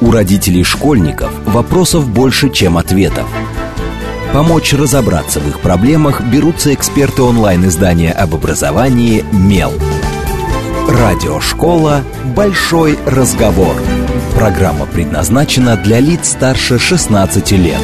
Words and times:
У 0.00 0.10
родителей 0.10 0.64
школьников 0.64 1.32
вопросов 1.46 2.08
больше, 2.08 2.50
чем 2.50 2.76
ответов. 2.76 3.26
Помочь 4.32 4.72
разобраться 4.72 5.40
в 5.40 5.48
их 5.48 5.60
проблемах 5.60 6.20
берутся 6.22 6.74
эксперты 6.74 7.22
онлайн-издания 7.22 8.12
об 8.12 8.34
образовании 8.34 9.24
«Мел». 9.32 9.72
Радиошкола 10.88 12.02
«Большой 12.36 12.98
разговор». 13.06 13.76
Программа 14.34 14.86
предназначена 14.86 15.76
для 15.76 16.00
лиц 16.00 16.30
старше 16.30 16.78
16 16.78 17.52
лет. 17.52 17.80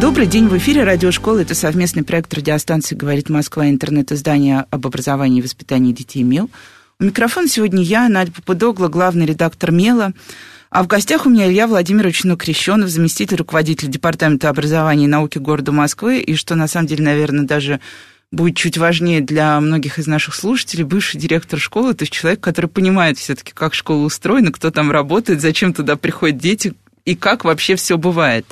Добрый 0.00 0.26
день, 0.26 0.48
в 0.48 0.56
эфире 0.56 0.84
радиошкола. 0.84 1.40
Это 1.40 1.54
совместный 1.54 2.02
проект 2.02 2.32
радиостанции 2.32 2.94
«Говорит 2.94 3.28
Москва» 3.28 3.68
интернет-издание 3.68 4.64
об 4.70 4.86
образовании 4.86 5.40
и 5.40 5.42
воспитании 5.42 5.92
детей 5.92 6.22
«Мел». 6.22 6.48
У 7.00 7.04
микрофона 7.04 7.46
сегодня 7.46 7.80
я, 7.80 8.08
Надя 8.08 8.32
Попудогла, 8.32 8.88
главный 8.88 9.24
редактор 9.24 9.70
«Мела». 9.70 10.14
А 10.68 10.82
в 10.82 10.88
гостях 10.88 11.26
у 11.26 11.30
меня 11.30 11.46
Илья 11.48 11.68
Владимирович 11.68 12.24
Нукрещенов, 12.24 12.88
заместитель 12.88 13.36
руководителя 13.36 13.88
Департамента 13.88 14.48
образования 14.48 15.04
и 15.04 15.06
науки 15.06 15.38
города 15.38 15.70
Москвы, 15.70 16.18
и 16.18 16.34
что, 16.34 16.56
на 16.56 16.66
самом 16.66 16.88
деле, 16.88 17.04
наверное, 17.04 17.44
даже 17.44 17.78
будет 18.32 18.56
чуть 18.56 18.78
важнее 18.78 19.20
для 19.20 19.60
многих 19.60 20.00
из 20.00 20.08
наших 20.08 20.34
слушателей, 20.34 20.82
бывший 20.82 21.20
директор 21.20 21.60
школы, 21.60 21.94
то 21.94 22.02
есть 22.02 22.12
человек, 22.12 22.40
который 22.40 22.66
понимает 22.66 23.16
все-таки, 23.16 23.52
как 23.52 23.74
школа 23.74 24.04
устроена, 24.04 24.50
кто 24.50 24.72
там 24.72 24.90
работает, 24.90 25.40
зачем 25.40 25.72
туда 25.72 25.94
приходят 25.94 26.38
дети 26.38 26.74
и 27.04 27.14
как 27.14 27.44
вообще 27.44 27.76
все 27.76 27.96
бывает. 27.96 28.44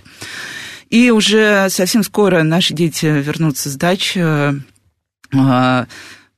И 0.89 1.11
уже 1.11 1.67
совсем 1.69 2.05
скоро 2.05 2.45
наши 2.45 2.75
дети 2.75 3.07
вернутся 3.07 3.71
с 3.71 3.75
дачи, 3.75 4.25
а, 5.35 5.87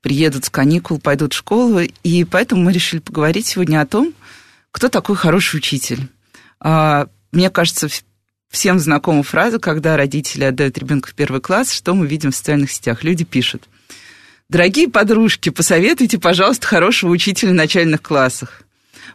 приедут 0.01 0.45
с 0.45 0.51
каникул, 0.51 1.01
пойдут 1.01 1.33
в 1.33 1.37
школу, 1.37 1.81
и 1.81 2.25
поэтому 2.25 2.63
мы 2.63 2.73
решили 2.73 3.01
поговорить 3.01 3.47
сегодня 3.47 3.81
о 3.81 3.87
том, 3.87 4.15
кто 4.71 4.89
такой 4.89 5.17
хороший 5.17 5.57
учитель. 5.57 6.09
А, 6.61 7.09
мне 7.33 7.51
кажется, 7.51 7.89
всем 8.49 8.79
знакома 8.79 9.23
фраза, 9.23 9.59
когда 9.59 9.97
родители 9.97 10.45
отдают 10.45 10.79
ребенка 10.79 11.11
в 11.11 11.15
первый 11.15 11.41
класс, 11.41 11.73
что 11.73 11.95
мы 11.95 12.07
видим 12.07 12.31
в 12.31 12.37
социальных 12.37 12.71
сетях. 12.71 13.05
Люди 13.05 13.25
пишут. 13.25 13.69
Дорогие 14.49 14.89
подружки, 14.89 15.51
посоветуйте, 15.51 16.19
пожалуйста, 16.19 16.67
хорошего 16.67 17.11
учителя 17.11 17.51
в 17.51 17.55
начальных 17.55 18.01
классах. 18.01 18.63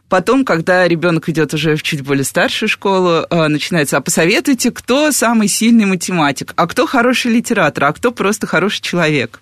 Потом, 0.10 0.46
когда 0.46 0.88
ребенок 0.88 1.28
идет 1.30 1.56
уже 1.56 1.76
в 1.76 1.82
чуть 1.82 2.02
более 2.02 2.24
старшую 2.24 2.70
школу, 2.70 3.26
а, 3.30 3.48
начинается, 3.48 3.98
а 3.98 4.02
посоветуйте, 4.02 4.70
кто 4.70 5.12
самый 5.12 5.48
сильный 5.48 5.86
математик, 5.86 6.54
а 6.56 6.68
кто 6.68 6.86
хороший 6.86 7.32
литератор, 7.32 7.86
а 7.86 7.94
кто 7.94 8.12
просто 8.12 8.46
хороший 8.46 8.82
человек. 8.82 9.40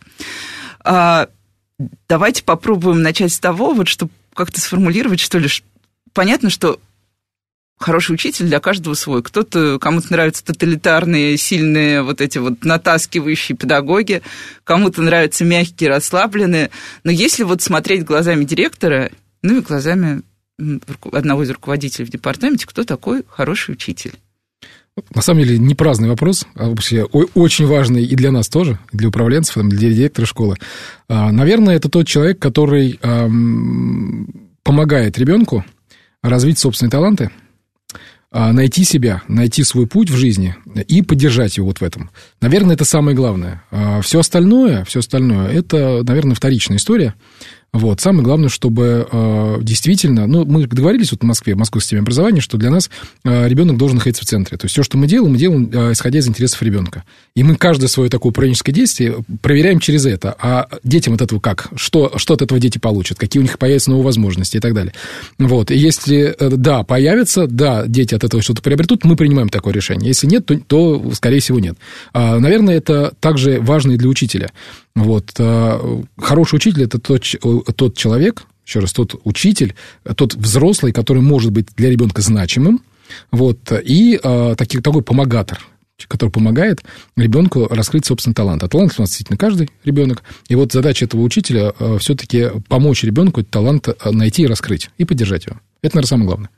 Давайте 2.08 2.44
попробуем 2.44 3.02
начать 3.02 3.32
с 3.32 3.40
того, 3.40 3.74
вот, 3.74 3.88
чтобы 3.88 4.12
как-то 4.34 4.60
сформулировать, 4.60 5.20
что 5.20 5.38
ли. 5.38 5.48
Понятно, 6.14 6.50
что 6.50 6.80
хороший 7.82 8.14
учитель 8.14 8.46
для 8.46 8.60
каждого 8.60 8.94
свой. 8.94 9.24
Кто-то, 9.24 9.80
кому-то 9.80 10.12
нравятся 10.12 10.46
тоталитарные, 10.46 11.38
сильные, 11.38 12.04
вот 12.04 12.22
эти 12.22 12.38
вот 12.38 12.64
натаскивающие 12.64 13.58
педагоги, 13.58 14.22
кому-то 14.64 15.02
нравятся 15.02 15.44
мягкие, 15.44 15.90
расслабленные. 15.90 16.70
Но 17.04 17.12
если 17.12 17.44
вот 17.44 17.62
смотреть 17.62 18.06
глазами 18.06 18.46
директора, 18.46 19.12
ну 19.42 19.58
и 19.58 19.62
глазами 19.62 20.22
одного 21.12 21.44
из 21.44 21.50
руководителей 21.50 22.06
в 22.06 22.12
департаменте, 22.12 22.68
кто 22.68 22.84
такой 22.84 23.24
хороший 23.28 23.74
учитель? 23.74 24.14
На 25.16 25.22
самом 25.22 25.44
деле, 25.44 25.58
не 25.58 25.74
праздный 25.74 26.10
вопрос, 26.10 26.46
а 26.56 26.70
вообще 26.70 27.04
очень 27.04 27.66
важный 27.66 28.04
и 28.04 28.16
для 28.16 28.32
нас 28.32 28.50
тоже, 28.50 28.78
для 28.92 29.08
управленцев, 29.08 29.56
для 29.64 29.90
директора 29.90 30.26
школы. 30.26 30.58
А, 31.08 31.32
наверное, 31.32 31.76
это 31.76 31.90
тот 31.90 32.08
человек, 32.08 32.40
который 32.40 33.00
помогает 34.64 35.18
ребенку 35.18 35.66
развить 36.22 36.60
собственные 36.60 36.92
таланты, 36.92 37.32
а, 38.34 38.54
найти 38.54 38.86
себя, 38.86 39.24
найти 39.28 39.62
свой 39.64 39.88
путь 39.88 40.10
в 40.10 40.16
жизни 40.16 40.56
и 40.88 41.02
поддержать 41.02 41.58
его 41.58 41.68
вот 41.68 41.82
в 41.82 41.84
этом. 41.84 42.12
Наверное, 42.40 42.76
это 42.76 42.86
самое 42.86 43.16
главное. 43.16 43.64
А, 43.72 44.02
все 44.02 44.20
остальное, 44.20 44.86
все 44.86 45.00
остальное, 45.00 45.50
это, 45.50 46.02
наверное, 46.04 46.36
вторичная 46.36 46.78
история. 46.78 47.14
Вот. 47.74 48.02
Самое 48.02 48.24
главное, 48.24 48.50
чтобы 48.50 49.08
э, 49.10 49.58
действительно... 49.62 50.28
Ну, 50.28 50.44
мы 50.46 50.68
договорились 50.68 51.12
вот 51.12 51.22
в 51.22 51.26
Москве, 51.26 51.56
в 51.56 51.58
Московской 51.58 51.84
системе 51.84 52.02
образования, 52.02 52.42
что 52.42 52.58
для 52.58 52.70
нас 52.70 52.90
э, 53.24 53.48
ребенок 53.48 53.78
должен 53.78 53.98
находиться 53.98 54.24
в 54.24 54.28
центре. 54.28 54.58
То 54.58 54.66
есть, 54.66 54.74
все, 54.74 54.84
что 54.84 54.98
мы 54.98 55.08
делаем, 55.08 55.32
мы 55.32 55.38
делаем, 55.38 55.70
э, 55.72 55.94
исходя 55.94 56.20
из 56.20 56.28
интересов 56.28 56.62
ребенка. 56.62 57.06
И 57.34 57.44
мы 57.44 57.56
каждое 57.56 57.88
свое 57.88 58.10
такое 58.10 58.32
управленческое 58.32 58.76
действие 58.76 59.16
проверяем 59.42 59.80
через 59.80 60.06
это. 60.06 60.36
А 60.38 60.68
детям 60.84 61.14
от 61.14 61.22
этого 61.22 61.40
как? 61.40 61.70
Что, 61.76 62.12
что 62.18 62.34
от 62.34 62.42
этого 62.42 62.60
дети 62.60 62.78
получат? 62.78 63.18
Какие 63.18 63.40
у 63.40 63.44
них 63.44 63.58
появятся 63.58 63.90
новые 63.90 64.06
возможности 64.06 64.58
и 64.58 64.60
так 64.60 64.74
далее. 64.74 64.94
Вот. 65.40 65.72
И 65.72 65.78
если, 65.78 66.36
э, 66.38 66.50
да, 66.50 66.84
появится, 66.84 67.48
да, 67.48 67.86
дети 67.88 68.14
от 68.14 68.26
этого 68.26 68.44
что-то 68.44 68.62
приобретут, 68.62 69.06
мы 69.06 69.16
принимаем 69.16 69.48
такое 69.48 69.74
решение. 69.74 70.10
Если 70.10 70.28
нет, 70.28 70.46
то, 70.46 70.60
то 70.60 71.12
скорее 71.14 71.40
всего, 71.40 71.60
нет. 71.60 71.78
А, 72.12 72.38
наверное, 72.38 72.76
это 72.76 73.14
также 73.22 73.62
важно 73.62 73.94
и 73.94 73.98
для 73.98 74.10
учителя. 74.10 74.52
Вот. 74.94 75.32
А, 75.40 76.02
хороший 76.18 76.56
учитель– 76.56 76.84
это 76.86 77.00
тот, 77.00 77.24
тот 77.76 77.98
человек, 77.98 78.44
еще 78.66 78.80
раз, 78.80 78.94
тот 78.94 79.20
учитель, 79.24 79.76
тот 80.16 80.36
взрослый, 80.36 80.92
который 80.94 81.22
может 81.22 81.52
быть 81.52 81.68
для 81.76 81.90
ребенка 81.90 82.22
значимым, 82.22 82.82
вот, 83.32 83.72
и 83.72 84.20
э, 84.22 84.56
таки, 84.58 84.80
такой 84.80 85.02
помогатор, 85.02 85.60
который 86.08 86.30
помогает 86.30 86.82
ребенку 87.16 87.68
раскрыть 87.70 88.06
собственный 88.06 88.34
талант. 88.34 88.64
А 88.64 88.68
талант 88.68 88.94
у 88.98 89.02
нас 89.02 89.10
действительно 89.10 89.38
каждый 89.38 89.70
ребенок. 89.84 90.24
И 90.48 90.56
вот 90.56 90.72
задача 90.72 91.06
этого 91.06 91.22
учителя 91.22 91.74
э, 91.78 91.98
все-таки 92.00 92.50
помочь 92.68 93.04
ребенку 93.04 93.42
этот 93.42 93.52
талант 93.52 93.90
найти 94.06 94.44
и 94.44 94.48
раскрыть, 94.48 94.90
и 94.98 95.06
поддержать 95.06 95.46
его. 95.46 95.58
Это, 95.82 95.98
наверное, 95.98 96.08
самое 96.08 96.28
главное. 96.28 96.50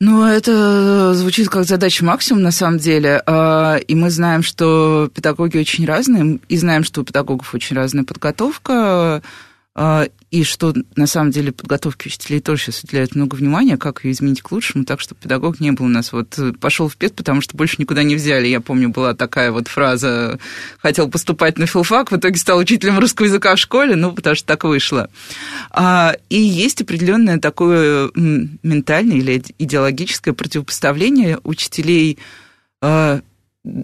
Ну, 0.00 0.24
это 0.24 1.12
звучит 1.14 1.48
как 1.48 1.64
задача 1.64 2.04
максимум, 2.04 2.42
на 2.42 2.52
самом 2.52 2.78
деле. 2.78 3.20
А, 3.26 3.76
и 3.76 3.94
мы 3.96 4.10
знаем, 4.10 4.44
что 4.44 5.10
педагоги 5.12 5.58
очень 5.58 5.86
разные, 5.86 6.38
и 6.48 6.56
знаем, 6.56 6.84
что 6.84 7.00
у 7.00 7.04
педагогов 7.04 7.52
очень 7.52 7.74
разная 7.74 8.04
подготовка. 8.04 9.22
А, 9.80 10.08
и 10.32 10.42
что 10.42 10.74
на 10.96 11.06
самом 11.06 11.30
деле 11.30 11.52
подготовке 11.52 12.08
учителей 12.08 12.40
тоже 12.40 12.64
сейчас 12.64 12.82
уделяют 12.82 13.14
много 13.14 13.36
внимания, 13.36 13.76
как 13.76 14.04
ее 14.04 14.10
изменить 14.10 14.42
к 14.42 14.50
лучшему, 14.50 14.84
так 14.84 14.98
что 14.98 15.14
педагог 15.14 15.60
не 15.60 15.70
был 15.70 15.84
у 15.84 15.88
нас 15.88 16.12
вот 16.12 16.36
э, 16.36 16.52
пошел 16.52 16.88
в 16.88 16.96
ПЕД, 16.96 17.14
потому 17.14 17.40
что 17.40 17.56
больше 17.56 17.76
никуда 17.78 18.02
не 18.02 18.16
взяли. 18.16 18.48
Я 18.48 18.60
помню, 18.60 18.88
была 18.88 19.14
такая 19.14 19.52
вот 19.52 19.68
фраза, 19.68 20.40
хотел 20.80 21.08
поступать 21.08 21.58
на 21.58 21.66
филфак, 21.66 22.10
в 22.10 22.16
итоге 22.16 22.36
стал 22.40 22.58
учителем 22.58 22.98
русского 22.98 23.26
языка 23.26 23.54
в 23.54 23.60
школе, 23.60 23.94
ну, 23.94 24.10
потому 24.10 24.34
что 24.34 24.48
так 24.48 24.64
вышло. 24.64 25.10
А, 25.70 26.16
и 26.28 26.40
есть 26.40 26.82
определенное 26.82 27.38
такое 27.38 28.10
ментальное 28.16 29.18
или 29.18 29.44
идеологическое 29.60 30.34
противопоставление 30.34 31.38
учителей 31.44 32.18
а, 32.80 33.20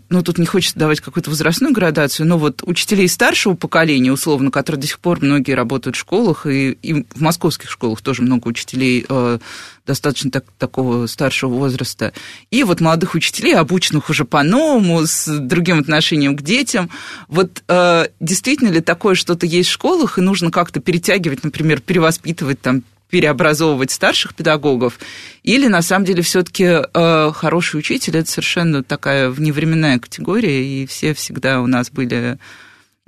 ну, 0.09 0.22
тут 0.22 0.39
не 0.39 0.47
хочется 0.47 0.78
давать 0.78 1.00
какую-то 1.00 1.31
возрастную 1.31 1.72
градацию, 1.72 2.27
но 2.27 2.39
вот 2.39 2.62
учителей 2.65 3.09
старшего 3.09 3.55
поколения, 3.55 4.12
условно, 4.12 4.50
которые 4.50 4.81
до 4.81 4.87
сих 4.87 4.99
пор 4.99 5.22
многие 5.22 5.53
работают 5.53 5.97
в 5.97 5.99
школах, 5.99 6.47
и, 6.47 6.72
и 6.83 7.05
в 7.15 7.21
московских 7.21 7.71
школах 7.71 8.00
тоже 8.00 8.23
много 8.23 8.49
учителей 8.49 9.05
э, 9.09 9.39
достаточно 9.87 10.31
так, 10.31 10.44
такого 10.59 11.06
старшего 11.06 11.50
возраста, 11.50 12.12
и 12.50 12.65
вот 12.65 12.81
молодых 12.81 13.15
учителей, 13.15 13.55
обученных 13.55 14.11
уже 14.11 14.25
по-новому, 14.25 15.06
с 15.06 15.27
другим 15.39 15.81
отношением 15.81 16.37
к 16.37 16.43
детям. 16.43 16.91
Вот 17.28 17.62
э, 17.69 18.06
действительно 18.21 18.71
ли 18.71 18.81
такое 18.81 19.15
что-то 19.15 19.47
есть 19.47 19.69
в 19.69 19.73
школах, 19.73 20.19
и 20.19 20.23
нужно 20.23 20.50
как-то 20.50 20.81
перетягивать, 20.81 21.44
например, 21.44 21.81
перевоспитывать 21.81 22.61
там 22.61 22.83
переобразовывать 23.09 23.91
старших 23.91 24.35
педагогов, 24.35 24.99
или 25.43 25.69
на 25.69 25.83
самом 25.83 26.05
деле 26.05 26.23
все-таки 26.23 26.65
э, 26.65 27.33
хороший 27.35 27.79
учитель 27.79 28.17
это 28.17 28.31
совершенно 28.31 28.83
такая 28.83 29.31
вневременная 29.31 29.99
категория, 29.99 30.65
и 30.65 30.87
все 30.87 31.15
всегда 31.15 31.61
у 31.61 31.67
нас 31.67 31.91
были, 31.91 32.39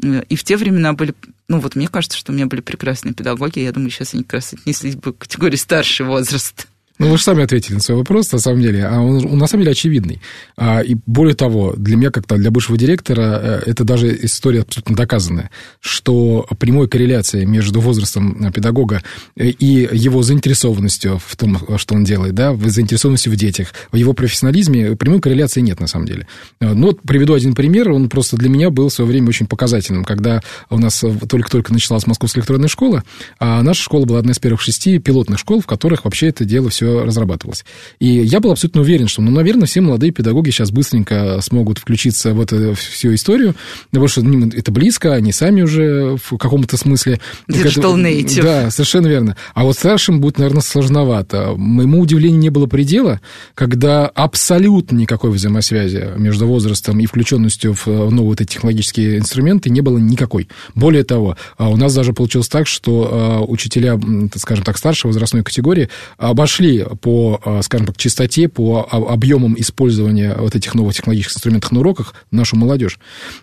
э, 0.03 0.23
и 0.29 0.37
в 0.37 0.45
те 0.45 0.57
времена 0.57 0.93
были, 0.93 1.15
ну 1.49 1.61
вот 1.61 1.77
мне 1.77 1.89
кажется, 1.89 2.19
что 2.19 2.33
у 2.33 2.35
меня 2.35 2.47
были 2.47 2.61
прекрасные 2.61 3.15
педагоги, 3.15 3.61
я 3.61 3.73
думаю, 3.73 3.91
сейчас 3.91 4.15
они 4.15 4.23
как 4.23 4.35
раз 4.35 4.53
отнеслись 4.53 4.97
бы 4.97 5.13
к 5.13 5.19
категории 5.19 5.57
старший 5.57 6.07
возраст. 6.07 6.69
Ну, 6.99 7.11
вы 7.11 7.19
же 7.19 7.23
сами 7.23 7.45
ответили 7.45 7.75
на 7.75 7.81
свой 7.81 7.99
вопрос, 7.99 8.33
на 8.33 8.39
самом 8.39 8.63
деле. 8.63 8.87
А 8.87 9.01
он, 9.01 9.27
он 9.27 9.39
на 9.39 9.47
самом 9.47 9.65
деле 9.65 9.73
очевидный. 9.73 10.21
А, 10.57 10.81
и 10.81 10.97
более 11.05 11.35
того, 11.35 11.75
для 11.77 11.97
меня, 11.97 12.11
как-то 12.11 12.37
для 12.37 12.51
бывшего 12.51 12.79
директора, 12.79 13.41
э, 13.43 13.63
это 13.67 13.85
даже 13.85 14.17
история 14.25 14.63
абсолютно 14.63 14.97
доказанная, 14.97 15.51
что 15.81 16.47
прямой 16.59 16.89
корреляции 16.89 17.45
между 17.45 17.81
возрастом 17.81 18.51
педагога 18.53 19.03
и 19.37 19.89
его 19.93 20.23
заинтересованностью 20.23 21.21
в 21.25 21.37
том, 21.37 21.59
что 21.77 21.95
он 21.95 22.05
делает, 22.05 22.35
да, 22.35 22.53
в 22.53 22.67
заинтересованности 22.69 23.29
в 23.29 23.37
детях, 23.37 23.75
в 23.93 23.97
его 23.97 24.15
профессионализме, 24.15 24.97
прямой 24.97 25.21
корреляции 25.21 25.61
нет, 25.61 25.81
на 25.81 25.87
самом 25.87 26.07
деле. 26.07 26.27
Ну, 26.61 26.89
вот 26.89 27.03
приведу 27.03 27.35
один 27.35 27.55
пример, 27.55 27.91
он 27.91 28.09
просто 28.09 28.37
для 28.37 28.49
меня 28.49 28.71
был 28.71 28.89
в 28.89 28.93
свое 28.93 29.11
время 29.11 29.29
очень 29.29 29.47
показательным, 29.47 30.05
когда 30.05 30.41
у 30.71 30.79
нас 30.79 31.05
только-только 31.29 31.73
началась 31.73 32.07
Московская 32.07 32.41
электронная 32.41 32.69
школа, 32.69 33.05
а 33.39 33.63
наша 33.63 33.83
школа 33.83 34.07
была 34.07 34.21
одна 34.21 34.33
из 34.33 34.39
первых 34.39 34.63
шести 34.63 34.99
пилотных 34.99 35.39
школ, 35.39 35.61
в 35.61 35.67
которых 35.67 36.05
вообще 36.05 36.29
это 36.29 36.45
дело 36.45 36.71
все 36.71 36.86
все 36.87 37.05
разрабатывалось. 37.05 37.65
И 37.99 38.07
я 38.07 38.41
был 38.41 38.53
абсолютно 38.53 38.81
уверен, 38.83 39.09
что, 39.09 39.23
ну, 39.23 39.31
наверное, 39.31 39.67
все 39.67 39.81
молодые 39.81 40.13
педагоги 40.13 40.51
сейчас 40.51 40.71
быстренько 40.71 41.41
смогут 41.43 41.79
включиться 41.79 42.33
в 42.33 42.41
эту 42.41 42.75
всю 42.75 43.15
историю, 43.15 43.55
потому 43.91 44.09
что 44.09 44.23
ну, 44.23 44.49
это 44.49 44.71
близко, 44.71 45.15
они 45.15 45.33
сами 45.33 45.63
уже 45.63 46.17
в 46.17 46.37
каком-то 46.37 46.77
смысле... 46.77 47.21
Digital 47.49 47.97
native. 47.97 48.43
Да, 48.43 48.71
совершенно 48.71 49.09
верно. 49.09 49.37
А 49.55 49.65
вот 49.65 49.77
старшим 49.77 50.21
будет, 50.21 50.39
наверное, 50.39 50.63
сложновато. 50.63 51.55
Моему 51.57 52.01
удивлению 52.01 52.39
не 52.39 52.51
было 52.51 52.67
предела, 52.67 53.21
когда 53.55 54.07
абсолютно 54.07 54.97
никакой 54.97 55.31
взаимосвязи 55.31 56.13
между 56.17 56.47
возрастом 56.47 57.01
и 57.01 57.07
включенностью 57.07 57.75
в 57.75 57.87
новые 57.87 58.27
вот 58.27 58.41
эти 58.41 58.53
технологические 58.53 59.19
инструменты 59.19 59.71
не 59.71 59.81
было 59.81 59.99
никакой. 59.99 60.49
Более 60.75 61.05
того, 61.05 61.37
а 61.57 61.69
у 61.71 61.77
нас 61.77 61.95
даже 61.95 62.13
получилось 62.13 62.49
так, 62.49 62.67
что 62.67 63.09
а, 63.11 63.41
учителя, 63.43 63.99
скажем 64.37 64.65
так, 64.65 64.79
старшей 64.79 65.07
возрастной 65.07 65.43
категории 65.43 65.89
обошли 66.19 66.76
по, 66.85 67.41
а, 67.45 67.63
скажем 67.63 67.87
так, 67.87 67.97
частоте, 67.97 68.49
по 68.49 68.87
объемам 68.91 69.55
использования 69.59 70.35
вот 70.39 70.55
этих 70.55 70.75
новых 70.75 70.95
технологических 70.95 71.37
инструментов 71.37 71.73
на 71.73 71.81
уроках 71.81 72.15
нашу 72.31 72.57
молодежь. 72.57 72.99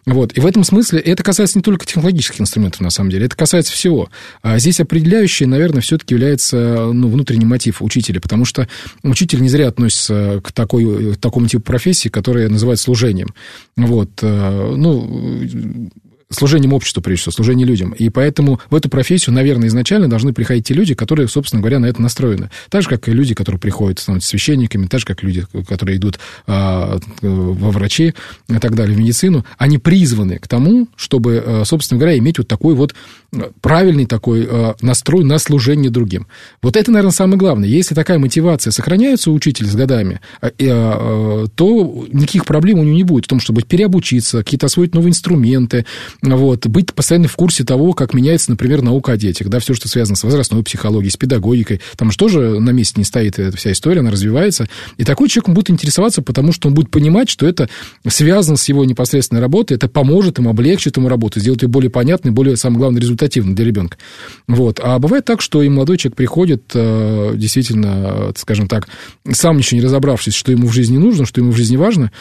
Вот. 0.06 0.36
И 0.38 0.40
в 0.40 0.46
этом 0.46 0.64
смысле 0.64 1.00
это 1.00 1.24
касается 1.24 1.58
не 1.58 1.64
только 1.64 1.86
технологических 1.86 2.42
инструментов, 2.42 2.82
на 2.82 2.90
самом 2.90 3.10
деле, 3.10 3.26
это 3.26 3.36
касается 3.36 3.74
всего. 3.74 4.10
А 4.42 4.60
здесь 4.60 4.80
определяющий, 4.80 5.46
наверное, 5.46 5.82
все-таки 5.82 6.14
является 6.14 6.92
ну, 6.94 7.10
внутренний 7.10 7.46
мотив 7.46 7.82
учителя, 7.82 8.20
потому 8.20 8.46
что 8.46 8.68
учитель 9.04 9.42
не 9.42 9.50
зря 9.50 9.68
относится 9.68 10.42
к, 10.44 10.52
такой, 10.52 11.14
к 11.14 11.18
такому 11.18 11.48
типу 11.48 11.64
профессии, 11.64 12.10
которая 12.10 12.50
называется 12.50 12.86
служением. 12.86 13.34
Вот. 13.76 14.12
Э, 14.22 14.76
ну, 14.76 15.90
служением 16.34 16.74
обществу, 16.74 17.02
прежде 17.02 17.22
всего, 17.22 17.32
служением 17.34 17.68
людям. 17.68 17.92
И 17.92 18.10
поэтому 18.10 18.60
в 18.70 18.76
эту 18.76 18.90
профессию, 18.90 19.34
наверное, 19.34 19.68
изначально 19.68 20.08
должны 20.10 20.34
приходить 20.34 20.68
те 20.68 20.74
люди, 20.74 20.94
которые, 20.94 21.28
собственно 21.28 21.62
говоря, 21.62 21.80
на 21.80 21.86
это 21.86 22.02
настроены. 22.02 22.50
Так 22.70 22.84
же, 22.84 22.90
как 22.90 23.08
и 23.08 23.12
люди, 23.12 23.34
которые 23.34 23.60
приходят, 23.60 24.00
становятся 24.00 24.30
священниками, 24.30 24.88
так 24.88 25.00
же, 25.00 25.06
как 25.06 25.24
люди, 25.24 25.46
которые 25.68 25.98
идут 25.98 26.20
а, 26.48 27.00
во 27.22 27.72
врачи 27.72 28.14
и 28.50 28.58
так 28.60 28.76
далее, 28.76 28.96
в 28.96 29.00
медицину, 29.00 29.46
они 29.58 29.78
призваны 29.78 30.40
к 30.40 30.48
тому, 30.48 30.88
чтобы, 30.96 31.44
а, 31.46 31.64
собственно 31.66 32.00
говоря, 32.00 32.18
иметь 32.18 32.38
вот 32.38 32.48
такой 32.48 32.76
вот 32.76 32.94
правильный 33.62 34.06
такой 34.06 34.48
а, 34.50 34.76
настрой 34.82 35.24
на 35.24 35.40
служение 35.40 35.90
другим. 35.90 36.28
Вот 36.62 36.76
это, 36.78 36.92
наверное, 36.92 37.12
самое 37.12 37.38
главное. 37.38 37.68
Если 37.68 37.96
такая 37.96 38.20
мотивация 38.20 38.72
сохраняется 38.72 39.32
у 39.32 39.34
учителя 39.34 39.68
с 39.68 39.76
годами, 39.76 40.20
то 40.40 42.06
никаких 42.12 42.46
проблем 42.46 42.80
у 42.80 42.84
него 42.84 42.96
не 42.96 43.04
будет 43.04 43.26
в 43.26 43.28
том, 43.28 43.40
чтобы 43.40 43.62
переобучиться, 43.62 44.40
какие-то 44.40 44.68
освоить 44.68 44.94
новые 44.94 45.12
инструменты, 45.12 45.86
вот, 46.24 46.68
быть 46.68 46.94
постоянно 46.94 47.28
в 47.28 47.36
курсе 47.36 47.66
того, 47.66 47.94
как 47.94 48.14
меняется, 48.14 48.50
например, 48.50 48.82
наука 48.82 49.12
о 49.12 49.18
детях, 49.18 49.50
да, 49.50 49.60
все, 49.60 49.74
что 49.74 49.90
связано 49.90 50.16
с 50.16 50.24
возрастной 50.24 50.64
психологией, 50.64 51.12
с 51.12 51.18
педагогикой, 51.18 51.82
там 51.98 52.12
же 52.12 52.18
тоже 52.18 52.60
на 52.60 52.70
месте 52.70 52.96
не 52.98 53.04
стоит 53.04 53.40
эта 53.40 53.58
вся 53.58 53.74
история, 53.74 54.00
она 54.00 54.12
развивается, 54.12 54.70
и 54.98 55.04
такой 55.04 55.28
человек 55.28 55.50
будет 55.50 55.70
интересоваться, 55.70 56.22
потому 56.22 56.54
что 56.54 56.70
он 56.70 56.74
будет 56.74 56.90
понимать, 56.90 57.30
что 57.30 57.46
это 57.46 57.70
связано 58.08 58.56
с 58.56 58.70
его 58.70 58.86
непосредственной 58.86 59.42
работой, 59.42 59.76
это 59.76 59.90
поможет 59.90 60.38
ему, 60.38 60.50
облегчит 60.50 60.96
ему 60.96 61.10
работу, 61.10 61.42
сделает 61.42 61.64
ее 61.64 61.68
более 61.68 61.90
понятной, 61.90 62.32
более, 62.32 62.56
самое 62.56 62.80
главное, 62.80 63.02
результативной 63.02 63.54
для 63.54 63.66
ребенка. 63.66 63.98
Вот. 64.48 64.80
А 64.82 65.00
бывает 65.00 65.26
так, 65.26 65.42
что 65.42 65.62
и 65.62 65.68
молодой 65.68 65.98
человек 65.98 66.16
приходит, 66.16 66.64
э, 66.74 67.34
действительно, 67.36 68.32
скажем 68.38 68.68
так, 68.68 68.88
сам 69.30 69.58
ничего 69.58 69.80
не 69.80 69.86
разобравшись, 69.86 70.36
что 70.36 70.52
ему 70.52 70.68
в 70.68 70.74
жизни 70.74 70.98
нужно, 70.98 71.26
что 71.26 71.42
ему 71.42 71.52
в 71.52 71.58
жизни 71.58 71.76
важно, 71.76 72.12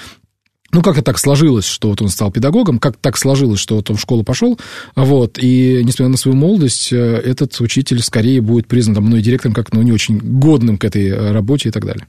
ну, 0.73 0.83
как 0.83 0.95
это 0.95 1.05
так 1.05 1.19
сложилось, 1.19 1.67
что 1.67 1.91
вот 1.91 2.01
он 2.01 2.09
стал 2.09 2.33
педагогом, 2.33 2.79
как 2.79 2.97
так 2.97 3.19
сложилось, 3.19 3.61
что 3.61 3.77
вот 3.77 3.91
он 3.91 3.97
в 3.97 4.01
школу 4.01 4.25
пошел, 4.25 4.59
вот, 4.97 5.39
и, 5.39 5.83
несмотря 5.85 6.09
на 6.09 6.17
свою 6.17 6.37
молодость, 6.37 6.93
э, 6.93 6.97
этот 6.97 7.61
учитель 7.61 8.03
скорее 8.03 8.41
будет 8.41 8.67
признан 8.67 8.95
там, 8.95 9.05
мной 9.05 9.21
директором 9.21 9.55
как, 9.55 9.73
ну, 9.73 9.83
не 9.83 9.93
очень 9.93 10.19
годным 10.19 10.79
к 10.79 10.85
этой 10.85 11.09
э, 11.09 11.33
работе 11.33 11.69
и 11.69 11.73
так 11.73 11.85
далее. 11.85 12.07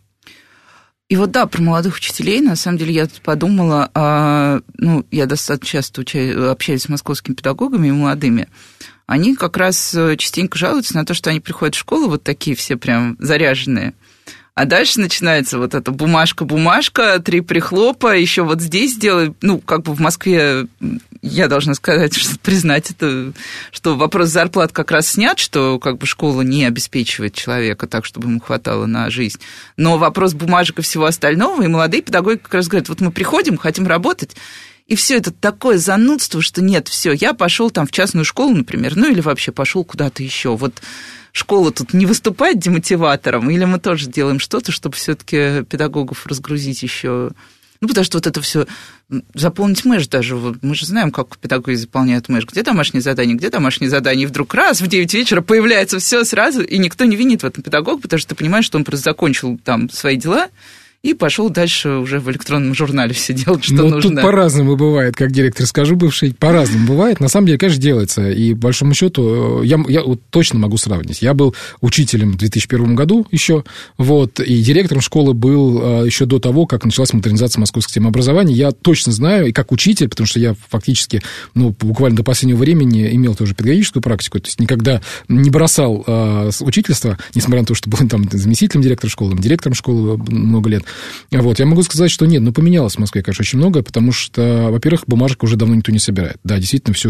И 1.09 1.17
вот 1.17 1.31
да, 1.31 1.45
про 1.45 1.61
молодых 1.61 1.97
учителей, 1.97 2.39
на 2.39 2.55
самом 2.55 2.77
деле, 2.77 2.93
я 2.93 3.07
подумала, 3.23 3.91
а, 3.93 4.61
ну, 4.77 5.05
я 5.11 5.25
достаточно 5.25 5.81
часто 5.81 6.01
общаюсь 6.49 6.83
с 6.83 6.89
московскими 6.89 7.35
педагогами 7.35 7.89
и 7.89 7.91
молодыми, 7.91 8.47
они 9.05 9.35
как 9.35 9.57
раз 9.57 9.93
э, 9.93 10.15
частенько 10.15 10.57
жалуются 10.57 10.95
на 10.95 11.05
то, 11.05 11.13
что 11.13 11.29
они 11.29 11.41
приходят 11.41 11.75
в 11.75 11.79
школу 11.79 12.07
вот 12.07 12.23
такие 12.23 12.55
все 12.55 12.77
прям 12.77 13.17
заряженные, 13.19 13.93
а 14.55 14.65
дальше 14.65 14.99
начинается 14.99 15.57
вот 15.57 15.73
эта 15.73 15.91
бумажка-бумажка, 15.91 17.19
три 17.19 17.41
прихлопа, 17.41 18.15
еще 18.15 18.43
вот 18.43 18.61
здесь 18.61 18.93
сделай, 18.93 19.33
ну, 19.41 19.59
как 19.59 19.81
бы 19.81 19.95
в 19.95 19.99
Москве, 19.99 20.67
я 21.23 21.47
должна 21.47 21.73
сказать, 21.73 22.13
что 22.17 22.37
признать 22.37 22.91
это, 22.91 23.33
что 23.71 23.95
вопрос 23.95 24.29
зарплат 24.29 24.71
как 24.71 24.91
раз 24.91 25.07
снят, 25.07 25.39
что 25.39 25.79
как 25.79 25.97
бы 25.97 26.05
школа 26.05 26.43
не 26.43 26.65
обеспечивает 26.65 27.33
человека 27.33 27.87
так, 27.87 28.05
чтобы 28.05 28.29
ему 28.29 28.39
хватало 28.39 28.85
на 28.85 29.09
жизнь. 29.09 29.39
Но 29.75 29.97
вопрос 29.97 30.33
бумажек 30.33 30.79
и 30.79 30.83
всего 30.83 31.05
остального, 31.05 31.63
и 31.63 31.67
молодые 31.67 32.03
педагоги 32.03 32.37
как 32.37 32.53
раз 32.53 32.67
говорят, 32.67 32.89
вот 32.89 33.01
мы 33.01 33.11
приходим, 33.11 33.57
хотим 33.57 33.87
работать, 33.87 34.35
и 34.85 34.95
все 34.95 35.17
это 35.17 35.31
такое 35.31 35.77
занудство, 35.79 36.41
что 36.41 36.61
нет, 36.61 36.89
все, 36.89 37.13
я 37.13 37.33
пошел 37.33 37.71
там 37.71 37.87
в 37.87 37.91
частную 37.91 38.25
школу, 38.25 38.53
например, 38.53 38.95
ну 38.95 39.09
или 39.09 39.21
вообще 39.21 39.51
пошел 39.51 39.83
куда-то 39.83 40.21
еще. 40.21 40.55
Вот 40.55 40.81
школа 41.33 41.71
тут 41.71 41.93
не 41.93 42.05
выступает 42.05 42.59
демотиватором, 42.59 43.49
или 43.49 43.65
мы 43.65 43.79
тоже 43.79 44.09
делаем 44.09 44.39
что-то, 44.39 44.71
чтобы 44.71 44.95
все-таки 44.95 45.63
педагогов 45.65 46.25
разгрузить 46.25 46.81
еще 46.83 47.31
ну, 47.81 47.89
потому 47.89 48.05
что 48.05 48.15
вот 48.15 48.27
это 48.27 48.39
все 48.39 48.65
заполнить 49.33 49.83
мэш 49.83 50.07
даже. 50.07 50.37
Мы 50.37 50.73
же 50.73 50.85
знаем, 50.85 51.11
как 51.11 51.37
педагоги 51.37 51.75
заполняют 51.75 52.29
мэш. 52.29 52.45
Где 52.45 52.63
домашнее 52.63 53.01
задание, 53.01 53.35
где 53.35 53.49
домашнее 53.49 53.89
задание. 53.89 54.23
И 54.23 54.25
вдруг 54.25 54.53
раз 54.53 54.79
в 54.79 54.87
9 54.87 55.13
вечера 55.13 55.41
появляется 55.41 55.99
все 55.99 56.23
сразу, 56.23 56.61
и 56.61 56.77
никто 56.77 57.03
не 57.03 57.17
винит 57.17 57.43
в 57.43 57.45
этом 57.45 57.61
педагога, 57.61 58.01
потому 58.01 58.21
что 58.21 58.29
ты 58.29 58.35
понимаешь, 58.35 58.63
что 58.63 58.77
он 58.77 58.85
просто 58.85 59.03
закончил 59.03 59.59
там 59.61 59.89
свои 59.89 60.15
дела, 60.15 60.47
и 61.03 61.13
пошел 61.13 61.49
дальше 61.49 61.89
уже 61.89 62.21
в 62.21 62.31
электронном 62.31 62.73
журнале 62.73 63.13
все 63.13 63.33
делать, 63.33 63.65
что 63.65 63.73
ну, 63.73 63.89
нужно. 63.89 64.09
Тут 64.09 64.21
по-разному 64.21 64.77
бывает, 64.77 65.17
как 65.17 65.31
директор 65.31 65.65
скажу 65.65 65.97
бывший, 65.97 66.33
по-разному 66.33 66.87
бывает. 66.87 67.19
На 67.19 67.27
самом 67.27 67.47
деле, 67.47 67.59
конечно, 67.59 67.81
делается. 67.81 68.29
И, 68.29 68.53
по 68.53 68.61
большому 68.61 68.93
счету, 68.93 69.63
я, 69.63 69.83
я 69.89 70.01
вот 70.01 70.21
точно 70.29 70.59
могу 70.59 70.77
сравнить. 70.77 71.21
Я 71.21 71.33
был 71.33 71.53
учителем 71.81 72.31
в 72.31 72.37
2001 72.37 72.95
году 72.95 73.27
еще, 73.31 73.65
вот, 73.97 74.39
и 74.39 74.61
директором 74.61 75.01
школы 75.01 75.33
был 75.33 75.81
а, 75.83 76.03
еще 76.05 76.25
до 76.25 76.39
того, 76.39 76.65
как 76.65 76.85
началась 76.85 77.11
модернизация 77.11 77.59
московской 77.59 77.89
системы 77.89 78.07
образования. 78.07 78.53
Я 78.53 78.71
точно 78.71 79.11
знаю, 79.11 79.47
и 79.47 79.51
как 79.51 79.73
учитель, 79.73 80.07
потому 80.07 80.25
что 80.25 80.39
я 80.39 80.55
фактически, 80.69 81.21
ну, 81.53 81.75
буквально 81.77 82.15
до 82.15 82.23
последнего 82.23 82.59
времени 82.59 83.13
имел 83.13 83.35
тоже 83.35 83.55
педагогическую 83.55 84.01
практику, 84.01 84.39
то 84.39 84.47
есть 84.47 84.61
никогда 84.61 85.01
не 85.27 85.49
бросал 85.49 86.01
э, 86.07 86.51
учительство, 86.61 87.17
несмотря 87.35 87.59
на 87.59 87.65
то, 87.65 87.75
что 87.75 87.89
был 87.89 87.99
там 88.07 88.29
заместителем 88.31 88.81
директора 88.81 89.11
школы, 89.11 89.37
директором 89.37 89.75
школы 89.75 90.17
много 90.29 90.69
лет. 90.69 90.85
Вот, 91.31 91.59
я 91.59 91.65
могу 91.65 91.83
сказать, 91.83 92.11
что 92.11 92.25
нет, 92.25 92.41
ну, 92.41 92.53
поменялось 92.53 92.95
в 92.95 92.99
Москве, 92.99 93.21
конечно, 93.21 93.41
очень 93.41 93.59
многое, 93.59 93.83
потому 93.83 94.11
что, 94.11 94.67
во-первых, 94.69 95.03
бумажек 95.07 95.43
уже 95.43 95.55
давно 95.55 95.75
никто 95.75 95.91
не 95.91 95.99
собирает. 95.99 96.37
Да, 96.43 96.57
действительно, 96.57 96.93
все 96.93 97.09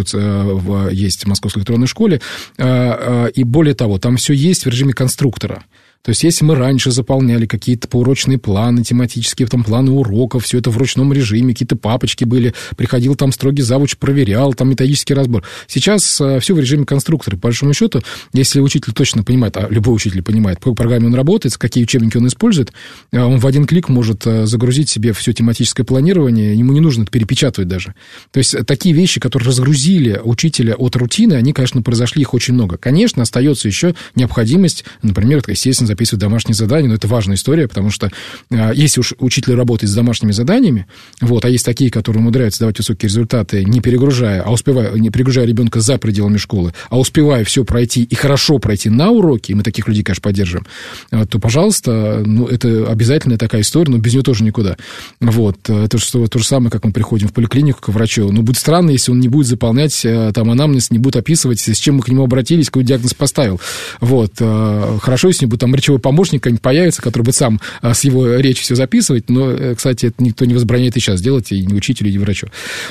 есть 0.91 1.23
в 1.23 1.27
Московской 1.27 1.59
электронной 1.59 1.87
школе, 1.87 2.21
а, 2.57 3.25
а, 3.25 3.27
и 3.27 3.43
более 3.43 3.75
того, 3.75 3.99
там 3.99 4.17
все 4.17 4.33
есть 4.33 4.65
в 4.65 4.69
режиме 4.69 4.93
конструктора. 4.93 5.63
То 6.03 6.09
есть, 6.09 6.23
если 6.23 6.43
мы 6.43 6.55
раньше 6.55 6.91
заполняли 6.91 7.45
какие-то 7.45 7.87
поурочные 7.87 8.37
планы, 8.37 8.83
тематические 8.83 9.47
там 9.47 9.63
планы 9.63 9.91
уроков, 9.91 10.43
все 10.43 10.57
это 10.57 10.69
в 10.69 10.77
ручном 10.77 11.13
режиме, 11.13 11.53
какие-то 11.53 11.77
папочки 11.77 12.25
были, 12.25 12.53
приходил 12.75 13.15
там 13.15 13.31
строгий 13.31 13.61
завуч, 13.61 13.95
проверял, 13.95 14.53
там 14.53 14.69
методический 14.69 15.15
разбор. 15.15 15.43
Сейчас 15.65 16.19
э, 16.19 16.41
все 16.41 16.55
в 16.55 16.59
режиме 16.59 16.85
конструктора. 16.85 17.35
По 17.37 17.43
большому 17.43 17.73
счету, 17.73 18.01
если 18.33 18.59
учитель 18.59 18.91
точно 18.91 19.23
понимает, 19.23 19.55
а 19.55 19.67
любой 19.69 19.95
учитель 19.95 20.21
понимает, 20.21 20.57
по 20.57 20.65
какой 20.65 20.75
программе 20.75 21.07
он 21.07 21.15
работает, 21.15 21.55
какие 21.55 21.85
учебники 21.85 22.17
он 22.17 22.27
использует, 22.27 22.73
э, 23.13 23.21
он 23.21 23.39
в 23.39 23.47
один 23.47 23.65
клик 23.65 23.87
может 23.87 24.27
э, 24.27 24.45
загрузить 24.45 24.89
себе 24.89 25.13
все 25.13 25.31
тематическое 25.31 25.85
планирование, 25.85 26.53
ему 26.53 26.73
не 26.73 26.81
нужно 26.81 27.03
это 27.03 27.11
перепечатывать 27.11 27.69
даже. 27.69 27.95
То 28.31 28.39
есть, 28.39 28.53
такие 28.65 28.93
вещи, 28.93 29.21
которые 29.21 29.47
разгрузили 29.47 30.19
учителя 30.21 30.75
от 30.75 30.97
рутины, 30.97 31.35
они, 31.35 31.53
конечно, 31.53 31.81
произошли, 31.81 32.23
их 32.23 32.33
очень 32.33 32.55
много. 32.55 32.77
Конечно, 32.77 33.21
остается 33.23 33.69
еще 33.69 33.95
необходимость, 34.15 34.83
например, 35.01 35.41
естественно, 35.47 35.92
записывать 35.93 36.21
домашние 36.21 36.55
задания, 36.55 36.89
но 36.89 36.95
это 36.95 37.07
важная 37.07 37.35
история, 37.35 37.67
потому 37.67 37.91
что 37.91 38.11
э, 38.49 38.71
если 38.73 38.99
уж 38.99 39.13
учитель 39.19 39.53
работает 39.53 39.91
с 39.91 39.95
домашними 39.95 40.31
заданиями, 40.31 40.87
вот, 41.21 41.45
а 41.45 41.49
есть 41.49 41.65
такие, 41.65 41.89
которые 41.89 42.21
умудряются 42.21 42.61
давать 42.61 42.77
высокие 42.79 43.07
результаты, 43.07 43.63
не 43.63 43.79
перегружая, 43.79 44.41
а 44.41 44.51
успевая, 44.51 44.93
не 44.93 45.09
перегружая 45.09 45.45
ребенка 45.45 45.79
за 45.79 45.97
пределами 45.97 46.37
школы, 46.37 46.73
а 46.89 46.99
успевая 46.99 47.43
все 47.43 47.63
пройти 47.63 48.03
и 48.03 48.15
хорошо 48.15 48.59
пройти 48.59 48.89
на 48.89 49.11
уроки, 49.11 49.51
и 49.51 49.55
мы 49.55 49.63
таких 49.63 49.87
людей, 49.87 50.03
конечно, 50.03 50.21
поддерживаем, 50.21 50.65
э, 51.11 51.25
то, 51.25 51.39
пожалуйста, 51.39 52.23
ну, 52.25 52.47
это 52.47 52.89
обязательная 52.89 53.37
такая 53.37 53.61
история, 53.61 53.91
но 53.91 53.97
без 53.97 54.13
нее 54.13 54.23
тоже 54.23 54.43
никуда. 54.43 54.75
Вот, 55.19 55.57
э, 55.69 55.85
это 55.85 55.97
что, 55.99 56.25
то 56.27 56.39
же 56.39 56.45
самое, 56.45 56.71
как 56.71 56.83
мы 56.83 56.91
приходим 56.91 57.27
в 57.27 57.33
поликлинику 57.33 57.81
к 57.81 57.89
врачу. 57.89 58.31
Ну, 58.31 58.41
будет 58.41 58.57
странно, 58.57 58.89
если 58.89 59.11
он 59.11 59.19
не 59.19 59.29
будет 59.29 59.47
заполнять 59.47 60.05
там 60.33 60.49
анамнез, 60.49 60.91
не 60.91 60.97
будет 60.97 61.17
описывать, 61.17 61.59
с 61.59 61.77
чем 61.77 61.95
мы 61.95 62.01
к 62.01 62.07
нему 62.07 62.23
обратились, 62.23 62.67
какой 62.67 62.83
диагноз 62.83 63.13
поставил. 63.13 63.61
Вот, 63.99 64.33
хорошо, 64.37 65.27
если 65.27 65.45
не 65.45 65.49
будет 65.49 65.61
там 65.61 65.75
речевой 65.83 65.99
помощник 65.99 66.47
появится, 66.61 67.01
который 67.01 67.23
будет 67.23 67.35
сам 67.35 67.59
а, 67.81 67.93
с 67.93 68.03
его 68.03 68.35
речи 68.37 68.61
все 68.61 68.75
записывать, 68.75 69.29
но, 69.29 69.51
э, 69.51 69.75
кстати, 69.75 70.07
это 70.07 70.23
никто 70.23 70.45
не 70.45 70.53
возбраняет 70.53 70.95
и 70.95 70.99
сейчас 70.99 71.21
делать, 71.21 71.51
и 71.51 71.65
не 71.65 71.73
учителю, 71.73 72.09
и 72.09 72.13
не 72.13 72.19
врачу. 72.19 72.47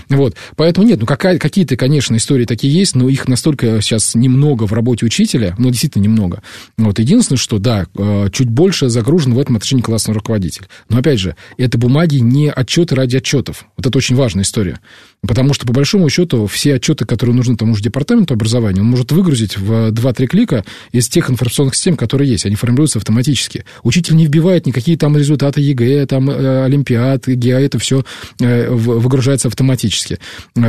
Вот. 0.08 0.37
Поэтому 0.56 0.87
нет, 0.87 1.00
ну 1.00 1.06
какие-то, 1.06 1.76
конечно, 1.76 2.16
истории 2.16 2.44
такие 2.44 2.72
есть, 2.72 2.94
но 2.94 3.08
их 3.08 3.28
настолько 3.28 3.80
сейчас 3.80 4.14
немного 4.14 4.66
в 4.66 4.72
работе 4.72 5.06
учителя, 5.06 5.54
ну, 5.58 5.70
действительно 5.70 6.02
немного. 6.02 6.42
Вот. 6.76 6.99
Единственное, 6.99 7.38
что, 7.38 7.58
да, 7.58 7.87
э, 7.96 8.28
чуть 8.32 8.49
больше 8.49 8.88
загружен 8.88 9.34
в 9.34 9.38
этом 9.38 9.56
отношении 9.56 9.82
классный 9.82 10.14
руководитель. 10.14 10.66
Но, 10.88 10.99
опять 10.99 11.18
же, 11.18 11.37
это 11.56 11.78
бумаги 11.78 12.16
не 12.16 12.50
отчеты 12.50 12.94
ради 12.94 13.16
отчетов. 13.16 13.64
Вот 13.76 13.87
это 13.87 13.96
очень 13.96 14.16
важная 14.16 14.44
история. 14.44 14.80
Потому 15.24 15.54
что, 15.54 15.66
по 15.66 15.72
большому 15.72 16.08
счету, 16.10 16.46
все 16.46 16.74
отчеты, 16.74 17.04
которые 17.04 17.36
нужны 17.36 17.56
тому 17.56 17.76
же 17.76 17.82
департаменту 17.82 18.34
образования, 18.34 18.80
он 18.80 18.88
может 18.88 19.12
выгрузить 19.12 19.56
в 19.56 19.90
2-3 19.90 20.26
клика 20.26 20.64
из 20.90 21.08
тех 21.08 21.30
информационных 21.30 21.76
систем, 21.76 21.96
которые 21.96 22.28
есть. 22.28 22.44
Они 22.44 22.56
формируются 22.56 22.98
автоматически. 22.98 23.64
Учитель 23.84 24.16
не 24.16 24.26
вбивает 24.26 24.66
никакие 24.66 24.96
там 24.98 25.16
результаты 25.16 25.60
ЕГЭ, 25.60 26.06
там, 26.06 26.28
э, 26.28 26.64
Олимпиад, 26.64 27.28
ГИА, 27.28 27.60
это 27.60 27.78
все 27.78 28.04
э, 28.40 28.68
выгружается 28.68 29.46
автоматически. 29.46 30.18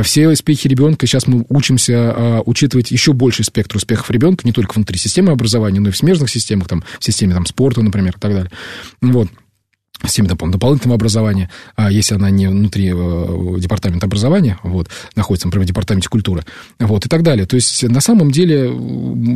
Все 0.04 0.28
успехи 0.28 0.68
ребенка, 0.68 1.08
сейчас 1.08 1.26
мы 1.26 1.44
учимся 1.48 2.12
а, 2.14 2.42
учитывать 2.46 2.92
еще 2.92 3.12
больший 3.12 3.44
спектр 3.44 3.76
успехов 3.76 4.08
ребенка, 4.10 4.46
не 4.46 4.52
только 4.52 4.74
внутри 4.74 4.98
системы 4.98 5.32
образования, 5.32 5.80
но 5.80 5.88
и 5.88 5.92
в 5.92 5.96
смежных 5.96 6.30
системах, 6.30 6.68
там, 6.68 6.84
в 7.00 7.04
системе 7.04 7.34
там, 7.34 7.44
спорта, 7.46 7.82
например, 7.82 8.14
и 8.16 8.20
так 8.20 8.32
далее. 8.32 8.50
Вот 9.00 9.28
системе 10.02 10.28
там, 10.28 10.50
дополнительного 10.50 10.96
образования, 10.96 11.50
а 11.76 11.90
если 11.90 12.14
она 12.14 12.30
не 12.30 12.48
внутри 12.48 12.92
э, 12.94 13.56
департамента 13.58 14.06
образования, 14.06 14.58
вот, 14.62 14.88
находится, 15.16 15.46
например, 15.46 15.64
в 15.64 15.68
департаменте 15.68 16.08
культуры, 16.08 16.44
вот, 16.78 17.06
и 17.06 17.08
так 17.08 17.22
далее. 17.22 17.46
То 17.46 17.56
есть, 17.56 17.82
на 17.84 18.00
самом 18.00 18.30
деле, 18.30 18.70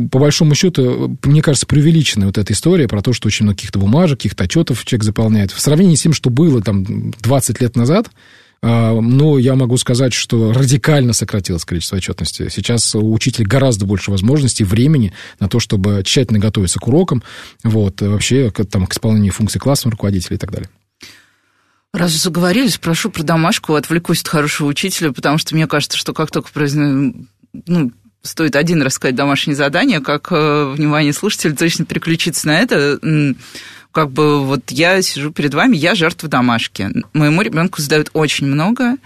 по 0.09 0.19
большому 0.19 0.55
счету, 0.55 1.17
мне 1.23 1.41
кажется, 1.41 1.65
преувеличенная 1.65 2.27
вот 2.27 2.37
эта 2.37 2.53
история 2.53 2.87
про 2.87 3.01
то, 3.01 3.13
что 3.13 3.27
очень 3.27 3.45
много 3.45 3.57
каких-то 3.57 3.79
бумажек, 3.79 4.19
каких-то 4.19 4.43
отчетов 4.43 4.85
человек 4.85 5.03
заполняет. 5.03 5.51
В 5.51 5.59
сравнении 5.59 5.95
с 5.95 6.01
тем, 6.01 6.13
что 6.13 6.29
было 6.29 6.61
там 6.61 7.11
20 7.11 7.61
лет 7.61 7.75
назад, 7.75 8.09
а, 8.61 8.99
но 8.99 9.37
я 9.37 9.55
могу 9.55 9.77
сказать, 9.77 10.13
что 10.13 10.51
радикально 10.51 11.13
сократилось 11.13 11.65
количество 11.65 11.97
отчетности. 11.97 12.49
Сейчас 12.49 12.93
у 12.95 13.11
учителя 13.11 13.45
гораздо 13.45 13.85
больше 13.85 14.11
возможностей, 14.11 14.63
времени 14.63 15.13
на 15.39 15.47
то, 15.47 15.59
чтобы 15.59 16.01
тщательно 16.03 16.39
готовиться 16.39 16.79
к 16.79 16.87
урокам, 16.87 17.23
вот, 17.63 18.01
вообще 18.01 18.51
там, 18.51 18.85
к 18.85 18.93
исполнению 18.93 19.33
функций 19.33 19.59
классного 19.59 19.91
руководителя 19.91 20.35
и 20.35 20.39
так 20.39 20.51
далее. 20.51 20.69
Раз 21.91 22.11
заговорили, 22.11 22.67
спрошу 22.67 23.09
про 23.09 23.23
домашку, 23.23 23.73
отвлекусь 23.73 24.21
от 24.21 24.27
хорошего 24.27 24.67
учителя, 24.67 25.11
потому 25.11 25.39
что 25.39 25.55
мне 25.55 25.65
кажется, 25.65 25.97
что 25.97 26.13
как 26.13 26.29
только 26.29 26.51
произнес, 26.51 27.15
ну, 27.65 27.91
стоит 28.21 28.55
один 28.55 28.81
раз 28.81 28.93
сказать 28.93 29.15
домашнее 29.15 29.55
задание, 29.55 29.99
как 29.99 30.27
э, 30.31 30.73
внимание 30.75 31.13
слушателя 31.13 31.55
точно 31.55 31.85
переключиться 31.85 32.47
на 32.47 32.59
это 32.59 32.99
как 33.91 34.11
бы 34.11 34.45
вот 34.45 34.69
я 34.69 35.01
сижу 35.01 35.31
перед 35.31 35.53
вами, 35.53 35.75
я 35.75 35.95
жертва 35.95 36.29
домашки. 36.29 36.89
Моему 37.13 37.41
ребенку 37.41 37.81
задают 37.81 38.09
очень 38.13 38.47
много. 38.47 38.97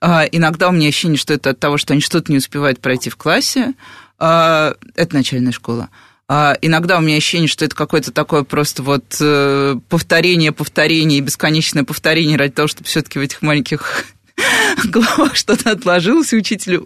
А, 0.00 0.24
иногда 0.24 0.68
у 0.68 0.72
меня 0.72 0.88
ощущение, 0.88 1.18
что 1.18 1.34
это 1.34 1.50
от 1.50 1.60
того, 1.60 1.76
что 1.76 1.92
они 1.92 2.00
что-то 2.00 2.32
не 2.32 2.38
успевают 2.38 2.80
пройти 2.80 3.10
в 3.10 3.16
классе. 3.16 3.74
А, 4.18 4.74
это 4.94 5.14
начальная 5.14 5.52
школа. 5.52 5.90
А, 6.28 6.56
иногда 6.62 6.98
у 6.98 7.02
меня 7.02 7.16
ощущение, 7.16 7.48
что 7.48 7.64
это 7.64 7.76
какое-то 7.76 8.10
такое 8.10 8.42
просто 8.42 8.82
вот 8.82 9.04
э, 9.20 9.76
повторение, 9.88 10.50
повторение 10.50 11.20
бесконечное 11.20 11.84
повторение 11.84 12.38
ради 12.38 12.54
того, 12.54 12.68
чтобы 12.68 12.88
все-таки 12.88 13.18
в 13.18 13.22
этих 13.22 13.42
маленьких 13.42 14.06
головах 14.90 15.36
что-то 15.36 15.72
отложилось, 15.72 16.32
учитель 16.32 16.80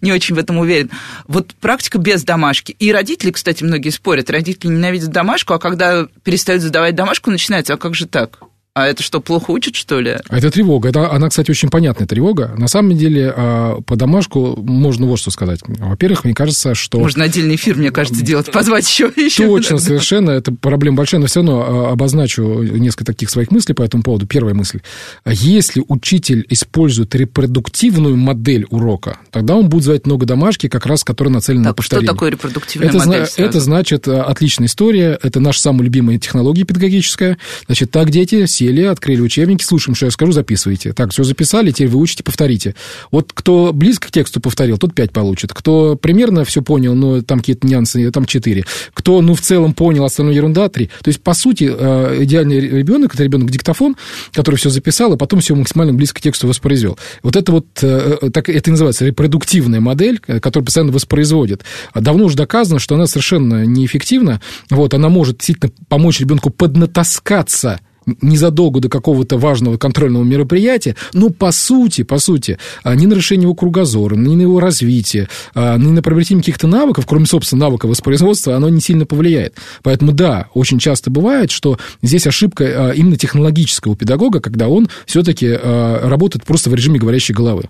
не 0.00 0.12
очень 0.12 0.34
в 0.34 0.38
этом 0.38 0.58
уверен. 0.58 0.90
Вот 1.26 1.54
практика 1.54 1.98
без 1.98 2.24
домашки. 2.24 2.72
И 2.72 2.92
родители, 2.92 3.30
кстати, 3.30 3.64
многие 3.64 3.90
спорят. 3.90 4.30
Родители 4.30 4.68
ненавидят 4.68 5.10
домашку, 5.10 5.54
а 5.54 5.58
когда 5.58 6.06
перестают 6.24 6.62
задавать 6.62 6.94
домашку, 6.94 7.30
начинается, 7.30 7.74
а 7.74 7.76
как 7.76 7.94
же 7.94 8.06
так? 8.06 8.40
А 8.74 8.86
это 8.86 9.02
что, 9.02 9.20
плохо 9.20 9.50
учат, 9.50 9.74
что 9.76 10.00
ли? 10.00 10.16
Это 10.30 10.50
тревога. 10.50 10.88
Это, 10.88 11.12
она, 11.12 11.28
кстати, 11.28 11.50
очень 11.50 11.68
понятная 11.68 12.06
тревога. 12.06 12.54
На 12.56 12.68
самом 12.68 12.96
деле, 12.96 13.30
а, 13.36 13.82
по 13.82 13.96
домашку 13.96 14.56
можно 14.62 15.06
вот 15.06 15.18
что 15.18 15.30
сказать. 15.30 15.60
Во-первых, 15.66 16.24
мне 16.24 16.32
кажется, 16.32 16.74
что... 16.74 16.98
Можно 16.98 17.24
отдельный 17.24 17.56
эфир, 17.56 17.76
мне 17.76 17.90
кажется, 17.90 18.24
делать, 18.24 18.50
позвать 18.50 18.88
еще. 18.88 19.12
еще 19.16 19.46
Точно, 19.46 19.76
совершенно. 19.76 20.30
Это 20.30 20.52
проблема 20.52 20.96
большая, 20.96 21.20
но 21.20 21.26
все 21.26 21.40
равно 21.40 21.88
а, 21.88 21.92
обозначу 21.92 22.62
несколько 22.62 23.04
таких 23.04 23.28
своих 23.28 23.50
мыслей 23.50 23.74
по 23.74 23.82
этому 23.82 24.02
поводу. 24.02 24.26
Первая 24.26 24.54
мысль. 24.54 24.80
Если 25.26 25.84
учитель 25.88 26.46
использует 26.48 27.14
репродуктивную 27.14 28.16
модель 28.16 28.66
урока, 28.70 29.18
тогда 29.30 29.54
он 29.54 29.68
будет 29.68 29.84
звать 29.84 30.06
много 30.06 30.24
домашки, 30.24 30.70
как 30.70 30.86
раз, 30.86 31.04
которая 31.04 31.34
нацелена 31.34 31.64
так, 31.64 31.70
на 31.72 31.74
повторение. 31.74 32.06
что 32.06 32.14
такое 32.14 32.30
репродуктивная 32.30 32.88
это, 32.88 32.96
модель? 32.96 33.26
Сразу? 33.26 33.50
Это 33.50 33.60
значит 33.60 34.08
отличная 34.08 34.66
история. 34.66 35.18
Это 35.22 35.40
наша 35.40 35.60
самая 35.60 35.82
любимая 35.82 36.18
технология 36.18 36.64
педагогическая. 36.64 37.36
Значит, 37.66 37.90
так 37.90 38.08
дети 38.08 38.46
сели, 38.62 38.82
открыли 38.82 39.20
учебники, 39.20 39.64
слушаем, 39.64 39.94
что 39.94 40.06
я 40.06 40.12
скажу, 40.12 40.32
записывайте. 40.32 40.92
Так, 40.92 41.10
все 41.10 41.24
записали, 41.24 41.70
теперь 41.70 41.88
вы 41.88 41.98
учите, 41.98 42.22
повторите. 42.22 42.74
Вот 43.10 43.32
кто 43.32 43.72
близко 43.72 44.08
к 44.08 44.10
тексту 44.10 44.40
повторил, 44.40 44.78
тот 44.78 44.94
5 44.94 45.10
получит. 45.10 45.52
Кто 45.52 45.96
примерно 45.96 46.44
все 46.44 46.62
понял, 46.62 46.94
но 46.94 47.22
там 47.22 47.40
какие-то 47.40 47.66
нюансы, 47.66 48.10
там 48.10 48.24
4. 48.24 48.64
Кто, 48.94 49.20
ну, 49.20 49.34
в 49.34 49.40
целом 49.40 49.74
понял, 49.74 50.04
остальное 50.04 50.34
ерунда, 50.34 50.68
3. 50.68 50.86
То 50.86 51.08
есть, 51.08 51.20
по 51.22 51.34
сути, 51.34 51.70
э, 51.76 52.22
идеальный 52.22 52.60
ребенок, 52.60 53.14
это 53.14 53.24
ребенок-диктофон, 53.24 53.96
который 54.32 54.56
все 54.56 54.70
записал, 54.70 55.12
а 55.12 55.16
потом 55.16 55.40
все 55.40 55.54
максимально 55.54 55.92
близко 55.92 56.20
к 56.20 56.22
тексту 56.22 56.46
воспроизвел. 56.46 56.98
Вот 57.22 57.36
это 57.36 57.50
вот, 57.52 57.66
э, 57.82 58.18
э, 58.22 58.30
так, 58.30 58.48
это 58.48 58.70
называется 58.70 59.04
репродуктивная 59.04 59.80
модель, 59.80 60.20
которая 60.20 60.64
постоянно 60.64 60.92
воспроизводит. 60.92 61.62
Давно 61.94 62.24
уже 62.26 62.36
доказано, 62.36 62.78
что 62.78 62.94
она 62.94 63.06
совершенно 63.06 63.64
неэффективна. 63.64 64.40
Вот, 64.70 64.94
она 64.94 65.08
может 65.08 65.38
действительно 65.38 65.72
помочь 65.88 66.20
ребенку 66.20 66.50
поднатаскаться 66.50 67.80
незадолго 68.20 68.80
до 68.80 68.88
какого-то 68.88 69.38
важного 69.38 69.76
контрольного 69.76 70.24
мероприятия, 70.24 70.96
но 71.12 71.30
по 71.30 71.52
сути, 71.52 72.02
по 72.02 72.18
сути, 72.18 72.58
а, 72.82 72.94
ни 72.94 73.06
на 73.06 73.14
решение 73.14 73.44
его 73.44 73.54
кругозора, 73.54 74.14
ни 74.14 74.34
на 74.34 74.42
его 74.42 74.60
развитие, 74.60 75.28
а, 75.54 75.76
ни 75.76 75.90
на 75.90 76.02
приобретение 76.02 76.42
каких-то 76.42 76.66
навыков, 76.66 77.06
кроме, 77.06 77.26
собственно, 77.26 77.60
навыка 77.66 77.86
воспроизводства, 77.86 78.56
оно 78.56 78.68
не 78.68 78.80
сильно 78.80 79.06
повлияет. 79.06 79.56
Поэтому, 79.82 80.12
да, 80.12 80.48
очень 80.54 80.78
часто 80.78 81.10
бывает, 81.10 81.50
что 81.50 81.78
здесь 82.02 82.26
ошибка 82.26 82.64
а, 82.64 82.90
именно 82.92 83.16
технологического 83.16 83.96
педагога, 83.96 84.40
когда 84.40 84.68
он 84.68 84.88
все-таки 85.06 85.52
работает 85.52 86.44
просто 86.44 86.70
в 86.70 86.74
режиме 86.74 86.98
говорящей 86.98 87.34
головы. 87.34 87.64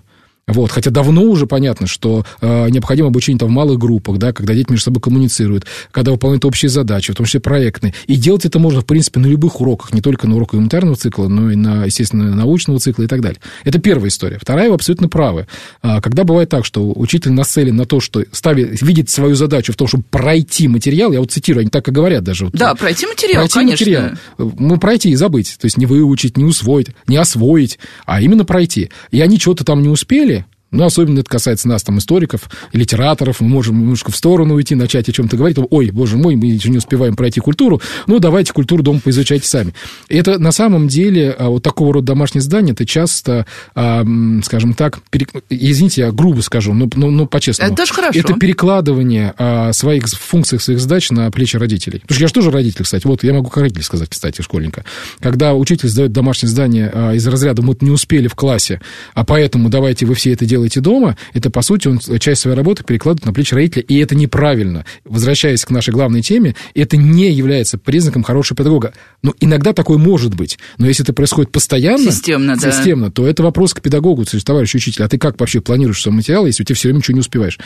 Вот, 0.45 0.71
хотя 0.71 0.91
давно 0.91 1.21
уже 1.21 1.47
понятно, 1.47 1.87
что 1.87 2.25
э, 2.41 2.69
необходимо 2.69 3.07
обучение 3.07 3.39
там, 3.39 3.47
в 3.47 3.51
малых 3.51 3.79
группах, 3.79 4.17
да, 4.17 4.33
когда 4.33 4.53
дети 4.53 4.71
между 4.71 4.83
собой 4.83 5.01
коммуницируют, 5.01 5.65
когда 5.91 6.11
выполняют 6.11 6.43
общие 6.43 6.67
задачи, 6.67 7.13
в 7.13 7.15
том 7.15 7.25
числе 7.25 7.39
проектные. 7.39 7.93
И 8.07 8.17
делать 8.17 8.43
это 8.43 8.59
можно, 8.59 8.81
в 8.81 8.85
принципе, 8.85 9.21
на 9.21 9.27
любых 9.27 9.61
уроках, 9.61 9.93
не 9.93 10.01
только 10.01 10.27
на 10.27 10.35
уроках 10.35 10.55
гуманитарного 10.55 10.97
цикла, 10.97 11.29
но 11.29 11.49
и 11.49 11.55
на, 11.55 11.85
естественно, 11.85 12.35
научного 12.35 12.79
цикла 12.79 13.03
и 13.03 13.07
так 13.07 13.21
далее. 13.21 13.39
Это 13.63 13.79
первая 13.79 14.09
история. 14.09 14.37
Вторая, 14.37 14.67
вы 14.67 14.75
абсолютно 14.75 15.07
правы. 15.07 15.47
А, 15.81 16.01
когда 16.01 16.25
бывает 16.25 16.49
так, 16.49 16.65
что 16.65 16.91
учитель 16.93 17.31
нацелен 17.31 17.77
на 17.77 17.85
то, 17.85 18.01
что 18.01 18.25
ставит, 18.33 18.81
видит 18.81 19.09
свою 19.09 19.35
задачу 19.35 19.71
в 19.71 19.77
том, 19.77 19.87
чтобы 19.87 20.03
пройти 20.09 20.67
материал, 20.67 21.13
я 21.13 21.21
вот 21.21 21.31
цитирую, 21.31 21.61
они 21.61 21.69
так 21.69 21.87
и 21.87 21.91
говорят 21.91 22.25
даже. 22.25 22.45
Вот, 22.45 22.53
да, 22.53 22.75
пройти 22.75 23.05
материал, 23.05 23.43
пройти 23.43 23.53
конечно. 23.53 23.85
Материал. 23.85 24.11
Ну, 24.59 24.77
пройти 24.77 25.11
и 25.11 25.15
забыть. 25.15 25.57
То 25.57 25.67
есть 25.67 25.77
не 25.77 25.85
выучить, 25.85 26.35
не 26.35 26.43
усвоить, 26.43 26.87
не 27.07 27.15
освоить, 27.15 27.79
а 28.05 28.21
именно 28.21 28.43
пройти. 28.43 28.89
И 29.11 29.21
они 29.21 29.39
что-то 29.39 29.63
там 29.63 29.81
не 29.81 29.87
успели, 29.87 30.32
ну, 30.73 30.85
особенно 30.85 31.19
это 31.19 31.29
касается 31.29 31.67
нас, 31.67 31.83
там, 31.83 31.99
историков, 31.99 32.49
литераторов. 32.73 33.39
Мы 33.41 33.47
можем 33.47 33.79
немножко 33.79 34.11
в 34.11 34.17
сторону 34.17 34.55
уйти, 34.55 34.73
начать 34.75 35.07
о 35.07 35.11
чем-то 35.11 35.37
говорить. 35.37 35.57
Ой, 35.69 35.91
боже 35.91 36.17
мой, 36.17 36.35
мы 36.35 36.47
еще 36.47 36.69
не 36.69 36.77
успеваем 36.77 37.15
пройти 37.15 37.39
культуру. 37.39 37.79
Ну, 38.07 38.19
давайте 38.19 38.53
культуру 38.53 38.81
дома 38.81 38.99
поизучайте 38.99 39.47
сами. 39.47 39.73
Это 40.09 40.39
на 40.39 40.51
самом 40.51 40.87
деле 40.87 41.35
а, 41.37 41.49
вот 41.49 41.63
такого 41.63 41.93
рода 41.93 42.07
домашнее 42.07 42.41
задание, 42.41 42.73
это 42.73 42.85
часто, 42.85 43.45
а, 43.75 44.03
скажем 44.43 44.73
так, 44.73 44.99
перек... 45.11 45.29
извините, 45.49 46.01
я 46.01 46.11
грубо 46.11 46.41
скажу, 46.41 46.73
но, 46.73 46.89
но, 46.95 47.11
но 47.11 47.27
по-честному. 47.27 47.71
Это 47.71 47.77
тоже 47.83 47.93
хорошо. 47.93 48.19
Это 48.19 48.33
перекладывание 48.33 49.33
а, 49.37 49.71
своих 49.73 50.07
функций, 50.07 50.59
своих 50.59 50.79
задач 50.79 51.11
на 51.11 51.29
плечи 51.29 51.55
родителей. 51.55 51.99
Потому 51.99 52.15
что 52.15 52.23
я 52.23 52.27
же 52.27 52.33
тоже 52.33 52.51
родитель, 52.51 52.83
кстати. 52.83 53.05
Вот 53.05 53.23
я 53.23 53.33
могу 53.33 53.49
как 53.49 53.61
родитель 53.63 53.83
сказать, 53.83 54.09
кстати, 54.09 54.41
школьника. 54.41 54.83
Когда 55.19 55.53
учитель 55.53 55.87
сдает 55.87 56.11
домашнее 56.11 56.49
задание 56.49 56.91
из 57.13 57.27
разряда 57.27 57.61
«мы 57.61 57.77
не 57.79 57.91
успели 57.91 58.27
в 58.27 58.33
классе, 58.33 58.81
а 59.13 59.23
поэтому 59.23 59.69
давайте 59.69 60.07
вы 60.07 60.15
все 60.15 60.33
это 60.33 60.45
делаете 60.45 60.62
делаете 60.63 60.81
дома, 60.81 61.17
это, 61.33 61.49
по 61.49 61.61
сути, 61.61 61.87
он 61.87 61.99
часть 62.19 62.41
своей 62.41 62.55
работы 62.55 62.83
перекладывает 62.83 63.25
на 63.25 63.33
плечи 63.33 63.53
родителя, 63.53 63.83
и 63.83 63.97
это 63.97 64.15
неправильно. 64.15 64.85
Возвращаясь 65.03 65.63
к 65.65 65.69
нашей 65.69 65.93
главной 65.93 66.21
теме, 66.21 66.55
это 66.73 66.97
не 66.97 67.31
является 67.31 67.77
признаком 67.77 68.23
хорошего 68.23 68.57
педагога. 68.57 68.93
Ну, 69.21 69.33
иногда 69.39 69.73
такое 69.73 69.97
может 69.97 70.35
быть, 70.35 70.57
но 70.77 70.87
если 70.87 71.03
это 71.03 71.13
происходит 71.13 71.51
постоянно, 71.51 72.11
системно, 72.11 72.55
да. 72.55 72.71
системно 72.71 73.11
то 73.11 73.27
это 73.27 73.43
вопрос 73.43 73.73
к 73.73 73.81
педагогу, 73.81 74.25
то 74.25 74.35
есть, 74.35 74.45
товарищ 74.45 74.73
учитель, 74.75 75.03
а 75.03 75.09
ты 75.09 75.17
как 75.17 75.39
вообще 75.39 75.61
планируешь 75.61 76.01
свой 76.01 76.15
материал, 76.15 76.45
если 76.45 76.63
у 76.63 76.65
тебя 76.65 76.75
все 76.75 76.87
время 76.87 76.99
ничего 76.99 77.15
не 77.15 77.21
успеваешь? 77.21 77.59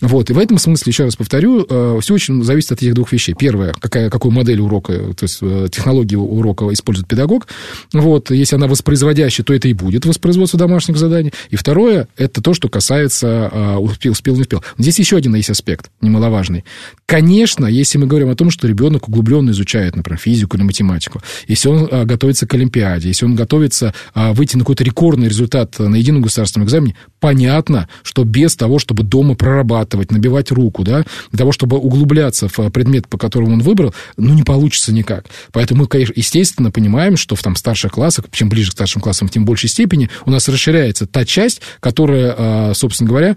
Вот, 0.00 0.30
и 0.30 0.32
в 0.32 0.38
этом 0.38 0.58
смысле, 0.58 0.90
еще 0.90 1.04
раз 1.04 1.16
повторю, 1.16 1.66
э, 1.68 1.98
все 2.02 2.14
очень 2.14 2.42
зависит 2.42 2.72
от 2.72 2.82
этих 2.82 2.94
двух 2.94 3.12
вещей. 3.12 3.34
Первое, 3.38 3.72
какая, 3.72 4.10
какую 4.10 4.32
модель 4.32 4.60
урока, 4.60 4.92
то 5.14 5.24
есть 5.24 5.38
э, 5.40 5.68
технологии 5.70 6.16
урока 6.16 6.72
использует 6.72 7.08
педагог. 7.08 7.46
Вот, 7.92 8.30
если 8.30 8.56
она 8.56 8.66
воспроизводящая, 8.66 9.44
то 9.44 9.54
это 9.54 9.68
и 9.68 9.72
будет 9.72 10.06
воспроизводство 10.06 10.58
домашних 10.58 10.96
заданий. 10.96 11.32
И 11.50 11.56
второе, 11.56 12.08
это 12.16 12.39
Это 12.40 12.50
то, 12.50 12.54
что 12.54 12.70
касается 12.70 13.50
а, 13.52 13.78
успел, 13.78 14.12
успел, 14.12 14.34
не 14.34 14.40
успел. 14.40 14.64
Здесь 14.78 14.98
еще 14.98 15.16
один 15.16 15.34
есть 15.34 15.50
аспект, 15.50 15.90
немаловажный. 16.00 16.64
Конечно, 17.04 17.66
если 17.66 17.98
мы 17.98 18.06
говорим 18.06 18.30
о 18.30 18.34
том, 18.34 18.50
что 18.50 18.66
ребенок 18.66 19.08
углубленно 19.08 19.50
изучает, 19.50 19.94
например, 19.94 20.18
физику 20.18 20.56
или 20.56 20.64
математику, 20.64 21.20
если 21.48 21.68
он 21.68 21.86
а, 21.90 22.04
готовится 22.06 22.46
к 22.46 22.54
Олимпиаде, 22.54 23.08
если 23.08 23.26
он 23.26 23.34
готовится 23.34 23.92
а, 24.14 24.32
выйти 24.32 24.56
на 24.56 24.60
какой-то 24.60 24.84
рекордный 24.84 25.28
результат 25.28 25.78
на 25.78 25.96
едином 25.96 26.22
государственном 26.22 26.66
экзамене, 26.66 26.96
понятно, 27.20 27.88
что 28.02 28.24
без 28.24 28.56
того, 28.56 28.78
чтобы 28.78 29.02
дома 29.02 29.34
прорабатывать, 29.34 30.10
набивать 30.10 30.50
руку, 30.50 30.82
да, 30.82 31.04
для 31.30 31.38
того, 31.38 31.52
чтобы 31.52 31.76
углубляться 31.76 32.48
в 32.48 32.70
предмет, 32.70 33.06
по 33.08 33.18
которому 33.18 33.52
он 33.52 33.60
выбрал, 33.60 33.94
ну, 34.16 34.34
не 34.34 34.42
получится 34.42 34.92
никак. 34.92 35.26
Поэтому 35.52 35.82
мы, 35.82 35.86
конечно, 35.86 36.14
естественно, 36.16 36.70
понимаем, 36.70 37.16
что 37.16 37.36
в 37.36 37.42
там 37.42 37.54
старших 37.56 37.92
классах, 37.92 38.26
чем 38.32 38.48
ближе 38.48 38.70
к 38.70 38.72
старшим 38.72 39.02
классам, 39.02 39.28
тем 39.28 39.44
в 39.44 39.46
большей 39.46 39.68
степени 39.68 40.10
у 40.24 40.30
нас 40.30 40.48
расширяется 40.48 41.06
та 41.06 41.24
часть, 41.24 41.60
которая, 41.80 42.34
а, 42.36 42.72
собственно 42.74 43.08
говоря, 43.08 43.36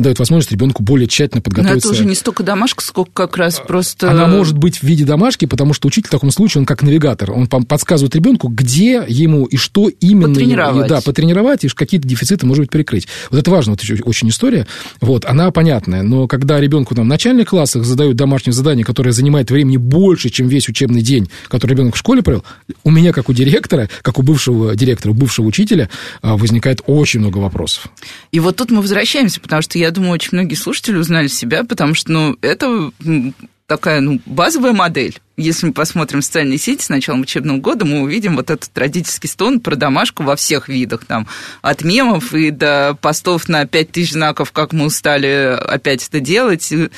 дает 0.00 0.18
возможность 0.18 0.52
ребенку 0.52 0.82
более 0.82 1.06
тщательно 1.06 1.42
подготовиться. 1.42 1.88
Но 1.88 1.92
это 1.92 2.00
уже 2.00 2.08
не 2.08 2.14
столько 2.14 2.42
домашка, 2.42 2.82
сколько 2.82 3.12
как 3.12 3.36
раз 3.36 3.60
просто... 3.60 4.10
Она 4.10 4.26
может 4.26 4.56
быть 4.56 4.78
в 4.78 4.82
виде 4.82 5.04
домашки, 5.04 5.46
потому 5.46 5.74
что 5.74 5.88
учитель 5.88 6.08
в 6.08 6.12
таком 6.12 6.30
случае, 6.30 6.60
он 6.60 6.66
как 6.66 6.82
навигатор, 6.82 7.32
он 7.32 7.46
подсказывает 7.46 8.14
ребенку, 8.14 8.48
где 8.48 9.04
ему 9.06 9.44
и 9.46 9.56
что 9.56 9.88
именно... 9.88 10.28
Потренировать. 10.28 10.88
Да, 10.88 11.00
потренировать, 11.00 11.64
и 11.64 11.68
какие-то 11.68 12.06
дефициты, 12.06 12.46
может 12.46 12.62
быть, 12.62 12.70
перекрыть. 12.70 13.08
Вот 13.30 13.38
это 13.38 13.50
важно, 13.50 13.72
вот 13.72 13.82
очень 14.04 14.28
история. 14.28 14.66
Вот, 15.00 15.24
она 15.24 15.50
понятная, 15.50 16.02
но 16.02 16.26
когда 16.26 16.60
ребенку 16.60 16.94
там, 16.94 17.04
в 17.04 17.08
начальных 17.08 17.48
классах 17.48 17.84
задают 17.84 18.16
домашнее 18.16 18.52
задание, 18.52 18.84
которое 18.84 19.12
занимает 19.12 19.50
времени 19.50 19.76
больше, 19.76 20.30
чем 20.30 20.48
весь 20.48 20.68
учебный 20.68 21.02
день, 21.02 21.28
который 21.48 21.72
ребенок 21.72 21.94
в 21.94 21.98
школе 21.98 22.22
провел, 22.22 22.44
у 22.84 22.90
меня, 22.90 23.12
как 23.12 23.28
у 23.28 23.32
директора, 23.32 23.88
как 24.02 24.18
у 24.18 24.22
бывшего 24.22 24.74
директора, 24.74 25.12
у 25.12 25.14
бывшего 25.14 25.46
учителя, 25.46 25.88
а, 26.22 26.36
возникает 26.36 26.80
очень 26.86 27.20
много 27.20 27.38
вопросов. 27.38 27.88
И 28.30 28.40
вот 28.40 28.56
тут 28.56 28.70
мы 28.70 28.80
возвращаемся, 28.80 29.40
потому 29.40 29.62
что 29.62 29.78
я 29.82 29.90
думаю, 29.90 30.12
очень 30.12 30.30
многие 30.32 30.54
слушатели 30.54 30.96
узнали 30.96 31.26
себя, 31.26 31.64
потому 31.64 31.94
что, 31.94 32.12
ну, 32.12 32.36
это 32.40 32.92
такая, 33.66 34.00
ну, 34.00 34.20
базовая 34.26 34.72
модель. 34.72 35.18
Если 35.36 35.66
мы 35.66 35.72
посмотрим 35.72 36.22
социальные 36.22 36.58
сети 36.58 36.84
с 36.84 36.88
началом 36.88 37.22
учебного 37.22 37.58
года, 37.58 37.84
мы 37.84 38.02
увидим 38.02 38.36
вот 38.36 38.50
этот 38.50 38.70
родительский 38.76 39.28
стон 39.28 39.60
про 39.60 39.76
домашку 39.76 40.22
во 40.22 40.36
всех 40.36 40.68
видах, 40.68 41.04
там, 41.04 41.26
от 41.62 41.82
мемов 41.82 42.34
и 42.34 42.50
до 42.50 42.96
постов 43.00 43.48
на 43.48 43.66
5000 43.66 44.12
знаков, 44.12 44.52
как 44.52 44.72
мы 44.72 44.84
устали 44.84 45.58
опять 45.58 46.06
это 46.06 46.20
делать, 46.20 46.70
и, 46.70 46.90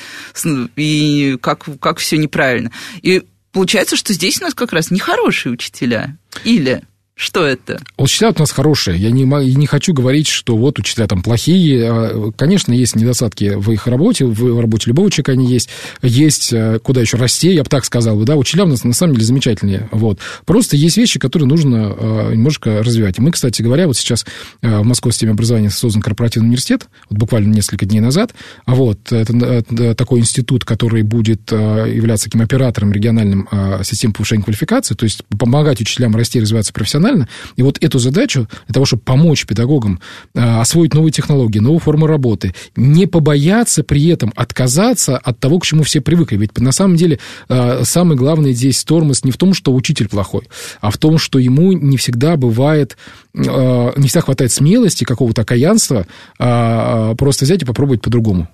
и 0.75 1.37
как, 1.41 1.65
как 1.79 1.97
все 1.99 2.17
неправильно. 2.17 2.71
И 3.01 3.23
получается, 3.51 3.95
что 3.95 4.13
здесь 4.13 4.41
у 4.41 4.43
нас 4.43 4.53
как 4.53 4.73
раз 4.73 4.91
нехорошие 4.91 5.53
учителя. 5.53 6.17
Или... 6.43 6.83
Что 7.17 7.45
это? 7.45 7.79
Учителя 7.97 8.31
у 8.35 8.39
нас 8.39 8.51
хорошие. 8.51 8.97
Я 8.97 9.09
не, 9.09 9.23
не 9.23 9.67
хочу 9.67 9.93
говорить, 9.93 10.27
что 10.27 10.57
вот 10.57 10.79
учителя 10.79 11.07
там 11.07 11.23
плохие. 11.23 11.89
А, 11.89 12.31
конечно, 12.35 12.73
есть 12.73 12.97
недостатки 12.97 13.53
в 13.55 13.71
их 13.71 13.87
работе, 13.87 14.25
в 14.25 14.59
работе 14.59 14.89
любого 14.89 15.09
человека 15.09 15.31
они 15.31 15.47
есть. 15.47 15.69
Есть 16.01 16.51
э, 16.51 16.77
куда 16.83 16.99
еще 16.99 17.15
расти, 17.15 17.53
я 17.53 17.63
бы 17.63 17.69
так 17.69 17.85
сказал. 17.85 18.19
Да, 18.25 18.35
учителя 18.35 18.65
у 18.65 18.67
нас 18.67 18.83
на 18.83 18.91
самом 18.91 19.13
деле 19.13 19.25
замечательные. 19.27 19.87
Вот. 19.93 20.19
Просто 20.43 20.75
есть 20.75 20.97
вещи, 20.97 21.17
которые 21.17 21.47
нужно 21.47 21.95
э, 21.97 22.31
немножко 22.33 22.83
развивать. 22.83 23.17
Мы, 23.17 23.31
кстати 23.31 23.61
говоря, 23.61 23.87
вот 23.87 23.95
сейчас 23.95 24.25
э, 24.61 24.79
в 24.79 24.83
Московской 24.83 25.13
системе 25.13 25.31
образования 25.31 25.69
создан 25.69 26.01
корпоративный 26.01 26.47
университет, 26.47 26.89
вот 27.09 27.17
буквально 27.17 27.53
несколько 27.53 27.85
дней 27.85 28.01
назад. 28.01 28.33
А 28.65 28.75
вот 28.75 29.13
это, 29.13 29.95
такой 29.95 30.19
институт, 30.19 30.65
который 30.65 31.03
будет 31.03 31.49
являться 31.51 32.25
таким 32.25 32.41
оператором 32.41 32.91
региональным 32.91 33.47
системы 33.83 34.13
повышения 34.13 34.43
квалификации, 34.43 34.95
то 34.95 35.05
есть 35.05 35.23
помогать 35.39 35.79
учителям 35.79 36.15
расти 36.15 36.39
и 36.39 36.41
развиваться 36.41 36.73
профессионально 36.73 37.04
профессионально. 37.05 37.27
И 37.55 37.63
вот 37.63 37.77
эту 37.81 37.99
задачу 37.99 38.47
для 38.67 38.73
того, 38.73 38.85
чтобы 38.85 39.03
помочь 39.03 39.45
педагогам 39.45 39.99
э, 40.33 40.59
освоить 40.59 40.93
новые 40.93 41.11
технологии, 41.11 41.59
новые 41.59 41.79
формы 41.79 42.07
работы, 42.07 42.53
не 42.75 43.05
побояться 43.05 43.83
при 43.83 44.07
этом 44.07 44.33
отказаться 44.35 45.17
от 45.17 45.39
того, 45.39 45.59
к 45.59 45.65
чему 45.65 45.83
все 45.83 46.01
привыкли. 46.01 46.37
Ведь 46.37 46.57
на 46.57 46.71
самом 46.71 46.95
деле 46.95 47.19
э, 47.49 47.83
самый 47.83 48.17
главный 48.17 48.53
здесь 48.53 48.83
тормоз 48.83 49.23
не 49.23 49.31
в 49.31 49.37
том, 49.37 49.53
что 49.53 49.73
учитель 49.73 50.07
плохой, 50.07 50.47
а 50.81 50.89
в 50.89 50.97
том, 50.97 51.17
что 51.17 51.39
ему 51.39 51.73
не 51.73 51.97
всегда 51.97 52.35
бывает, 52.35 52.97
э, 53.33 53.91
не 53.97 54.07
всегда 54.07 54.21
хватает 54.21 54.51
смелости, 54.51 55.03
какого-то 55.03 55.41
окаянства 55.41 56.07
просто 56.37 57.45
взять 57.45 57.61
и 57.61 57.65
попробовать 57.65 58.01
по-другому. 58.01 58.47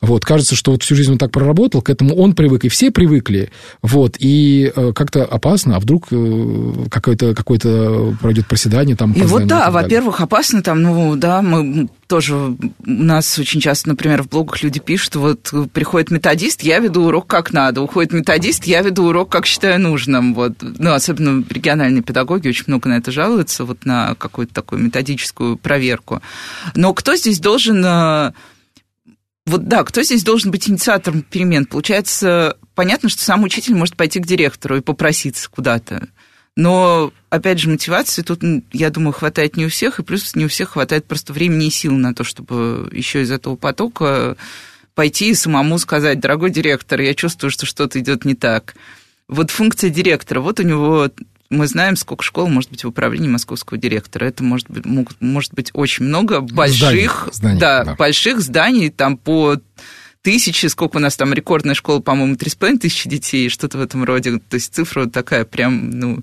Вот, 0.00 0.24
кажется, 0.24 0.54
что 0.54 0.72
вот 0.72 0.82
всю 0.82 0.94
жизнь 0.94 1.12
он 1.12 1.18
так 1.18 1.30
проработал, 1.30 1.82
к 1.82 1.90
этому 1.90 2.14
он 2.14 2.34
привык, 2.34 2.64
и 2.64 2.68
все 2.68 2.90
привыкли. 2.90 3.50
Вот, 3.82 4.16
и 4.18 4.72
э, 4.74 4.92
как-то 4.94 5.24
опасно, 5.24 5.76
а 5.76 5.80
вдруг 5.80 6.06
э, 6.10 6.72
какое-то 6.90 7.34
какое 7.34 7.56
пройдет 8.20 8.46
проседание 8.46 8.96
там. 8.96 9.12
И 9.12 9.22
вот 9.22 9.46
да, 9.46 9.70
во-первых, 9.70 10.20
опасно 10.20 10.62
там, 10.62 10.82
ну 10.82 11.16
да, 11.16 11.42
мы 11.42 11.88
тоже 12.06 12.34
у 12.36 12.56
нас 12.84 13.38
очень 13.38 13.60
часто, 13.60 13.88
например, 13.88 14.22
в 14.22 14.28
блогах 14.28 14.62
люди 14.62 14.78
пишут, 14.78 15.16
вот 15.16 15.52
приходит 15.72 16.10
методист, 16.10 16.62
я 16.62 16.78
веду 16.78 17.04
урок 17.06 17.26
как 17.26 17.52
надо, 17.52 17.82
уходит 17.82 18.12
методист, 18.12 18.64
я 18.64 18.82
веду 18.82 19.06
урок 19.06 19.30
как 19.30 19.46
считаю 19.46 19.80
нужным. 19.80 20.34
Вот. 20.34 20.52
Ну, 20.60 20.92
особенно 20.92 21.44
региональные 21.48 22.02
педагоги 22.02 22.48
очень 22.48 22.64
много 22.66 22.88
на 22.88 22.98
это 22.98 23.10
жалуются, 23.10 23.64
вот 23.64 23.84
на 23.84 24.14
какую-то 24.14 24.54
такую 24.54 24.82
методическую 24.82 25.56
проверку. 25.56 26.22
Но 26.74 26.94
кто 26.94 27.16
здесь 27.16 27.40
должен 27.40 27.84
э, 27.84 28.32
вот 29.46 29.68
да, 29.68 29.84
кто 29.84 30.02
здесь 30.02 30.24
должен 30.24 30.50
быть 30.50 30.68
инициатором 30.68 31.22
перемен? 31.22 31.66
Получается, 31.66 32.58
понятно, 32.74 33.08
что 33.08 33.22
сам 33.22 33.44
учитель 33.44 33.76
может 33.76 33.96
пойти 33.96 34.18
к 34.18 34.26
директору 34.26 34.76
и 34.76 34.80
попроситься 34.80 35.48
куда-то. 35.48 36.08
Но, 36.56 37.12
опять 37.30 37.60
же, 37.60 37.68
мотивации 37.68 38.22
тут, 38.22 38.40
я 38.72 38.90
думаю, 38.90 39.12
хватает 39.12 39.56
не 39.56 39.66
у 39.66 39.68
всех, 39.68 39.98
и 39.98 40.02
плюс 40.02 40.34
не 40.34 40.46
у 40.46 40.48
всех 40.48 40.70
хватает 40.70 41.06
просто 41.06 41.32
времени 41.32 41.66
и 41.66 41.70
сил 41.70 41.92
на 41.92 42.14
то, 42.14 42.24
чтобы 42.24 42.88
еще 42.92 43.22
из 43.22 43.30
этого 43.30 43.56
потока 43.56 44.36
пойти 44.94 45.30
и 45.30 45.34
самому 45.34 45.78
сказать, 45.78 46.18
дорогой 46.18 46.50
директор, 46.50 47.00
я 47.00 47.14
чувствую, 47.14 47.50
что 47.50 47.66
что-то 47.66 48.00
идет 48.00 48.24
не 48.24 48.34
так. 48.34 48.74
Вот 49.28 49.50
функция 49.50 49.90
директора, 49.90 50.40
вот 50.40 50.58
у 50.58 50.62
него 50.62 51.10
мы 51.50 51.66
знаем, 51.66 51.96
сколько 51.96 52.24
школ 52.24 52.48
может 52.48 52.70
быть 52.70 52.84
в 52.84 52.88
управлении 52.88 53.28
московского 53.28 53.78
директора. 53.78 54.26
Это 54.26 54.42
может 54.42 54.68
быть, 54.70 54.84
могут, 54.84 55.20
может 55.20 55.54
быть 55.54 55.70
очень 55.72 56.04
много 56.06 56.40
больших, 56.40 57.28
зданий, 57.32 57.60
да, 57.60 57.84
да. 57.84 57.94
больших 57.94 58.40
зданий, 58.40 58.90
там 58.90 59.16
по 59.16 59.56
тысячи, 60.22 60.66
сколько 60.66 60.96
у 60.96 61.00
нас 61.00 61.16
там 61.16 61.32
рекордная 61.32 61.74
школа, 61.74 62.00
по-моему, 62.00 62.34
3,5 62.34 62.78
тысячи 62.78 63.08
детей, 63.08 63.48
что-то 63.48 63.78
в 63.78 63.80
этом 63.80 64.02
роде. 64.02 64.38
То 64.38 64.54
есть 64.56 64.74
цифра 64.74 65.06
такая 65.06 65.44
прям, 65.44 65.90
ну, 65.90 66.22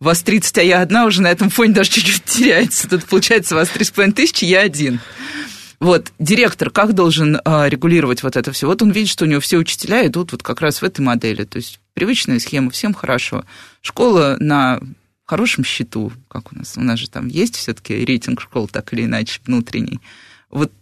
вас 0.00 0.22
30, 0.22 0.58
а 0.58 0.62
я 0.62 0.80
одна 0.80 1.04
уже 1.04 1.20
на 1.20 1.30
этом 1.30 1.50
фоне 1.50 1.74
даже 1.74 1.90
чуть-чуть 1.90 2.24
теряется. 2.24 2.88
Тут 2.88 3.04
получается 3.04 3.54
вас 3.54 3.68
3,5 3.68 4.12
тысячи, 4.12 4.44
я 4.44 4.60
один. 4.60 5.00
Вот, 5.84 6.14
директор 6.18 6.70
как 6.70 6.94
должен 6.94 7.38
а, 7.44 7.68
регулировать 7.68 8.22
вот 8.22 8.36
это 8.36 8.52
все? 8.52 8.66
Вот 8.66 8.80
он 8.80 8.90
видит, 8.90 9.10
что 9.10 9.26
у 9.26 9.28
него 9.28 9.42
все 9.42 9.58
учителя 9.58 10.06
идут 10.06 10.32
вот 10.32 10.42
как 10.42 10.62
раз 10.62 10.80
в 10.80 10.82
этой 10.82 11.02
модели. 11.02 11.44
То 11.44 11.58
есть 11.58 11.78
привычная 11.92 12.38
схема, 12.38 12.70
всем 12.70 12.94
хорошо. 12.94 13.44
Школа 13.82 14.38
на 14.40 14.80
хорошем 15.26 15.62
счету, 15.62 16.10
как 16.28 16.54
у 16.54 16.56
нас, 16.56 16.78
у 16.78 16.80
нас 16.80 16.98
же 16.98 17.10
там 17.10 17.28
есть 17.28 17.56
все-таки 17.56 18.02
рейтинг 18.02 18.40
школ 18.40 18.66
так 18.66 18.94
или 18.94 19.04
иначе 19.04 19.42
внутренний. 19.44 20.00
Вот 20.48 20.72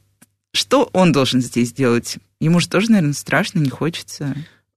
что 0.52 0.88
он 0.92 1.10
должен 1.10 1.40
здесь 1.40 1.72
делать? 1.72 2.18
Ему 2.38 2.60
же 2.60 2.68
тоже, 2.68 2.92
наверное, 2.92 3.14
страшно, 3.14 3.58
не 3.58 3.70
хочется. 3.70 4.36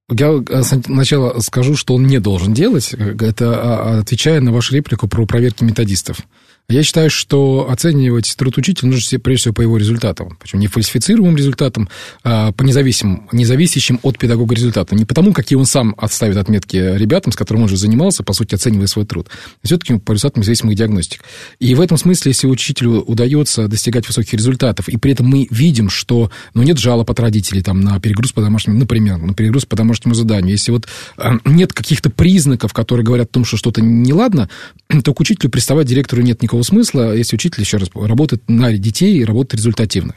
Я 0.10 0.44
э, 0.50 0.64
сначала 0.64 1.40
скажу, 1.40 1.76
что 1.76 1.94
он 1.94 2.08
не 2.08 2.20
должен 2.20 2.52
делать, 2.52 2.96
это 2.96 3.62
а, 3.62 4.00
отвечая 4.00 4.42
на 4.42 4.52
вашу 4.52 4.74
реплику 4.74 5.08
про 5.08 5.28
проверки 5.28 5.64
методистов. 5.64 6.18
Я 6.68 6.82
считаю, 6.82 7.12
что 7.12 7.68
оценивать 7.70 8.34
труд 8.36 8.58
учителя 8.58 8.90
нужно 8.90 9.20
прежде 9.20 9.42
всего 9.42 9.54
по 9.54 9.62
его 9.62 9.78
результатам. 9.78 10.36
Причем 10.42 10.60
не 10.60 10.68
фальсифицируемым 10.68 11.38
результатам, 11.38 11.90
а 12.24 12.52
по 12.54 12.64
независимым, 12.64 13.30
независящим 13.32 14.00
от 14.02 14.18
педагога 14.18 14.56
результатам. 14.56 14.98
Не 14.98 15.06
потому, 15.06 15.32
какие 15.32 15.58
он 15.58 15.66
сам 15.66 15.94
отставит 15.98 16.38
отметки 16.38 16.78
ребятам, 16.78 17.32
с 17.32 17.36
которыми 17.36 17.64
он 17.64 17.66
уже 17.66 17.78
занимался, 17.78 18.24
по 18.24 18.34
сути, 18.34 18.56
оценивая 18.56 18.88
свой 18.88 19.06
труд. 19.06 19.28
А 19.62 19.68
все-таки 19.68 20.00
по 20.00 20.14
результатам 20.14 20.42
независимых 20.42 20.76
диагностик. 20.76 21.24
И 21.60 21.76
в 21.76 21.82
этом 21.82 21.98
смысле, 21.98 22.32
если 22.32 22.48
учителю 22.48 23.02
удается 23.02 23.68
достигать 23.68 24.08
высоких 24.08 24.34
результатов, 24.34 24.90
и 24.90 24.98
при 24.98 25.12
этом 25.12 25.28
мы 25.28 25.48
видим, 25.52 25.90
что 25.92 26.32
ну, 26.56 26.64
нет 26.64 26.80
жалоб 26.80 27.12
от 27.12 27.20
родителей 27.20 27.62
там, 27.62 27.82
на 27.82 28.00
перегруз 28.00 28.32
по 28.32 28.42
домашнему, 28.42 28.80
например, 28.80 29.18
на 29.18 29.36
перегруз 29.36 29.66
по 29.66 29.76
домашнему 29.76 30.16
заданию, 30.16 30.54
если 30.54 30.72
вот 30.72 30.88
э, 31.18 31.30
нет 31.46 31.74
каких-то 31.74 32.10
признаков, 32.10 32.74
которые 32.74 33.06
говорят 33.06 33.28
о 33.28 33.34
том, 33.34 33.46
что 33.46 33.56
что-то 33.56 33.82
неладно, 33.82 34.50
то 35.04 35.14
к 35.14 35.20
учителю 35.20 35.52
приставать 35.52 35.86
директору 35.86 36.24
нет 36.24 36.42
никакого 36.42 36.55
смысла, 36.64 37.16
если 37.16 37.36
учитель, 37.36 37.62
еще 37.62 37.78
раз, 37.78 37.90
работает 37.94 38.44
на 38.48 38.74
детей 38.78 39.18
и 39.18 39.26
работает 39.26 39.62
результативно. 39.62 40.16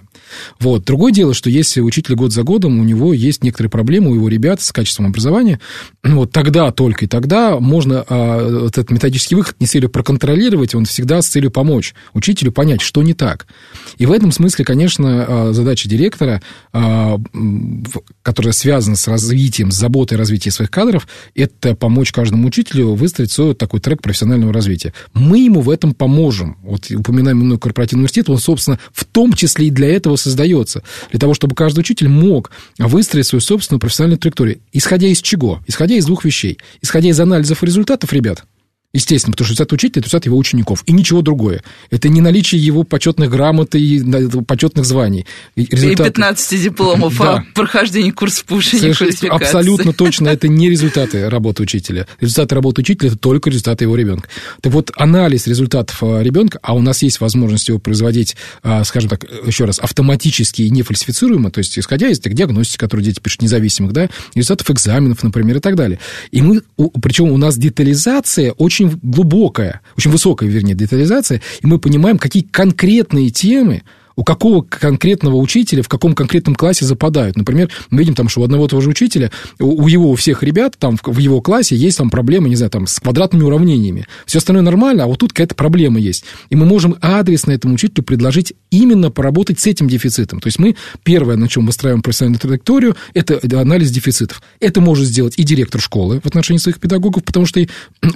Вот. 0.61 0.85
Другое 0.85 1.13
дело, 1.13 1.35
что 1.35 1.51
если 1.51 1.81
учитель 1.81 2.15
год 2.15 2.33
за 2.33 2.43
годом, 2.43 2.79
у 2.81 2.85
него 2.85 3.13
есть 3.13 3.43
некоторые 3.43 3.71
проблемы, 3.71 4.11
у 4.11 4.15
его 4.15 4.29
ребят 4.29 4.61
с 4.61 4.73
качеством 4.73 5.07
образования, 5.07 5.61
ну, 6.03 6.17
вот 6.17 6.33
тогда, 6.33 6.71
только 6.71 7.07
и 7.07 7.09
тогда 7.09 7.59
можно 7.59 8.05
а, 8.09 8.67
этот 8.67 8.91
методический 8.91 9.37
выход 9.37 9.57
не 9.61 9.67
с 9.67 9.71
целью 9.71 9.91
проконтролировать, 9.91 10.75
он 10.75 10.85
всегда 10.85 11.23
с 11.23 11.29
целью 11.29 11.51
помочь 11.51 11.95
учителю 12.13 12.53
понять, 12.53 12.81
что 12.81 13.03
не 13.03 13.15
так. 13.15 13.47
И 13.97 14.07
в 14.07 14.13
этом 14.13 14.33
смысле, 14.33 14.65
конечно, 14.65 15.27
а, 15.29 15.53
задача 15.53 15.89
директора, 15.89 16.43
а, 16.73 17.19
которая 18.23 18.53
связана 18.53 18.97
с 18.97 19.09
развитием, 19.09 19.71
с 19.71 19.77
заботой 19.77 20.17
о 20.17 20.19
развитии 20.19 20.51
своих 20.51 20.71
кадров, 20.71 21.07
это 21.35 21.75
помочь 21.75 22.13
каждому 22.13 22.49
учителю 22.49 22.95
выстроить 22.95 23.33
свой 23.33 23.55
такой 23.55 23.81
трек 23.81 24.03
профессионального 24.03 24.53
развития. 24.53 24.93
Мы 25.15 25.41
ему 25.41 25.61
в 25.61 25.71
этом 25.71 25.95
поможем 25.95 26.28
можем, 26.29 26.59
вот 26.63 26.91
упоминаем 26.91 27.39
мной 27.39 27.59
корпоративный 27.59 28.01
университет, 28.01 28.29
он, 28.29 28.37
собственно, 28.37 28.79
в 28.93 29.07
том 29.07 29.33
числе 29.33 29.69
и 29.69 29.71
для 29.71 29.89
этого 29.89 30.17
создается. 30.17 30.83
Для 31.11 31.19
того, 31.19 31.33
чтобы 31.33 31.55
каждый 31.55 31.81
учитель 31.81 32.09
мог 32.09 32.51
выстроить 32.79 33.27
свою 33.27 33.41
собственную 33.41 33.81
профессиональную 33.81 34.19
траекторию. 34.19 34.59
Исходя 34.73 35.09
из 35.09 35.23
чего? 35.23 35.61
Исходя 35.67 35.95
из 35.95 36.05
двух 36.05 36.27
вещей. 36.27 36.59
Исходя 36.83 37.09
из 37.09 37.19
анализов 37.19 37.63
результатов 37.63 38.13
ребят– 38.13 38.45
Естественно, 38.95 39.33
потому 39.33 39.45
что 39.45 39.53
результат 39.53 39.73
учителя– 39.75 39.91
это 40.01 40.07
результат 40.07 40.25
его 40.25 40.39
учеников, 40.39 40.83
и 40.87 40.93
ничего 40.93 41.21
другое. 41.21 41.63
Это 41.91 42.09
не 42.09 42.23
наличие 42.23 42.59
его 42.59 42.85
почетных 42.85 43.31
грамот 43.31 43.75
и 43.75 44.03
почетных 44.47 44.87
званий. 44.87 45.27
Результат... 45.57 46.07
И 46.07 46.11
15 46.11 46.63
дипломов 46.63 47.19
да. 47.19 47.35
о 47.35 47.45
прохождении 47.55 48.13
курса 48.13 48.43
повышения. 48.47 48.95
Абсолютно 49.29 49.93
точно, 49.93 50.29
это 50.29 50.49
не 50.49 50.71
результаты 50.71 51.29
работы 51.29 51.65
учителя. 51.65 52.07
Результаты 52.19 52.55
работы 52.55 52.81
учителя– 52.81 53.09
это 53.11 53.19
только 53.19 53.51
результаты 53.51 53.85
его 53.85 53.95
ребенка. 53.95 54.31
Так 54.63 54.73
вот, 54.73 54.91
анализ 54.97 55.47
результатов 55.47 56.03
а, 56.03 56.23
ребенка, 56.23 56.59
а 56.63 56.75
у 56.75 56.81
нас 56.81 57.03
есть 57.03 57.21
возможность 57.21 57.69
его 57.69 57.79
производить, 57.79 58.37
а, 58.63 58.85
скажем 58.85 59.11
так, 59.11 59.27
еще 59.45 59.67
раз, 59.67 59.81
автоматически 59.81 60.63
и 60.63 60.71
нефальсифицируемо, 60.71 61.51
то 61.51 61.59
есть 61.59 61.79
исходя 61.79 62.09
из 62.09 62.21
диагностики, 62.21 62.79
которые 62.79 63.05
дети 63.05 63.21
пишут, 63.21 63.43
независимых, 63.43 63.93
да, 63.93 64.09
результатов 64.35 64.71
экзаменов, 64.71 65.23
например, 65.23 65.59
и 65.59 65.61
так 65.61 65.77
далее. 65.77 65.99
И 66.31 66.41
мы, 66.41 66.63
причем 67.03 67.31
у 67.31 67.37
нас 67.37 67.59
детализация 67.59 68.53
очень 68.53 68.78
очень 68.79 68.99
глубокая, 69.03 69.81
очень 69.97 70.11
высокая, 70.11 70.49
вернее, 70.49 70.75
детализация, 70.75 71.43
и 71.61 71.67
мы 71.67 71.79
понимаем, 71.79 72.19
какие 72.19 72.43
конкретные 72.43 73.31
темы 73.31 73.83
у 74.19 74.25
какого 74.25 74.63
конкретного 74.63 75.37
учителя 75.37 75.85
в 75.85 75.89
каком 75.89 76.13
конкретном 76.13 76.57
классе 76.57 76.85
западают. 76.85 77.37
Например, 77.37 77.71
мы 77.91 78.01
видим 78.01 78.17
там, 78.17 78.29
что 78.29 78.41
у 78.41 78.45
одного 78.45 78.67
того 78.67 78.83
же 78.83 78.91
учителя, 78.91 79.31
у 79.61 79.87
его 79.87 80.11
у 80.11 80.17
всех 80.17 80.43
ребят 80.43 80.75
там 80.77 80.99
в 81.01 81.19
его 81.19 81.41
классе 81.41 81.77
есть 81.77 81.99
там 81.99 82.11
проблемы, 82.11 82.49
не 82.49 82.57
знаю, 82.57 82.71
там 82.71 82.89
с 82.89 82.99
квадратными 82.99 83.45
уравнениями. 83.45 84.07
Все 84.27 84.39
остальное 84.39 84.65
нормально, 84.65 85.05
а 85.05 85.07
вот 85.07 85.21
тут 85.21 85.33
какая-то 85.33 85.55
проблема 85.55 86.01
есть. 86.01 86.25
И 86.51 86.57
мы 86.57 86.67
можем 86.67 86.97
адресно 87.01 87.53
этому 87.53 87.75
учителю 87.75 88.03
предложить 88.03 88.55
именно 88.73 89.13
поработать 89.13 89.61
с 89.61 89.69
этим 89.69 89.87
дефицитом. 89.87 90.41
То 90.41 90.49
есть 90.49 90.59
мы 90.59 90.75
первое, 91.05 91.37
на 91.37 91.47
чем 91.47 91.65
выстраиваем 91.65 92.03
профессиональную 92.03 92.41
траекторию, 92.41 92.97
это 93.15 93.39
анализ 93.61 93.93
дефицитов. 93.93 94.43
Это 94.59 94.81
может 94.81 95.07
сделать 95.07 95.35
и 95.37 95.45
директор 95.45 95.81
школы 95.81 96.21
в 96.21 96.27
отношении 96.27 96.59
своих 96.59 96.81
педагогов, 96.81 97.23
потому 97.23 97.47
что 97.47 97.61
у, 97.61 97.67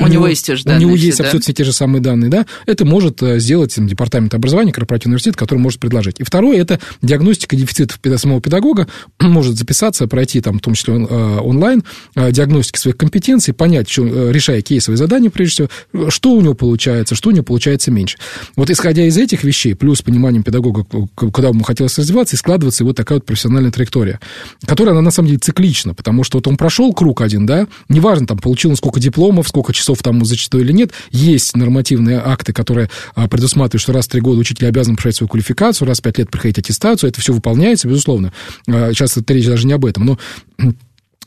у 0.02 0.06
него 0.08 0.26
есть 0.26 0.46
те 0.46 0.56
же 0.56 0.64
данные. 0.64 0.78
У 0.78 0.88
него 0.88 0.96
есть 0.96 1.20
абсолютно 1.20 1.54
те 1.54 1.62
же 1.62 1.72
самые 1.72 2.02
данные, 2.02 2.28
да. 2.28 2.44
Это 2.66 2.84
может 2.84 3.22
э, 3.22 3.38
сделать 3.38 3.72
департамент 3.78 4.34
образования, 4.34 4.72
корпоративный 4.72 5.12
университет, 5.12 5.36
который 5.36 5.60
может 5.60 5.78
предложить. 5.92 6.20
И 6.20 6.24
второе, 6.24 6.58
это 6.58 6.80
диагностика 7.02 7.54
дефицитов 7.54 8.00
самого 8.16 8.40
педагога. 8.40 8.88
Может 9.20 9.56
записаться, 9.58 10.06
пройти 10.06 10.40
там, 10.40 10.58
в 10.58 10.62
том 10.62 10.72
числе 10.72 10.94
э, 10.94 11.38
онлайн, 11.38 11.84
э, 12.14 12.32
диагностики 12.32 12.78
своих 12.78 12.96
компетенций, 12.96 13.52
понять, 13.52 13.90
что, 13.90 14.06
э, 14.06 14.32
решая 14.32 14.62
кейсовые 14.62 14.96
задания, 14.96 15.28
прежде 15.28 15.68
всего, 15.92 16.10
что 16.10 16.32
у 16.32 16.40
него 16.40 16.54
получается, 16.54 17.14
что 17.14 17.28
у 17.28 17.32
него 17.32 17.44
получается 17.44 17.90
меньше. 17.90 18.16
Вот 18.56 18.70
исходя 18.70 19.04
из 19.04 19.18
этих 19.18 19.44
вещей, 19.44 19.74
плюс 19.74 20.00
пониманием 20.00 20.42
педагога, 20.42 20.84
куда 21.14 21.48
ему 21.48 21.62
хотелось 21.62 21.98
развиваться, 21.98 22.36
и 22.36 22.38
складывается 22.38 22.84
вот 22.84 22.96
такая 22.96 23.18
вот 23.18 23.26
профессиональная 23.26 23.70
траектория, 23.70 24.18
которая, 24.64 24.94
она 24.94 25.02
на 25.02 25.10
самом 25.10 25.28
деле 25.28 25.40
циклична, 25.40 25.92
потому 25.92 26.24
что 26.24 26.38
вот 26.38 26.46
он 26.46 26.56
прошел 26.56 26.94
круг 26.94 27.20
один, 27.20 27.44
да, 27.44 27.66
неважно, 27.90 28.26
там, 28.26 28.38
получил 28.38 28.70
он 28.70 28.76
сколько 28.76 28.98
дипломов, 28.98 29.48
сколько 29.48 29.74
часов 29.74 30.02
там 30.02 30.24
зачастую 30.24 30.64
или 30.64 30.72
нет, 30.72 30.92
есть 31.10 31.54
нормативные 31.54 32.18
акты, 32.24 32.54
которые 32.54 32.88
предусматривают, 33.30 33.82
что 33.82 33.92
раз 33.92 34.06
в 34.06 34.08
три 34.08 34.22
года 34.22 34.40
учитель 34.40 34.66
обязан 34.66 34.96
проходить 34.96 35.18
свою 35.18 35.28
квалификацию, 35.28 35.81
раз 35.84 36.00
в 36.00 36.02
пять 36.02 36.18
лет 36.18 36.30
проходить 36.30 36.58
аттестацию, 36.58 37.10
это 37.10 37.20
все 37.20 37.32
выполняется, 37.32 37.88
безусловно. 37.88 38.32
А, 38.68 38.92
сейчас 38.92 39.16
это 39.16 39.32
речь 39.34 39.46
даже 39.46 39.66
не 39.66 39.72
об 39.72 39.84
этом, 39.84 40.04
но 40.04 40.18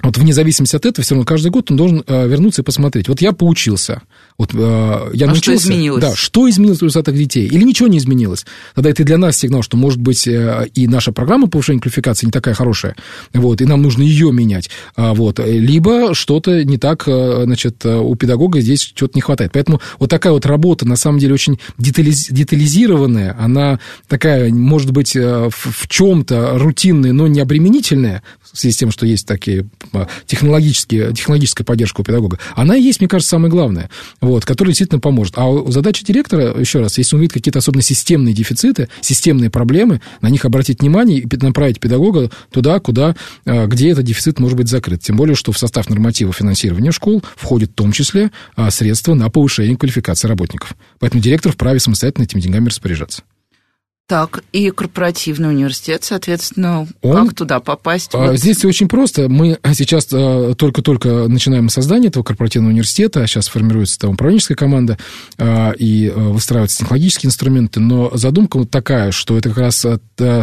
вот 0.03 0.17
вне 0.17 0.33
зависимости 0.33 0.75
от 0.75 0.85
этого, 0.85 1.03
все 1.03 1.15
равно 1.15 1.25
каждый 1.25 1.51
год 1.51 1.71
он 1.71 1.77
должен 1.77 2.03
э, 2.05 2.27
вернуться 2.27 2.61
и 2.61 2.65
посмотреть. 2.65 3.07
Вот 3.07 3.21
я 3.21 3.31
поучился, 3.31 4.01
вот 4.37 4.51
э, 4.53 4.57
я 5.13 5.25
а 5.25 5.29
научился. 5.29 5.41
Что 5.41 5.55
изменилось? 5.55 6.01
Да, 6.01 6.15
что 6.15 6.49
изменилось 6.49 6.79
в 6.79 6.83
результатах 6.83 7.15
детей? 7.15 7.47
Или 7.47 7.63
ничего 7.63 7.87
не 7.87 7.97
изменилось? 7.97 8.45
Тогда 8.75 8.89
это 8.89 9.03
для 9.03 9.17
нас 9.17 9.37
сигнал, 9.37 9.63
что, 9.63 9.77
может 9.77 9.99
быть, 9.99 10.27
э, 10.27 10.67
и 10.73 10.87
наша 10.87 11.11
программа 11.11 11.47
повышения 11.47 11.79
квалификации 11.79 12.25
не 12.25 12.31
такая 12.31 12.53
хорошая, 12.53 12.95
вот, 13.33 13.61
и 13.61 13.65
нам 13.65 13.81
нужно 13.81 14.03
ее 14.03 14.31
менять. 14.31 14.69
А, 14.95 15.13
вот, 15.13 15.39
либо 15.39 16.13
что-то 16.13 16.63
не 16.63 16.77
так, 16.77 17.05
значит, 17.05 17.85
у 17.85 18.15
педагога 18.15 18.59
здесь 18.61 18.81
что-то 18.81 19.13
не 19.15 19.21
хватает. 19.21 19.51
Поэтому 19.53 19.81
вот 19.99 20.09
такая 20.09 20.33
вот 20.33 20.45
работа, 20.45 20.87
на 20.87 20.95
самом 20.95 21.19
деле, 21.19 21.33
очень 21.33 21.59
детализ, 21.77 22.27
детализированная, 22.29 23.35
она 23.39 23.79
такая, 24.07 24.51
может 24.53 24.91
быть, 24.91 25.15
в, 25.15 25.49
в 25.51 25.87
чем-то 25.87 26.57
рутинная, 26.57 27.13
но 27.13 27.27
не 27.27 27.39
обременительная, 27.39 28.23
в 28.51 28.57
связи 28.57 28.73
с 28.73 28.77
тем, 28.77 28.91
что 28.91 29.05
есть 29.05 29.27
такие 29.27 29.67
технологические, 30.25 31.13
технологическая 31.13 31.63
поддержка 31.63 32.01
у 32.01 32.03
педагога, 32.03 32.39
она 32.55 32.75
и 32.75 32.81
есть, 32.81 32.99
мне 32.99 33.07
кажется, 33.07 33.31
самое 33.31 33.51
главное, 33.51 33.89
вот, 34.21 34.45
которая 34.45 34.71
действительно 34.71 34.99
поможет. 34.99 35.35
А 35.37 35.71
задача 35.71 36.05
директора, 36.05 36.57
еще 36.57 36.79
раз, 36.79 36.97
если 36.97 37.15
он 37.15 37.21
видит 37.21 37.33
какие-то 37.33 37.59
особенно 37.59 37.81
системные 37.81 38.33
дефициты, 38.33 38.89
системные 39.01 39.49
проблемы, 39.49 40.01
на 40.21 40.29
них 40.29 40.45
обратить 40.45 40.81
внимание 40.81 41.19
и 41.19 41.37
направить 41.37 41.79
педагога 41.79 42.29
туда, 42.51 42.79
куда, 42.79 43.15
а, 43.45 43.67
где 43.67 43.91
этот 43.91 44.05
дефицит 44.05 44.39
может 44.39 44.57
быть 44.57 44.67
закрыт. 44.67 45.01
Тем 45.01 45.17
более, 45.17 45.35
что 45.35 45.51
в 45.51 45.57
состав 45.57 45.89
норматива 45.89 46.33
финансирования 46.33 46.91
школ 46.91 47.23
входит 47.35 47.71
в 47.71 47.73
том 47.75 47.91
числе 47.91 48.31
а, 48.55 48.71
средства 48.71 49.13
на 49.13 49.29
повышение 49.29 49.77
квалификации 49.77 50.27
работников. 50.27 50.73
Поэтому 50.99 51.21
директор 51.21 51.51
вправе 51.51 51.79
самостоятельно 51.79 52.25
этими 52.25 52.41
деньгами 52.41 52.67
распоряжаться. 52.67 53.23
Так, 54.07 54.43
и 54.51 54.69
корпоративный 54.69 55.49
университет, 55.49 56.03
соответственно, 56.03 56.87
Он, 57.01 57.25
как 57.25 57.35
туда 57.35 57.59
попасть? 57.59 58.11
А, 58.13 58.27
вот. 58.27 58.37
Здесь 58.37 58.63
очень 58.63 58.87
просто. 58.87 59.27
Мы 59.29 59.57
сейчас 59.73 60.07
а, 60.13 60.53
только-только 60.53 61.27
начинаем 61.27 61.69
создание 61.69 62.09
этого 62.09 62.21
корпоративного 62.21 62.71
университета. 62.71 63.25
Сейчас 63.25 63.47
формируется 63.47 63.97
там 63.97 64.11
управленческая 64.11 64.55
команда 64.55 64.99
а, 65.39 65.71
и 65.71 66.11
выстраиваются 66.15 66.77
технологические 66.77 67.29
инструменты. 67.29 67.79
Но 67.79 68.11
задумка 68.13 68.57
вот 68.57 68.69
такая, 68.69 69.09
что 69.09 69.39
это 69.39 69.49
как 69.49 69.57
раз, 69.57 69.83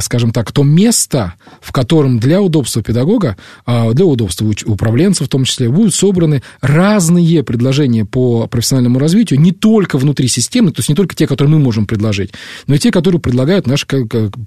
скажем 0.01 0.33
так, 0.33 0.51
то 0.51 0.64
место, 0.64 1.35
в 1.61 1.70
котором 1.70 2.18
для 2.18 2.42
удобства 2.42 2.83
педагога, 2.83 3.37
для 3.64 4.05
удобства 4.05 4.53
управленцев 4.66 5.29
в 5.29 5.31
том 5.31 5.44
числе, 5.44 5.68
будут 5.68 5.94
собраны 5.94 6.42
разные 6.62 7.44
предложения 7.44 8.05
по 8.05 8.48
профессиональному 8.48 8.98
развитию, 8.98 9.38
не 9.38 9.53
только 9.53 9.98
внутри 9.98 10.27
системы, 10.27 10.72
то 10.72 10.81
есть 10.81 10.88
не 10.88 10.96
только 10.96 11.14
те, 11.14 11.29
которые 11.29 11.53
мы 11.53 11.61
можем 11.61 11.87
предложить, 11.87 12.33
но 12.66 12.75
и 12.75 12.79
те, 12.79 12.90
которые 12.90 13.20
предлагают 13.20 13.52
предлагают 13.61 13.67
наши 13.67 13.87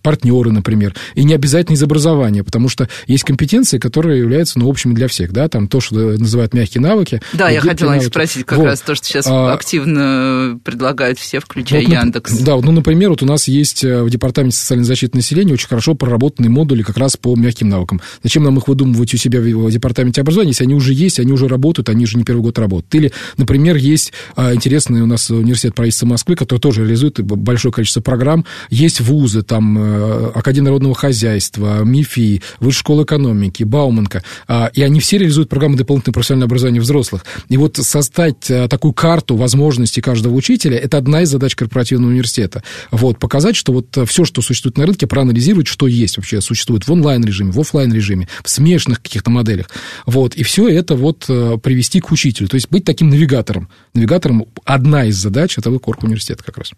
партнеры, 0.02 0.52
например. 0.52 0.96
И 1.14 1.24
не 1.24 1.34
обязательно 1.34 1.76
из 1.76 1.84
образования, 1.84 2.44
потому 2.44 2.70
что 2.70 2.90
есть 3.08 3.24
компетенции, 3.24 3.78
которые 3.78 4.20
являются, 4.20 4.60
ну, 4.60 4.68
общими 4.68 4.94
для 4.94 5.08
всех, 5.08 5.32
да, 5.32 5.48
там 5.48 5.68
то, 5.68 5.80
что 5.80 5.96
называют 5.96 6.54
мягкие 6.54 6.82
навыки. 6.82 7.22
Да, 7.34 7.50
я 7.50 7.62
хотела 7.62 7.92
навыки. 7.92 8.08
спросить 8.08 8.46
как 8.46 8.58
вот. 8.58 8.66
раз 8.66 8.82
то, 8.82 8.96
что 8.96 9.06
сейчас 9.06 9.28
а, 9.28 9.54
активно 9.54 10.60
предлагают 10.64 11.20
все, 11.20 11.40
включая 11.40 11.84
вот, 11.84 11.92
Яндекс. 11.92 12.40
Да, 12.40 12.56
ну, 12.58 12.72
например, 12.72 13.12
вот 13.12 13.22
у 13.22 13.26
нас 13.26 13.48
есть 13.48 13.84
э, 13.84 14.04
в 14.04 14.10
Департаменте 14.10 14.58
социальной 14.58 14.86
защиты 14.86 15.18
населения 15.18 15.54
очень 15.54 15.68
хорошо 15.68 15.94
проработанные 15.96 16.50
модули 16.50 16.82
как 16.82 16.98
раз 16.98 17.18
по 17.18 17.36
мягким 17.36 17.70
навыкам. 17.70 18.02
Зачем 18.24 18.44
нам 18.44 18.58
их 18.58 18.68
выдумывать 18.68 19.14
у 19.14 19.18
себя 19.18 19.40
в 19.40 19.72
Департаменте 19.72 20.22
образования, 20.22 20.52
если 20.52 20.64
они 20.64 20.74
уже 20.74 20.94
есть, 20.94 21.20
они 21.20 21.32
уже 21.32 21.48
работают, 21.48 21.90
они 21.90 22.06
уже 22.06 22.18
не 22.18 22.24
первый 22.24 22.42
год 22.42 22.58
работают. 22.58 22.96
Или, 22.96 23.12
например, 23.38 23.76
есть 23.76 24.14
а, 24.36 24.54
интересный 24.54 25.02
у 25.02 25.06
нас 25.06 25.30
университет 25.30 25.76
правительства 25.76 26.08
Москвы, 26.08 26.36
который 26.36 26.60
тоже 26.60 26.82
реализует 26.82 27.22
большое 27.22 27.72
количество 27.72 28.02
программ. 28.02 28.46
Есть 28.70 28.95
есть 28.96 29.02
вузы, 29.02 29.42
там, 29.42 29.78
э, 29.78 30.32
Академия 30.36 30.70
народного 30.70 30.96
хозяйства, 30.96 31.84
МИФИ, 31.84 32.42
Высшая 32.60 32.80
школа 32.80 33.04
экономики, 33.04 33.64
Бауманка, 33.64 34.24
а, 34.48 34.70
и 34.74 34.82
они 34.82 35.00
все 35.00 35.18
реализуют 35.18 35.50
программы 35.50 35.78
дополнительного 35.78 36.14
профессионального 36.14 36.48
образования 36.48 36.80
взрослых. 36.80 37.26
И 37.50 37.58
вот 37.58 37.78
создать 37.78 38.50
э, 38.50 38.68
такую 38.68 38.94
карту 38.94 39.36
возможностей 39.36 40.02
каждого 40.02 40.34
учителя, 40.34 40.78
это 40.78 40.98
одна 40.98 41.22
из 41.22 41.30
задач 41.30 41.56
корпоративного 41.56 42.12
университета. 42.12 42.64
Вот, 42.92 43.20
показать, 43.20 43.56
что 43.56 43.74
вот 43.74 43.98
э, 43.98 44.06
все, 44.06 44.26
что 44.26 44.42
существует 44.42 44.78
на 44.78 44.86
рынке, 44.86 45.08
проанализировать, 45.08 45.68
что 45.68 45.88
есть 45.88 46.18
вообще, 46.18 46.42
существует 46.42 46.88
в 46.88 46.92
онлайн-режиме, 46.92 47.52
в 47.52 47.60
офлайн 47.60 47.92
режиме 47.94 48.28
в 48.44 48.50
смешанных 48.50 49.02
каких-то 49.02 49.30
моделях. 49.30 49.70
Вот, 50.06 50.36
и 50.36 50.44
все 50.44 50.68
это 50.68 50.96
вот 50.96 51.26
привести 51.26 52.00
к 52.00 52.12
учителю, 52.12 52.48
то 52.48 52.56
есть 52.56 52.70
быть 52.70 52.86
таким 52.86 53.10
навигатором. 53.10 53.70
Навигатором 53.94 54.46
одна 54.64 55.06
из 55.06 55.16
задач 55.16 55.58
этого 55.58 55.80
корпуса 55.80 56.08
университета 56.08 56.44
как 56.44 56.58
раз. 56.58 56.72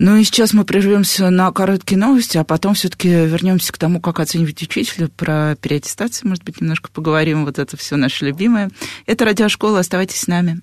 Ну 0.00 0.16
и 0.16 0.24
сейчас 0.24 0.54
мы 0.54 0.64
прервемся 0.64 1.28
на 1.28 1.52
короткие 1.52 1.98
новости, 1.98 2.38
а 2.38 2.42
потом 2.42 2.72
все-таки 2.72 3.06
вернемся 3.10 3.70
к 3.70 3.76
тому, 3.76 4.00
как 4.00 4.18
оценивать 4.18 4.62
учителя, 4.62 5.08
про 5.14 5.56
переаттестацию, 5.60 6.26
может 6.26 6.42
быть, 6.42 6.58
немножко 6.58 6.88
поговорим. 6.90 7.44
Вот 7.44 7.58
это 7.58 7.76
все 7.76 7.96
наше 7.96 8.24
любимое. 8.24 8.70
Это 9.04 9.26
радиошкола, 9.26 9.80
оставайтесь 9.80 10.20
с 10.20 10.26
нами. 10.26 10.62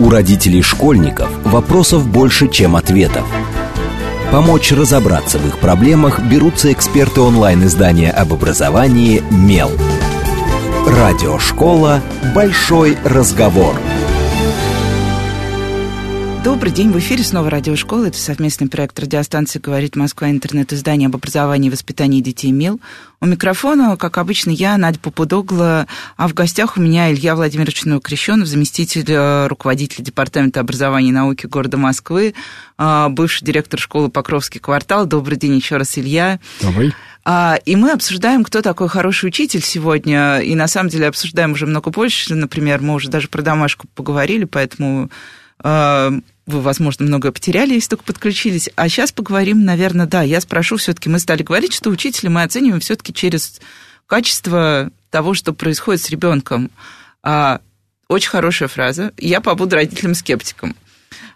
У 0.00 0.10
родителей 0.10 0.62
школьников 0.62 1.30
вопросов 1.44 2.08
больше, 2.08 2.48
чем 2.48 2.74
ответов. 2.74 3.24
Помочь 4.32 4.72
разобраться 4.72 5.38
в 5.38 5.46
их 5.46 5.58
проблемах 5.58 6.18
берутся 6.20 6.72
эксперты 6.72 7.20
онлайн-издания 7.20 8.10
об 8.10 8.32
образовании 8.32 9.22
«Мел». 9.30 9.70
Радиошкола 10.88 12.02
«Большой 12.34 12.98
разговор». 13.04 13.76
Добрый 16.60 16.74
день, 16.74 16.92
в 16.92 16.98
эфире 16.98 17.24
снова 17.24 17.48
радиошкола. 17.48 18.08
Это 18.08 18.18
совместный 18.18 18.68
проект 18.68 19.00
радиостанции 19.00 19.58
«Говорит 19.58 19.96
Москва. 19.96 20.28
Интернет-издание 20.28 21.06
об 21.06 21.16
образовании 21.16 21.68
и 21.68 21.70
воспитании 21.70 22.20
детей 22.20 22.52
МИЛ». 22.52 22.82
У 23.22 23.24
микрофона, 23.24 23.96
как 23.96 24.18
обычно, 24.18 24.50
я, 24.50 24.76
Надя 24.76 24.98
Попудогла, 25.00 25.86
а 26.18 26.28
в 26.28 26.34
гостях 26.34 26.76
у 26.76 26.82
меня 26.82 27.10
Илья 27.10 27.34
Владимирович 27.34 27.86
Новокрещенов, 27.86 28.46
заместитель 28.46 29.06
э, 29.08 29.46
руководителя 29.46 30.04
Департамента 30.04 30.60
образования 30.60 31.08
и 31.08 31.12
науки 31.12 31.46
города 31.46 31.78
Москвы, 31.78 32.34
э, 32.76 33.06
бывший 33.08 33.42
директор 33.42 33.80
школы 33.80 34.10
Покровский 34.10 34.60
квартал. 34.60 35.06
Добрый 35.06 35.38
день 35.38 35.56
еще 35.56 35.78
раз, 35.78 35.96
Илья. 35.96 36.40
Добрый. 36.60 36.92
А, 37.24 37.58
и 37.64 37.74
мы 37.74 37.90
обсуждаем, 37.92 38.44
кто 38.44 38.60
такой 38.60 38.90
хороший 38.90 39.28
учитель 39.28 39.62
сегодня, 39.62 40.40
и 40.40 40.54
на 40.54 40.68
самом 40.68 40.90
деле 40.90 41.08
обсуждаем 41.08 41.52
уже 41.52 41.64
много 41.64 41.90
больше. 41.90 42.34
Например, 42.34 42.82
мы 42.82 42.92
уже 42.92 43.08
даже 43.08 43.28
про 43.28 43.40
домашку 43.40 43.86
поговорили, 43.94 44.44
поэтому 44.44 45.10
а, 45.62 46.12
вы, 46.50 46.60
возможно, 46.60 47.06
многое 47.06 47.32
потеряли, 47.32 47.74
если 47.74 47.90
только 47.90 48.04
подключились. 48.04 48.68
А 48.76 48.88
сейчас 48.88 49.12
поговорим, 49.12 49.64
наверное, 49.64 50.06
да, 50.06 50.22
я 50.22 50.40
спрошу 50.40 50.76
все-таки, 50.76 51.08
мы 51.08 51.18
стали 51.18 51.42
говорить, 51.42 51.72
что 51.72 51.90
учителя 51.90 52.30
мы 52.30 52.42
оцениваем 52.42 52.80
все-таки 52.80 53.14
через 53.14 53.60
качество 54.06 54.90
того, 55.10 55.34
что 55.34 55.52
происходит 55.52 56.02
с 56.02 56.10
ребенком. 56.10 56.70
А, 57.22 57.60
очень 58.08 58.30
хорошая 58.30 58.68
фраза. 58.68 59.12
Я 59.16 59.40
побуду 59.40 59.76
родителем-скептиком. 59.76 60.74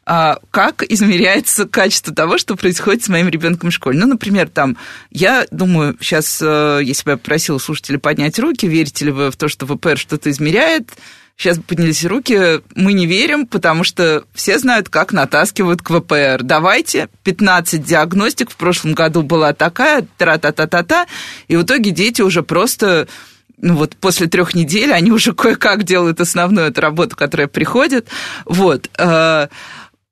А, 0.07 0.38
как 0.50 0.83
измеряется 0.83 1.66
качество 1.66 2.14
того, 2.14 2.37
что 2.37 2.57
происходит 2.57 3.05
с 3.05 3.09
моим 3.09 3.29
ребенком 3.29 3.70
в 3.70 3.72
школе. 3.72 3.98
Ну, 3.98 4.07
например, 4.07 4.48
там, 4.48 4.77
я 5.11 5.46
думаю, 5.50 5.96
сейчас, 6.00 6.40
э, 6.42 6.81
если 6.83 7.05
бы 7.05 7.11
я 7.12 7.16
попросила 7.16 7.59
слушателей 7.59 7.98
поднять 7.98 8.38
руки, 8.38 8.66
верите 8.66 9.07
ли 9.07 9.12
вы 9.12 9.31
в 9.31 9.37
то, 9.37 9.48
что 9.48 9.66
ВПР 9.66 9.96
что-то 9.96 10.31
измеряет, 10.31 10.90
Сейчас 11.37 11.59
поднялись 11.59 12.05
руки, 12.05 12.61
мы 12.77 12.92
не 12.92 13.07
верим, 13.07 13.47
потому 13.47 13.83
что 13.83 14.25
все 14.35 14.59
знают, 14.59 14.88
как 14.88 15.12
натаскивают 15.12 15.83
к 15.83 15.90
ВПР. 15.90 16.42
Давайте, 16.42 17.09
15 17.25 17.85
диагностик 17.85 18.51
в 18.51 18.57
прошлом 18.57 18.94
году 18.94 19.23
была 19.23 19.53
такая, 19.53 20.07
тра-та-та-та-та, 20.16 21.07
и 21.49 21.57
в 21.57 21.64
итоге 21.64 21.90
дети 21.90 22.23
уже 22.23 22.42
просто 22.42 23.09
ну 23.57 23.77
вот 23.77 23.97
после 23.97 24.27
трех 24.27 24.55
недель 24.55 24.92
они 24.92 25.11
уже 25.11 25.33
кое-как 25.35 25.85
делают 25.85 26.20
основную 26.20 26.68
эту 26.68 26.81
работу, 26.81 27.16
которая 27.16 27.49
приходит. 27.49 28.09
Вот. 28.44 28.90
Э, 28.99 29.49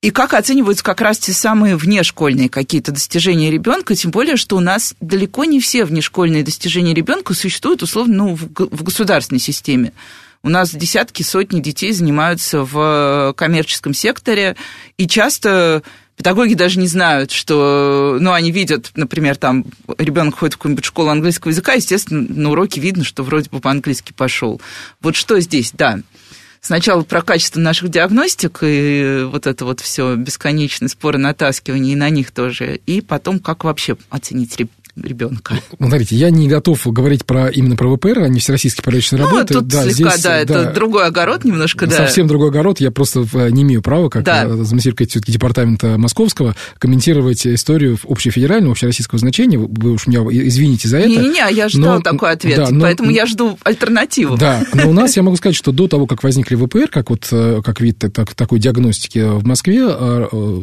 и 0.00 0.10
как 0.10 0.34
оцениваются 0.34 0.82
как 0.82 1.00
раз 1.00 1.18
те 1.18 1.32
самые 1.32 1.76
внешкольные 1.76 2.48
какие-то 2.48 2.90
достижения 2.90 3.50
ребенка, 3.52 3.94
тем 3.94 4.10
более, 4.10 4.36
что 4.36 4.56
у 4.56 4.60
нас 4.60 4.94
далеко 5.00 5.44
не 5.44 5.60
все 5.60 5.84
внешкольные 5.84 6.42
достижения 6.42 6.92
ребенка 6.92 7.34
существуют, 7.34 7.82
условно, 7.82 8.14
ну, 8.14 8.34
в 8.34 8.82
государственной 8.82 9.38
системе. 9.38 9.92
У 10.44 10.48
нас 10.48 10.74
десятки, 10.74 11.22
сотни 11.22 11.60
детей 11.60 11.92
занимаются 11.92 12.64
в 12.64 13.32
коммерческом 13.36 13.94
секторе, 13.94 14.56
и 14.98 15.06
часто 15.06 15.84
педагоги 16.16 16.54
даже 16.54 16.80
не 16.80 16.88
знают, 16.88 17.30
что, 17.30 18.16
ну, 18.20 18.32
они 18.32 18.50
видят, 18.50 18.90
например, 18.96 19.36
там 19.36 19.64
ребенок 19.98 20.36
ходит 20.38 20.54
в 20.54 20.56
какую-нибудь 20.58 20.84
школу 20.84 21.10
английского 21.10 21.50
языка, 21.50 21.74
естественно, 21.74 22.26
на 22.28 22.50
уроке 22.50 22.80
видно, 22.80 23.04
что 23.04 23.22
вроде 23.22 23.50
бы 23.50 23.60
по-английски 23.60 24.12
пошел. 24.12 24.60
Вот 25.00 25.14
что 25.14 25.38
здесь, 25.40 25.70
да. 25.72 26.00
Сначала 26.60 27.02
про 27.02 27.22
качество 27.22 27.58
наших 27.58 27.88
диагностик 27.88 28.60
и 28.62 29.24
вот 29.24 29.48
это 29.48 29.64
вот 29.64 29.80
все 29.80 30.14
бесконечные 30.14 30.88
споры 30.88 31.18
натаскивания 31.18 31.92
и 31.92 31.96
на 31.96 32.08
них 32.08 32.30
тоже, 32.30 32.80
и 32.86 33.00
потом 33.00 33.40
как 33.40 33.64
вообще 33.64 33.96
оценить 34.10 34.52
ребенка. 34.96 35.54
Ну, 35.78 35.88
смотрите, 35.88 36.16
я 36.16 36.30
не 36.30 36.48
готов 36.48 36.86
говорить 36.86 37.24
про 37.24 37.48
именно 37.48 37.76
про 37.76 37.94
ВПР, 37.96 38.20
а 38.20 38.28
не 38.28 38.40
всероссийские 38.40 38.84
порядочные 38.84 39.22
ну, 39.22 39.28
работы. 39.28 39.54
Тут 39.54 39.66
да, 39.66 39.84
слегка, 39.84 40.10
здесь, 40.10 40.22
да, 40.22 40.36
это 40.36 40.64
да, 40.64 40.72
другой 40.72 41.06
огород 41.06 41.44
немножко, 41.44 41.86
да. 41.86 41.96
Совсем 41.96 42.26
другой 42.26 42.48
огород, 42.48 42.78
я 42.80 42.90
просто 42.90 43.26
э, 43.32 43.50
не 43.50 43.62
имею 43.62 43.80
права, 43.80 44.10
как 44.10 44.24
да. 44.24 44.44
Э, 44.44 44.64
заместитель 44.64 45.08
все-таки 45.08 45.32
департамента 45.32 45.96
московского, 45.96 46.54
комментировать 46.78 47.46
историю 47.46 47.98
общефедерального, 48.06 48.72
общероссийского 48.72 49.18
значения. 49.18 49.58
Вы 49.58 49.92
уж 49.92 50.06
меня 50.06 50.20
извините 50.30 50.88
за 50.88 50.98
это. 50.98 51.08
Не-не-не, 51.08 51.54
я 51.54 51.68
ждал 51.68 51.96
но, 51.96 52.00
такой 52.00 52.32
ответ, 52.32 52.56
да, 52.56 52.68
но, 52.70 52.82
поэтому 52.82 53.10
я 53.10 53.24
жду 53.24 53.58
альтернативу. 53.64 54.36
Да, 54.36 54.62
но 54.74 54.90
у 54.90 54.92
нас, 54.92 55.16
я 55.16 55.22
могу 55.22 55.36
сказать, 55.36 55.56
что 55.56 55.72
до 55.72 55.88
того, 55.88 56.06
как 56.06 56.22
возникли 56.22 56.54
ВПР, 56.54 56.88
как 56.88 57.08
вот 57.08 57.28
э, 57.32 57.62
как 57.64 57.80
вид 57.80 58.04
так, 58.12 58.34
такой 58.34 58.58
диагностики 58.58 59.38
в 59.38 59.46
Москве, 59.46 59.88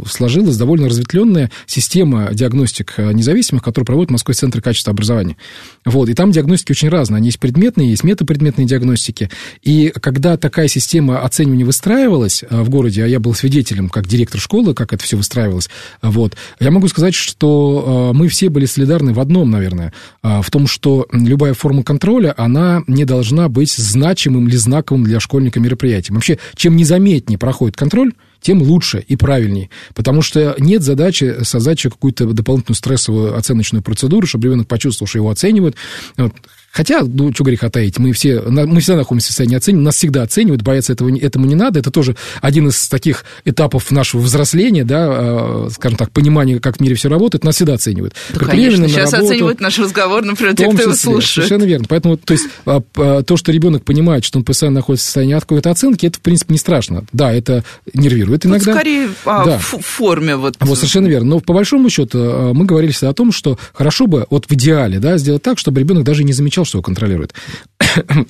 сложилась 0.08 0.58
довольно 0.58 0.88
разветвленная 0.88 1.50
система 1.66 2.32
диагностик 2.32 2.96
независимых, 2.98 3.64
которую 3.64 3.88
проводит 3.88 4.12
Московский 4.20 4.42
центр 4.42 4.62
качества 4.62 4.92
образования. 4.92 5.38
Вот, 5.86 6.10
и 6.10 6.14
там 6.14 6.32
диагностики 6.32 6.72
очень 6.72 6.90
разные. 6.90 7.18
Они 7.18 7.28
есть 7.28 7.40
предметные, 7.40 7.90
есть 7.90 8.04
метапредметные 8.04 8.66
диагностики. 8.68 9.30
И 9.62 9.94
когда 10.02 10.38
такая 10.38 10.68
система 10.68 11.22
оценивания 11.22 11.66
выстраивалась 11.66 12.44
э, 12.44 12.62
в 12.62 12.70
городе, 12.70 13.04
а 13.04 13.08
я 13.08 13.20
был 13.20 13.34
свидетелем, 13.34 13.90
как 13.90 14.08
директор 14.08 14.40
школы, 14.40 14.74
как 14.74 14.94
это 14.94 15.04
все 15.04 15.18
выстраивалось, 15.18 15.70
вот, 16.02 16.36
я 16.60 16.72
могу 16.72 16.88
сказать, 16.88 17.16
что 17.16 18.12
э, 18.14 18.18
мы 18.18 18.28
все 18.28 18.50
были 18.50 18.66
солидарны 18.66 19.14
в 19.14 19.20
одном, 19.20 19.50
наверное, 19.50 19.94
э, 20.24 20.42
в 20.42 20.52
том, 20.52 20.68
что 20.68 21.08
любая 21.12 21.54
форма 21.54 21.84
контроля, 21.84 22.34
она 22.38 22.84
не 22.88 23.06
должна 23.06 23.50
быть 23.50 23.72
значимым 23.72 24.48
или 24.48 24.56
знаковым 24.56 25.04
для 25.04 25.20
школьника 25.20 25.60
мероприятием. 25.60 26.16
Вообще, 26.16 26.40
чем 26.56 26.76
незаметнее 26.76 27.38
проходит 27.38 27.76
контроль, 27.76 28.14
тем 28.42 28.62
лучше 28.62 29.04
и 29.08 29.16
правильнее. 29.16 29.70
Потому 29.94 30.22
что 30.22 30.56
нет 30.60 30.82
задачи 30.84 31.44
создать 31.44 31.82
какую-то 31.82 32.26
дополнительную 32.26 32.76
стрессовую 32.76 33.38
оценочную 33.38 33.84
процедуру, 33.84 34.28
чтобы 34.28 34.48
ребенок 34.48 34.68
почувствовал, 34.68 35.08
что 35.08 35.20
его 35.20 35.30
оценивают. 35.30 35.76
Вот. 36.18 36.34
Хотя, 36.72 37.02
ну, 37.02 37.34
что 37.34 37.44
греха 37.44 37.70
таить, 37.70 37.98
мы 37.98 38.14
все, 38.14 38.42
мы 38.42 38.80
всегда 38.80 38.98
находимся 38.98 39.28
в 39.28 39.30
состоянии 39.30 39.58
оценивания, 39.58 39.86
нас 39.86 39.96
всегда 39.96 40.24
оценивают, 40.24 40.62
бояться 40.62 40.94
этого, 40.94 41.16
этому 41.18 41.46
не 41.46 41.56
надо. 41.56 41.80
Это 41.80 41.92
тоже 41.92 42.16
один 42.42 42.68
из 42.68 42.88
таких 42.88 43.26
этапов 43.44 43.92
нашего 43.92 44.22
взросления, 44.22 44.84
да, 44.84 45.08
а, 45.10 45.68
скажем 45.72 45.98
так, 45.98 46.12
понимания, 46.12 46.60
как 46.60 46.78
в 46.78 46.80
мире 46.80 46.96
все 46.96 47.10
работает, 47.10 47.44
нас 47.44 47.56
всегда 47.56 47.74
оценивают. 47.74 48.14
Да, 48.34 48.46
конечно, 48.46 48.88
сейчас 48.88 49.14
работу, 49.14 49.32
оценивают 49.32 49.60
наш 49.62 49.80
разговор, 49.80 50.24
например, 50.24 50.56
те, 50.56 50.70
кто 50.70 50.82
его 50.84 50.94
слушает. 50.94 51.48
Совершенно 51.48 51.64
верно. 51.64 51.86
Поэтому, 51.90 52.18
то 52.18 52.34
есть, 52.34 52.46
а, 52.66 52.82
то, 53.24 53.38
что 53.38 53.52
ребенок 53.52 53.84
понимает, 53.84 54.24
что 54.24 54.38
он 54.38 54.46
постоянно 54.46 54.76
находится 54.76 55.06
в 55.06 55.08
состоянии 55.08 55.34
какой-то 55.40 55.72
оценки, 55.72 56.06
это, 56.06 56.18
в 56.18 56.22
принципе, 56.22 56.54
не 56.54 56.60
страшно. 56.60 57.04
Да, 57.12 57.34
это 57.34 57.64
нервирует 57.94 58.46
иногда. 58.46 58.66
Тут 58.66 58.76
скорее 58.76 59.10
а, 59.26 59.46
да. 59.46 59.58
в 59.58 59.80
форме 59.82 60.36
вот. 60.36 60.56
Вот, 60.60 60.78
совершенно 60.78 61.08
верно. 61.08 61.30
Но 61.30 61.40
по 61.40 61.54
большому 61.54 61.90
счету 61.90 62.54
мы 62.54 62.66
говорили 62.66 62.92
всегда 62.92 63.10
о 63.10 63.14
том, 63.14 63.32
что 63.32 63.58
хорошо 63.74 64.08
бы, 64.08 64.28
вот 64.30 64.46
в 64.46 64.54
идеале, 64.54 65.00
да, 65.00 65.18
сделать 65.18 65.42
так, 65.42 65.58
чтобы 65.58 65.80
ребенок 65.80 66.04
даже 66.04 66.24
не 66.24 66.34
замечал, 66.34 66.59
что 66.66 66.78
его 66.78 66.84
контролирует. 66.84 67.34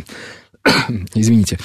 Извините. 1.13 1.57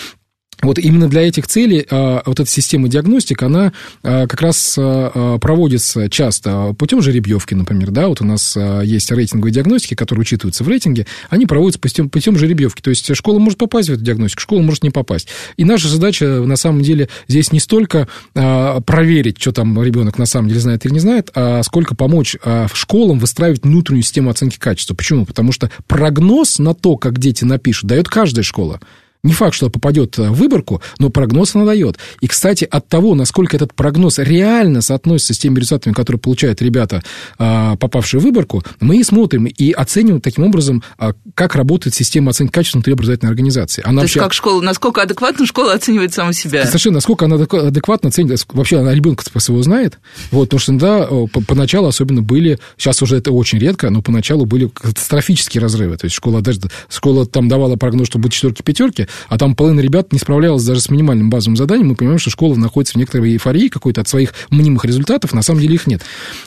Вот 0.63 0.79
именно 0.79 1.09
для 1.09 1.27
этих 1.27 1.47
целей 1.47 1.87
а, 1.91 2.23
вот 2.25 2.41
эта 2.41 2.51
система 2.51 2.89
диагностик, 2.89 3.43
она 3.43 3.73
а, 4.03 4.27
как 4.27 4.41
раз 4.41 4.77
а, 4.79 5.39
проводится 5.39 6.09
часто 6.09 6.75
путем 6.79 7.03
жеребьевки, 7.03 7.55
например, 7.55 7.91
да, 7.91 8.09
вот 8.09 8.21
у 8.21 8.25
нас 8.25 8.57
есть 8.83 9.11
рейтинговые 9.11 9.53
диагностики, 9.53 9.95
которые 9.95 10.23
учитываются 10.23 10.65
в 10.65 10.69
рейтинге, 10.69 11.07
они 11.31 11.47
проводятся 11.47 11.81
путем, 11.81 12.09
путем 12.09 12.39
жеребьевки, 12.39 12.81
то 12.81 12.91
есть 12.91 13.15
школа 13.15 13.39
может 13.39 13.59
попасть 13.59 13.89
в 13.89 13.93
эту 13.93 14.03
диагностику, 14.03 14.41
школа 14.41 14.61
может 14.63 14.83
не 14.83 14.91
попасть. 14.91 15.29
И 15.57 15.65
наша 15.65 15.89
задача, 15.89 16.27
на 16.27 16.57
самом 16.57 16.83
деле, 16.83 17.09
здесь 17.29 17.53
не 17.53 17.61
столько 17.61 18.09
проверить, 18.33 19.41
что 19.41 19.53
там 19.53 19.83
ребенок 19.83 20.19
на 20.19 20.27
самом 20.27 20.49
деле 20.49 20.61
знает 20.61 20.85
или 20.87 20.93
не 20.93 21.01
знает, 21.01 21.31
а 21.35 21.63
сколько 21.63 21.95
помочь 21.95 22.37
школам 22.73 23.19
выстраивать 23.19 23.63
внутреннюю 23.65 24.03
систему 24.03 24.31
оценки 24.31 24.59
качества. 24.59 24.95
Почему? 24.95 25.27
Потому 25.27 25.53
что 25.53 25.71
прогноз 25.87 26.59
на 26.59 26.75
то, 26.75 26.97
как 26.97 27.19
дети 27.19 27.45
напишут, 27.45 27.89
дает 27.89 28.09
каждая 28.09 28.45
школа. 28.45 28.81
Не 29.25 29.33
факт, 29.33 29.55
что 29.55 29.71
попадет 29.71 30.19
в 30.19 30.33
выборку, 30.33 30.83
но 30.99 31.09
прогноз 31.09 31.57
она 31.57 31.65
дает. 31.65 31.99
И, 32.21 32.29
кстати, 32.29 32.69
от 32.71 32.89
того, 32.89 33.15
насколько 33.15 33.57
этот 33.57 33.75
прогноз 33.75 34.19
реально 34.19 34.83
соотносится 34.83 35.33
с 35.33 35.39
теми 35.39 35.59
результатами, 35.59 35.95
которые 35.95 36.21
получают 36.21 36.61
ребята, 36.61 37.03
а, 37.39 37.77
попавшие 37.77 38.21
в 38.21 38.25
выборку, 38.25 38.63
мы 38.81 38.99
и 38.99 39.03
смотрим 39.03 39.47
и 39.47 39.73
оцениваем 39.73 40.21
таким 40.21 40.45
образом, 40.45 40.83
а, 40.99 41.15
как 41.35 41.55
работает 41.55 41.95
система 41.95 42.31
оценки 42.31 42.53
качества 42.53 42.79
внутри 42.79 42.93
образовательной 42.93 43.31
организации. 43.31 43.83
Она 43.83 43.95
То 43.95 44.01
вообще... 44.03 44.19
есть 44.19 44.25
как 44.25 44.35
школа, 44.35 44.61
насколько 44.61 45.01
адекватно 45.03 45.47
школа 45.47 45.73
оценивает 45.73 46.13
саму 46.13 46.35
себя? 46.35 46.67
Совершенно, 46.67 46.97
насколько 46.97 47.25
она 47.25 47.37
адекватно 47.37 48.11
оценивает. 48.11 48.45
Вообще 48.53 48.79
она 48.79 48.93
ребенка 48.93 49.25
своего 49.41 49.63
знает. 49.63 49.99
Вот, 50.33 50.51
потому 50.51 50.61
что 50.61 50.73
иногда 50.73 51.09
поначалу 51.47 51.89
особенно 51.89 52.21
были, 52.21 52.59
сейчас 52.77 53.01
уже 53.01 53.17
это 53.17 53.33
очень 53.33 53.59
редко, 53.59 53.89
но 53.89 54.03
поначалу 54.03 54.45
были 54.45 54.69
катастрофические 54.69 55.63
разрывы. 55.63 55.97
То 55.97 56.05
есть 56.05 56.15
школа, 56.15 56.43
даже, 56.43 56.61
школа 56.91 57.25
там 57.25 57.49
давала 57.49 57.77
прогноз, 57.77 58.09
что 58.09 58.19
будет 58.19 58.33
четверки-пятерки, 58.33 59.09
а 59.29 59.39
там 59.39 59.55
половина 59.55 59.81
ребят 59.81 60.13
не 60.13 60.19
справлялась 60.19 60.65
даже 60.65 60.81
с 60.81 60.91
минимальным 60.91 61.31
базовым 61.31 61.57
заданием, 61.57 61.89
мы 61.89 61.97
понимаем, 61.97 62.19
что 62.19 62.31
школа 62.31 62.55
находится 62.57 62.95
в 62.95 62.97
некоторой 62.97 63.33
эйфории 63.33 63.69
какой-то 63.69 64.01
от 64.01 64.09
своих 64.09 64.35
мнимых 64.51 64.85
результатов, 64.85 65.33
на 65.33 65.43
самом 65.43 65.61
деле 65.61 65.75
их 65.75 65.87
нет. 65.87 66.03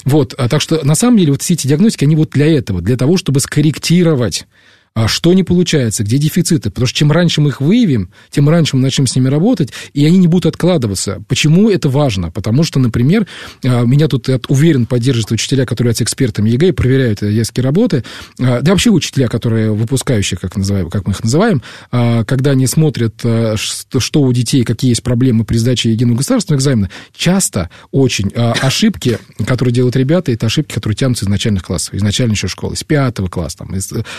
Вот, 0.05 0.33
а 0.37 0.49
так 0.49 0.61
что, 0.61 0.85
на 0.85 0.95
самом 0.95 1.17
деле, 1.17 1.31
вот 1.31 1.41
все 1.41 1.53
эти 1.53 1.67
диагностики, 1.67 2.03
они 2.03 2.15
вот 2.15 2.31
для 2.31 2.47
этого, 2.47 2.81
для 2.81 2.97
того, 2.97 3.17
чтобы 3.17 3.39
скорректировать 3.39 4.45
а 4.97 5.07
что 5.07 5.33
не 5.33 5.43
получается, 5.43 6.03
где 6.03 6.17
дефициты. 6.17 6.71
Потому 6.71 6.87
что 6.87 6.97
чем 6.97 7.11
раньше 7.11 7.39
мы 7.39 7.49
их 7.49 7.61
выявим, 7.61 8.09
тем 8.31 8.49
раньше 8.49 8.75
мы 8.77 8.81
начнем 8.81 9.05
с 9.05 9.15
ними 9.15 9.27
работать, 9.27 9.69
и 9.93 10.03
они 10.03 10.17
не 10.17 10.25
будут 10.25 10.47
откладываться. 10.47 11.23
Почему 11.27 11.69
это 11.69 11.87
важно? 11.87 12.31
Потому 12.31 12.63
что, 12.63 12.79
например, 12.79 13.27
а, 13.63 13.83
меня 13.83 14.07
тут, 14.07 14.27
уверен, 14.47 14.87
поддерживают 14.87 15.29
учителя, 15.33 15.67
которые 15.67 15.89
являются 15.89 16.03
экспертами 16.03 16.49
ЕГЭ, 16.49 16.73
проверяют 16.73 17.21
ЕСКие 17.21 17.63
работы, 17.63 18.03
а, 18.39 18.61
да 18.61 18.71
вообще 18.71 18.89
учителя, 18.89 19.27
которые 19.27 19.71
выпускающие, 19.71 20.35
как, 20.35 20.55
называем, 20.55 20.89
как 20.89 21.05
мы 21.05 21.13
их 21.13 21.23
называем, 21.23 21.61
а, 21.91 22.23
когда 22.23 22.51
они 22.51 22.65
смотрят, 22.65 23.13
что 23.19 24.21
у 24.21 24.33
детей, 24.33 24.63
какие 24.63 24.89
есть 24.89 25.03
проблемы 25.03 25.45
при 25.45 25.57
сдаче 25.57 25.91
единого 25.91 26.17
государственного 26.17 26.59
экзамена, 26.59 26.89
часто 27.15 27.69
очень 27.91 28.31
ошибки, 28.33 29.19
которые 29.45 29.75
делают 29.75 29.95
ребята, 29.95 30.31
это 30.31 30.47
ошибки, 30.47 30.73
которые 30.73 30.95
тянутся 30.95 31.25
из 31.25 31.27
начальных 31.27 31.61
классов, 31.61 31.93
из 31.93 32.01
начальной 32.01 32.33
еще 32.33 32.47
школы, 32.47 32.73
из 32.73 32.83
пятого 32.83 33.27
класса. 33.27 33.63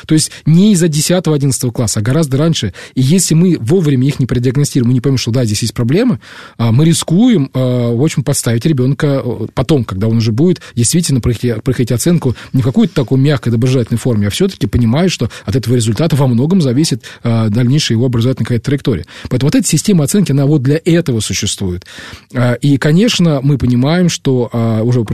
То 0.06 0.14
есть 0.14 0.30
не 0.46 0.67
из-за 0.72 0.86
10-11 0.86 1.72
класса, 1.72 2.00
а 2.00 2.02
гораздо 2.02 2.38
раньше. 2.38 2.72
И 2.94 3.02
если 3.02 3.34
мы 3.34 3.56
вовремя 3.60 4.06
их 4.06 4.18
не 4.18 4.26
продиагностируем, 4.26 4.88
мы 4.88 4.94
не 4.94 5.00
поймем, 5.00 5.18
что 5.18 5.30
да, 5.30 5.44
здесь 5.44 5.62
есть 5.62 5.74
проблемы, 5.74 6.20
а, 6.56 6.72
мы 6.72 6.84
рискуем, 6.84 7.50
а, 7.54 7.94
в 7.94 8.02
общем, 8.02 8.22
подставить 8.22 8.64
ребенка 8.66 9.22
потом, 9.54 9.84
когда 9.84 10.08
он 10.08 10.18
уже 10.18 10.32
будет 10.32 10.60
действительно 10.74 11.20
проходить, 11.20 11.92
оценку 11.92 12.34
не 12.52 12.62
в 12.62 12.64
какой-то 12.64 12.94
такой 12.94 13.18
мягкой 13.18 13.52
доброжелательной 13.52 13.98
форме, 13.98 14.26
а 14.28 14.30
все-таки 14.30 14.66
понимает, 14.66 15.10
что 15.10 15.30
от 15.44 15.56
этого 15.56 15.74
результата 15.74 16.16
во 16.16 16.26
многом 16.26 16.60
зависит 16.60 17.04
а, 17.22 17.48
дальнейшая 17.48 17.96
его 17.96 18.06
образовательная 18.06 18.46
какая-то 18.46 18.64
траектория. 18.64 19.06
Поэтому 19.28 19.48
вот 19.48 19.54
эта 19.54 19.66
система 19.66 20.04
оценки, 20.04 20.32
она 20.32 20.46
вот 20.46 20.62
для 20.62 20.80
этого 20.84 21.20
существует. 21.20 21.86
И, 22.60 22.78
конечно, 22.78 23.40
мы 23.42 23.58
понимаем, 23.58 24.08
что 24.08 24.50
уже, 24.82 25.04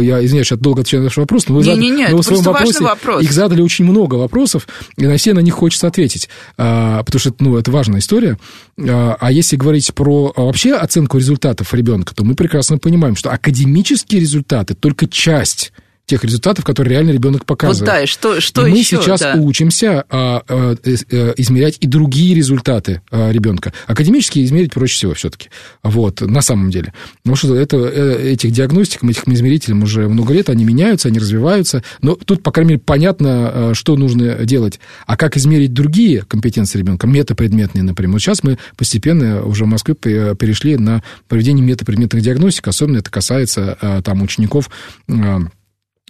я 0.00 0.24
извиняюсь, 0.24 0.46
что 0.46 0.56
долго 0.56 0.80
отвечаю 0.80 1.02
на 1.02 1.06
ваш 1.06 1.16
вопрос, 1.16 1.48
но 1.48 1.56
вы, 1.56 1.60
не, 1.60 1.66
зад... 1.66 1.78
не, 1.78 1.90
не, 1.90 2.08
но 2.08 2.16
вы 2.16 2.22
в 2.22 2.26
своем 2.26 2.42
вопросе, 2.42 2.84
вопрос. 2.84 3.22
их 3.22 3.32
задали 3.32 3.62
очень 3.62 3.84
много 3.84 4.14
вопросов, 4.16 4.66
и 4.96 5.06
на 5.06 5.16
все 5.16 5.34
на 5.34 5.40
них 5.40 5.54
хочется 5.54 5.86
ответить, 5.86 6.28
а, 6.56 7.02
потому 7.02 7.20
что 7.20 7.34
ну, 7.38 7.56
это 7.56 7.70
важная 7.70 8.00
история. 8.00 8.38
А, 8.78 9.16
а 9.18 9.32
если 9.32 9.56
говорить 9.56 9.92
про 9.94 10.32
а, 10.36 10.42
вообще 10.42 10.74
оценку 10.74 11.18
результатов 11.18 11.72
ребенка, 11.74 12.14
то 12.14 12.24
мы 12.24 12.34
прекрасно 12.34 12.78
понимаем, 12.78 13.16
что 13.16 13.30
академические 13.30 14.20
результаты 14.20 14.74
только 14.74 15.06
часть 15.06 15.72
тех 16.08 16.24
результатов, 16.24 16.64
которые 16.64 16.94
реально 16.94 17.10
ребенок 17.10 17.44
показывает. 17.44 17.80
Вот 17.80 17.86
да, 17.86 18.02
и 18.02 18.06
что, 18.06 18.40
что 18.40 18.66
и 18.66 18.70
мы 18.70 18.78
еще, 18.78 18.96
сейчас 18.96 19.20
да. 19.20 19.34
учимся 19.34 20.04
а, 20.08 20.42
а, 20.48 20.74
а, 20.74 21.34
измерять 21.36 21.76
и 21.80 21.86
другие 21.86 22.34
результаты 22.34 23.02
а, 23.10 23.30
ребенка. 23.30 23.74
Академические 23.86 24.46
измерить 24.46 24.72
проще 24.72 24.94
всего 24.94 25.14
все-таки. 25.14 25.50
Вот, 25.82 26.22
на 26.22 26.40
самом 26.40 26.70
деле. 26.70 26.94
Потому 27.22 27.36
что 27.36 27.54
это, 27.54 27.76
э, 27.76 28.32
этих 28.32 28.52
диагностикам, 28.52 29.10
этих 29.10 29.28
измерителям 29.28 29.82
уже 29.82 30.08
много 30.08 30.32
лет, 30.32 30.48
они 30.48 30.64
меняются, 30.64 31.08
они 31.08 31.18
развиваются. 31.18 31.84
Но 32.00 32.14
тут, 32.14 32.42
по 32.42 32.52
крайней 32.52 32.70
мере, 32.70 32.82
понятно, 32.84 33.74
что 33.74 33.96
нужно 33.96 34.46
делать. 34.46 34.80
А 35.06 35.16
как 35.18 35.36
измерить 35.36 35.74
другие 35.74 36.22
компетенции 36.22 36.78
ребенка, 36.78 37.06
метапредметные, 37.06 37.82
например. 37.82 38.14
Вот 38.14 38.22
сейчас 38.22 38.42
мы 38.42 38.58
постепенно 38.78 39.44
уже 39.44 39.64
в 39.64 39.68
Москве 39.68 39.94
перешли 39.94 40.78
на 40.78 41.02
проведение 41.28 41.64
метапредметных 41.64 42.22
диагностик. 42.22 42.66
Особенно 42.66 42.98
это 42.98 43.10
касается 43.10 44.02
там 44.02 44.22
учеников 44.22 44.70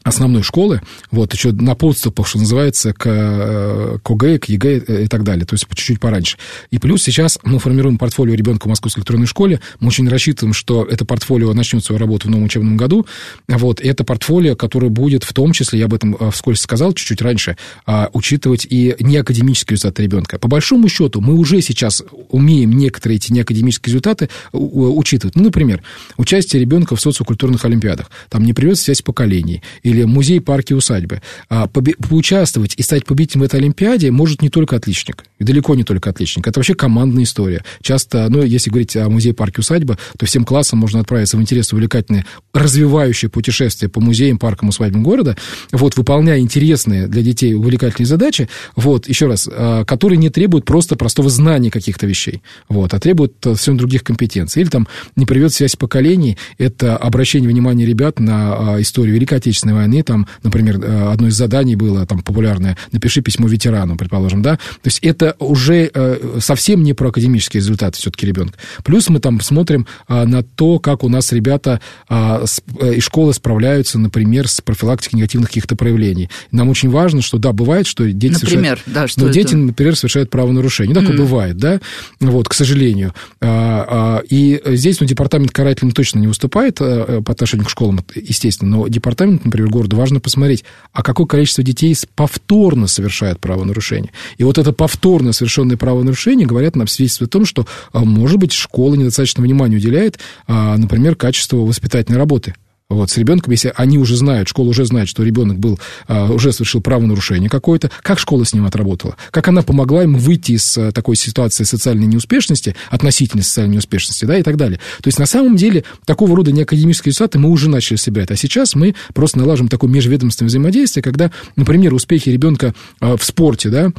основной 0.04 0.42
школы, 0.42 0.80
вот, 1.10 1.32
еще 1.34 1.52
на 1.52 1.74
подступах, 1.74 2.26
что 2.26 2.38
называется, 2.38 2.92
к, 2.92 3.06
э, 3.06 3.98
к 4.02 4.10
ОГЭ, 4.10 4.38
к 4.38 4.44
ЕГЭ 4.46 5.04
и 5.04 5.06
так 5.08 5.24
далее, 5.24 5.44
то 5.44 5.54
есть 5.54 5.66
чуть-чуть 5.68 6.00
пораньше. 6.00 6.38
И 6.70 6.78
плюс 6.78 7.02
сейчас 7.02 7.38
мы 7.42 7.58
формируем 7.58 7.98
портфолио 7.98 8.34
ребенка 8.34 8.66
в 8.66 8.68
Московской 8.68 9.00
электронной 9.00 9.26
школе, 9.26 9.60
мы 9.80 9.88
очень 9.88 10.08
рассчитываем, 10.08 10.52
что 10.52 10.84
это 10.84 11.04
портфолио 11.04 11.52
начнет 11.52 11.84
свою 11.84 11.98
работу 11.98 12.28
в 12.28 12.30
новом 12.30 12.44
учебном 12.44 12.76
году, 12.76 13.06
вот, 13.48 13.80
и 13.80 13.88
это 13.88 14.04
портфолио, 14.04 14.56
которое 14.56 14.88
будет 14.88 15.24
в 15.24 15.32
том 15.32 15.52
числе, 15.52 15.80
я 15.80 15.86
об 15.86 15.94
этом 15.94 16.16
э, 16.18 16.30
вскользь 16.30 16.60
сказал 16.60 16.92
чуть-чуть 16.92 17.22
раньше, 17.22 17.56
а, 17.86 18.10
учитывать 18.12 18.66
и 18.68 18.96
неакадемические 19.00 19.76
результаты 19.76 20.02
ребенка. 20.02 20.38
По 20.38 20.48
большому 20.48 20.88
счету, 20.88 21.20
мы 21.20 21.34
уже 21.34 21.60
сейчас 21.60 22.02
умеем 22.28 22.72
некоторые 22.72 23.16
эти 23.16 23.32
неакадемические 23.32 23.92
результаты 23.92 24.28
учитывать. 24.52 25.36
Ну, 25.36 25.44
например, 25.44 25.82
участие 26.16 26.60
ребенка 26.60 26.96
в 26.96 27.00
социокультурных 27.00 27.64
олимпиадах, 27.64 28.10
там 28.28 28.44
не 28.44 28.52
привез 28.52 28.82
связь 28.82 29.02
поколений, 29.02 29.62
или 29.82 29.97
музей, 30.06 30.40
парки, 30.40 30.72
усадьбы. 30.72 31.22
А 31.48 31.66
поучаствовать 31.66 32.74
и 32.76 32.82
стать 32.82 33.04
победителем 33.04 33.42
в 33.42 33.44
этой 33.44 33.60
Олимпиаде 33.60 34.10
может 34.10 34.42
не 34.42 34.50
только 34.50 34.76
отличник, 34.76 35.24
и 35.38 35.44
далеко 35.44 35.74
не 35.74 35.84
только 35.84 36.10
отличник. 36.10 36.46
Это 36.46 36.58
вообще 36.58 36.74
командная 36.74 37.24
история. 37.24 37.64
Часто, 37.82 38.28
ну, 38.28 38.42
если 38.42 38.70
говорить 38.70 38.96
о 38.96 39.08
музее, 39.08 39.34
парке, 39.34 39.60
усадьбы, 39.60 39.98
то 40.18 40.26
всем 40.26 40.44
классам 40.44 40.78
можно 40.78 41.00
отправиться 41.00 41.36
в 41.36 41.40
интересное, 41.40 41.76
увлекательное, 41.76 42.26
развивающее 42.52 43.30
путешествие 43.30 43.88
по 43.88 44.00
музеям, 44.00 44.38
паркам, 44.38 44.68
усадьбам 44.68 45.02
города, 45.02 45.36
вот, 45.72 45.96
выполняя 45.96 46.38
интересные 46.40 47.06
для 47.06 47.22
детей 47.22 47.54
увлекательные 47.54 48.06
задачи, 48.06 48.48
вот, 48.76 49.08
еще 49.08 49.26
раз, 49.26 49.48
а, 49.50 49.84
которые 49.84 50.18
не 50.18 50.30
требуют 50.30 50.64
просто 50.64 50.96
простого 50.96 51.28
знания 51.28 51.70
каких-то 51.70 52.06
вещей, 52.06 52.42
вот, 52.68 52.94
а 52.94 53.00
требуют 53.00 53.34
совсем 53.42 53.76
других 53.76 54.04
компетенций. 54.04 54.62
Или 54.62 54.68
там 54.68 54.88
не 55.16 55.26
привет 55.26 55.52
связь 55.52 55.76
поколений, 55.76 56.36
это 56.58 56.96
обращение 56.96 57.48
внимания 57.48 57.86
ребят 57.86 58.20
на 58.20 58.74
а, 58.74 58.80
историю 58.80 59.14
Великой 59.14 59.38
Отечественной 59.38 59.74
войны, 59.78 60.02
там, 60.02 60.26
например, 60.42 60.80
э, 60.80 61.12
одно 61.12 61.28
из 61.28 61.34
заданий 61.34 61.76
было 61.76 62.06
там 62.06 62.20
популярное, 62.20 62.76
напиши 62.92 63.20
письмо 63.22 63.48
ветерану, 63.48 63.96
предположим, 63.96 64.42
да, 64.42 64.56
то 64.56 64.86
есть 64.86 64.98
это 65.00 65.36
уже 65.38 65.90
э, 65.92 66.38
совсем 66.40 66.82
не 66.82 66.92
про 66.94 67.08
академические 67.08 67.60
результаты 67.60 67.98
все-таки 67.98 68.26
ребенка. 68.26 68.58
Плюс 68.84 69.08
мы 69.08 69.20
там 69.20 69.40
смотрим 69.40 69.86
э, 70.08 70.24
на 70.24 70.42
то, 70.42 70.78
как 70.78 71.04
у 71.04 71.08
нас 71.08 71.32
ребята 71.32 71.80
из 72.08 73.02
школы 73.02 73.32
справляются, 73.34 73.98
например, 73.98 74.48
с 74.48 74.60
профилактикой 74.60 75.18
негативных 75.18 75.48
каких-то 75.50 75.76
проявлений. 75.76 76.30
Нам 76.52 76.68
очень 76.68 76.90
важно, 76.90 77.22
что, 77.22 77.38
да, 77.38 77.52
бывает, 77.52 77.86
что 77.86 78.10
дети 78.10 78.34
например, 78.34 78.78
совершают... 78.78 78.82
Да, 78.86 79.08
что 79.08 79.20
это? 79.22 79.32
дети, 79.32 79.54
например, 79.54 79.96
совершают 79.96 80.30
правонарушение. 80.30 80.94
Ну, 80.94 81.00
такое 81.00 81.16
mm. 81.16 81.20
бывает, 81.20 81.56
да, 81.56 81.80
вот, 82.20 82.48
к 82.48 82.54
сожалению. 82.54 83.14
И 83.42 84.62
здесь, 84.64 85.00
ну, 85.00 85.06
департамент 85.06 85.52
карательный 85.52 85.92
точно 85.92 86.18
не 86.18 86.26
выступает 86.26 86.76
по 86.76 87.32
отношению 87.32 87.66
к 87.66 87.70
школам, 87.70 88.04
естественно, 88.14 88.76
но 88.76 88.88
департамент, 88.88 89.44
например, 89.44 89.67
города, 89.68 89.96
важно 89.96 90.20
посмотреть, 90.20 90.64
а 90.92 91.02
какое 91.02 91.26
количество 91.26 91.62
детей 91.64 91.96
повторно 92.14 92.86
совершает 92.86 93.40
правонарушение. 93.40 94.12
И 94.36 94.44
вот 94.44 94.58
это 94.58 94.72
повторно 94.72 95.32
совершенное 95.32 95.76
правонарушение 95.76 96.46
говорят 96.46 96.76
нам 96.76 96.86
свидетельствует 96.86 97.30
о 97.30 97.32
том, 97.32 97.44
что, 97.46 97.66
а, 97.92 98.04
может 98.04 98.38
быть, 98.38 98.52
школа 98.52 98.94
недостаточно 98.94 99.42
внимания 99.42 99.76
уделяет, 99.76 100.18
а, 100.46 100.76
например, 100.76 101.16
качеству 101.16 101.64
воспитательной 101.64 102.18
работы 102.18 102.54
вот, 102.90 103.10
с 103.10 103.18
ребенком, 103.18 103.50
если 103.50 103.70
они 103.76 103.98
уже 103.98 104.16
знают, 104.16 104.48
школа 104.48 104.70
уже 104.70 104.86
знает, 104.86 105.08
что 105.08 105.22
ребенок 105.22 105.58
был, 105.58 105.78
а, 106.06 106.32
уже 106.32 106.52
совершил 106.52 106.80
правонарушение 106.80 107.50
какое-то, 107.50 107.90
как 108.02 108.18
школа 108.18 108.44
с 108.44 108.54
ним 108.54 108.64
отработала? 108.64 109.16
Как 109.30 109.46
она 109.48 109.60
помогла 109.62 110.02
ему 110.02 110.16
выйти 110.18 110.52
из 110.52 110.78
а, 110.78 110.90
такой 110.90 111.16
ситуации 111.16 111.64
социальной 111.64 112.06
неуспешности, 112.06 112.74
относительной 112.88 113.44
социальной 113.44 113.74
неуспешности, 113.74 114.24
да, 114.24 114.38
и 114.38 114.42
так 114.42 114.56
далее. 114.56 114.78
То 115.02 115.08
есть, 115.08 115.18
на 115.18 115.26
самом 115.26 115.56
деле, 115.56 115.84
такого 116.06 116.34
рода 116.34 116.50
неакадемические 116.50 117.10
результаты 117.10 117.38
мы 117.38 117.50
уже 117.50 117.68
начали 117.68 117.98
собирать. 117.98 118.30
А 118.30 118.36
сейчас 118.36 118.74
мы 118.74 118.94
просто 119.12 119.38
налажим 119.38 119.68
такое 119.68 119.90
межведомственное 119.90 120.48
взаимодействие, 120.48 121.02
когда, 121.02 121.30
например, 121.56 121.92
успехи 121.92 122.30
ребенка 122.30 122.74
а, 123.00 123.18
в 123.18 123.24
спорте, 123.24 123.68
да, 123.68 123.92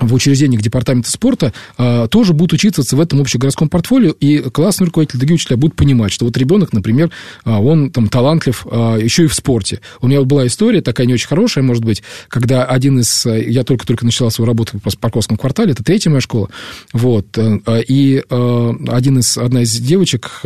в 0.00 0.12
учреждениях 0.12 0.62
департамента 0.62 1.10
спорта 1.10 1.52
а, 1.78 2.06
тоже 2.08 2.34
будут 2.34 2.52
учитываться 2.52 2.96
в 2.96 3.00
этом 3.00 3.20
общегородском 3.20 3.68
портфолио, 3.68 4.10
и 4.10 4.38
классный 4.50 4.86
руководитель, 4.86 5.18
другие 5.18 5.36
учителя 5.36 5.56
будут 5.56 5.74
понимать, 5.74 6.12
что 6.12 6.26
вот 6.26 6.36
ребенок, 6.36 6.72
например, 6.72 7.10
а, 7.44 7.60
он 7.60 7.90
там 7.90 8.08
талантлив 8.08 8.66
а, 8.70 8.96
еще 8.96 9.24
и 9.24 9.26
в 9.26 9.34
спорте. 9.34 9.80
У 10.00 10.06
меня 10.06 10.18
вот 10.18 10.28
была 10.28 10.46
история, 10.46 10.82
такая 10.82 11.06
не 11.06 11.14
очень 11.14 11.28
хорошая, 11.28 11.64
может 11.64 11.84
быть, 11.84 12.02
когда 12.28 12.64
один 12.64 13.00
из... 13.00 13.24
Я 13.26 13.64
только-только 13.64 14.04
начала 14.04 14.30
свою 14.30 14.46
работу 14.46 14.78
в 14.82 14.98
Парковском 14.98 15.36
квартале, 15.36 15.72
это 15.72 15.82
третья 15.82 16.10
моя 16.10 16.20
школа, 16.20 16.50
вот, 16.92 17.38
и 17.38 18.22
один 18.28 19.18
из, 19.18 19.38
одна 19.38 19.62
из 19.62 19.72
девочек 19.78 20.42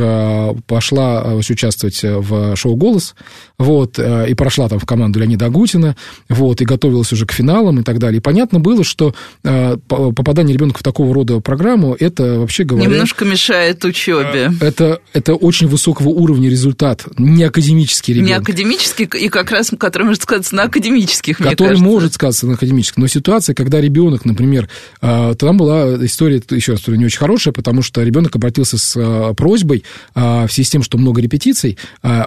пошла 0.67 1.35
участвовать 1.35 2.01
в 2.03 2.57
шоу 2.57 2.77
«Голос», 2.77 3.15
вот, 3.59 3.99
и 3.99 4.35
прошла 4.35 4.69
там 4.69 4.79
в 4.79 4.87
команду 4.87 5.19
Леонида 5.19 5.47
Агутина, 5.47 5.97
вот, 6.29 6.61
и 6.61 6.65
готовилась 6.65 7.13
уже 7.13 7.27
к 7.27 7.33
финалам 7.33 7.81
и 7.81 7.83
так 7.83 7.99
далее. 7.99 8.19
И 8.19 8.23
понятно 8.23 8.61
было, 8.61 8.85
что 8.85 9.15
Э, 9.39 9.39
попадание 9.42 10.55
ребенка 10.55 10.81
в 10.81 10.83
такого 10.83 11.14
рода 11.14 11.40
программу, 11.40 11.96
это 11.98 12.40
вообще 12.40 12.64
говоря... 12.64 12.87
Немножко 12.87 13.24
мешает 13.24 13.85
учебе. 13.85 14.53
Э, 14.61 14.66
это, 14.66 15.00
это 15.12 15.35
очень 15.35 15.66
высокого 15.66 16.09
уровня 16.09 16.50
результат, 16.50 17.07
не 17.18 17.44
академический 17.44 18.14
ребенок. 18.14 18.29
Не 18.29 18.37
академический, 18.37 19.07
и 19.07 19.29
как 19.29 19.50
раз, 19.50 19.72
который 19.79 20.05
может 20.05 20.22
сказаться 20.22 20.55
на 20.55 20.64
академических, 20.64 21.38
Который 21.38 21.79
может 21.79 22.14
сказаться 22.14 22.46
на 22.46 22.55
академических. 22.55 22.98
Но 22.98 23.07
ситуация, 23.07 23.55
когда 23.55 23.81
ребенок, 23.81 24.24
например, 24.24 24.68
э, 25.00 25.35
там 25.38 25.57
была 25.57 26.05
история, 26.05 26.42
еще 26.50 26.72
раз, 26.72 26.87
не 26.87 27.05
очень 27.05 27.18
хорошая, 27.18 27.55
потому 27.55 27.83
что 27.83 28.03
ребенок 28.03 28.37
обратился 28.37 28.79
с 28.79 29.35
просьбой 29.37 29.85
в 30.14 30.48
связи 30.50 30.66
с 30.66 30.70
тем, 30.70 30.83
что 30.83 30.98
много 30.98 31.20
репетиций, 31.20 31.79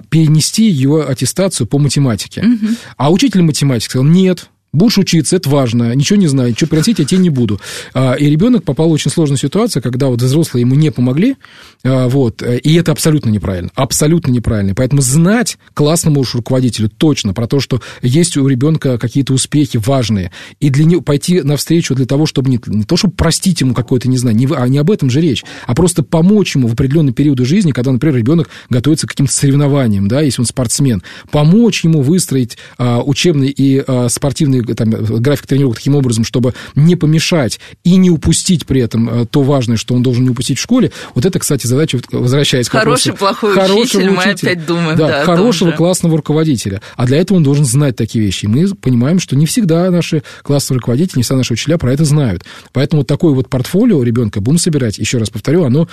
перенести 0.10 0.70
его 0.70 1.08
аттестацию 1.08 1.68
по 1.68 1.78
математике. 1.78 2.42
Угу. 2.42 2.74
А 2.98 3.12
учитель 3.12 3.42
математики 3.42 3.90
сказал, 3.90 4.06
нет, 4.06 4.50
Будешь 4.74 4.98
учиться, 4.98 5.36
это 5.36 5.50
важно, 5.50 5.94
ничего 5.94 6.18
не 6.18 6.26
знаю, 6.26 6.50
ничего 6.50 6.68
приносить 6.68 6.98
я 6.98 7.06
тебе 7.06 7.22
не 7.22 7.30
буду. 7.30 7.62
А, 7.94 8.14
и 8.14 8.28
ребенок 8.28 8.64
попал 8.64 8.90
в 8.90 8.92
очень 8.92 9.12
сложную 9.12 9.38
ситуацию, 9.38 9.84
когда 9.84 10.08
вот 10.08 10.20
взрослые 10.20 10.62
ему 10.62 10.74
не 10.74 10.92
помогли, 10.92 11.36
а, 11.84 12.10
вот, 12.10 12.42
и 12.42 12.74
это 12.74 12.92
абсолютно 12.92 13.30
неправильно, 13.30 13.70
абсолютно 13.76 14.32
неправильно. 14.32 14.74
Поэтому 14.74 15.04
знать 15.04 15.60
классному 15.76 16.22
уж 16.22 16.34
руководителю 16.34 16.90
точно 16.90 17.36
про 17.36 17.46
то, 17.46 17.60
что 17.60 17.82
есть 18.02 18.36
у 18.36 18.48
ребенка 18.48 18.98
какие-то 18.98 19.34
успехи 19.34 19.78
важные, 19.78 20.32
и 20.60 20.72
для 20.72 20.86
него 20.86 21.02
пойти 21.02 21.42
навстречу 21.42 21.94
для 21.94 22.08
того, 22.08 22.26
чтобы 22.26 22.50
не, 22.50 22.60
не 22.66 22.84
то, 22.84 22.98
чтобы 22.98 23.14
простить 23.14 23.62
ему 23.62 23.76
какое-то, 23.76 24.10
не 24.10 24.18
знаю, 24.18 24.36
не, 24.36 24.48
а 24.52 24.68
не 24.68 24.80
об 24.80 24.90
этом 24.90 25.12
же 25.12 25.22
речь, 25.22 25.44
а 25.68 25.76
просто 25.76 26.02
помочь 26.02 26.56
ему 26.56 26.68
в 26.68 26.74
определенный 26.74 27.14
период 27.14 27.38
жизни, 27.42 27.72
когда, 27.74 27.92
например, 27.92 28.16
ребенок 28.16 28.50
готовится 28.72 29.06
к 29.06 29.12
каким-то 29.12 29.34
соревнованиям, 29.34 30.08
да, 30.08 30.22
если 30.22 30.42
он 30.42 30.48
спортсмен, 30.48 31.04
помочь 31.30 31.84
ему 31.84 32.02
выстроить 32.02 32.58
а, 32.80 33.04
учебный 33.04 33.50
и 33.50 33.84
а, 33.86 34.10
спортивный 34.10 34.63
там, 34.64 34.90
график 34.90 35.48
тренировок 35.48 35.78
таким 35.78 35.96
образом, 35.96 36.24
чтобы 36.24 36.54
не 36.76 36.96
помешать 36.96 37.60
и 37.84 37.96
не 37.96 38.10
упустить 38.10 38.66
при 38.66 38.82
этом 38.82 39.10
а, 39.10 39.26
то 39.26 39.42
важное, 39.44 39.78
что 39.78 39.96
он 39.96 40.04
должен 40.04 40.24
не 40.24 40.30
упустить 40.30 40.58
в 40.58 40.62
школе. 40.62 40.92
Вот 41.16 41.26
это, 41.26 41.40
кстати, 41.40 41.68
задача, 41.68 42.00
возвращаясь 42.12 42.70
к 42.70 42.72
Хороший, 42.72 43.12
вопросу, 43.12 43.20
плохой 43.20 43.54
хорошего 43.62 43.82
учитель, 43.82 44.10
мы 44.10 44.18
учителя. 44.18 44.52
опять 44.52 44.66
думаем. 44.66 44.98
Да, 44.98 45.08
Да, 45.08 45.24
хорошего, 45.26 45.72
классного 45.72 46.18
руководителя. 46.18 46.82
А 46.96 47.06
для 47.06 47.18
этого 47.18 47.38
он 47.38 47.44
должен 47.44 47.66
знать 47.66 47.96
такие 47.96 48.24
вещи. 48.24 48.46
И 48.46 48.48
мы 48.48 48.68
понимаем, 48.76 49.20
что 49.20 49.36
не 49.36 49.46
всегда 49.46 49.90
наши 49.92 50.24
классные 50.42 50.78
руководители, 50.78 51.20
не 51.20 51.24
всегда 51.24 51.38
наши 51.38 51.54
учителя 51.54 51.78
про 51.78 51.94
это 51.94 52.06
знают. 52.06 52.44
Поэтому 52.72 53.02
вот 53.02 53.08
такое 53.08 53.34
вот 53.34 53.50
портфолио 53.50 54.02
ребенка 54.04 54.42
будем 54.42 54.60
собирать, 54.60 54.98
еще 54.98 55.18
раз 55.18 55.30
повторю, 55.30 55.64
оно 55.64 55.88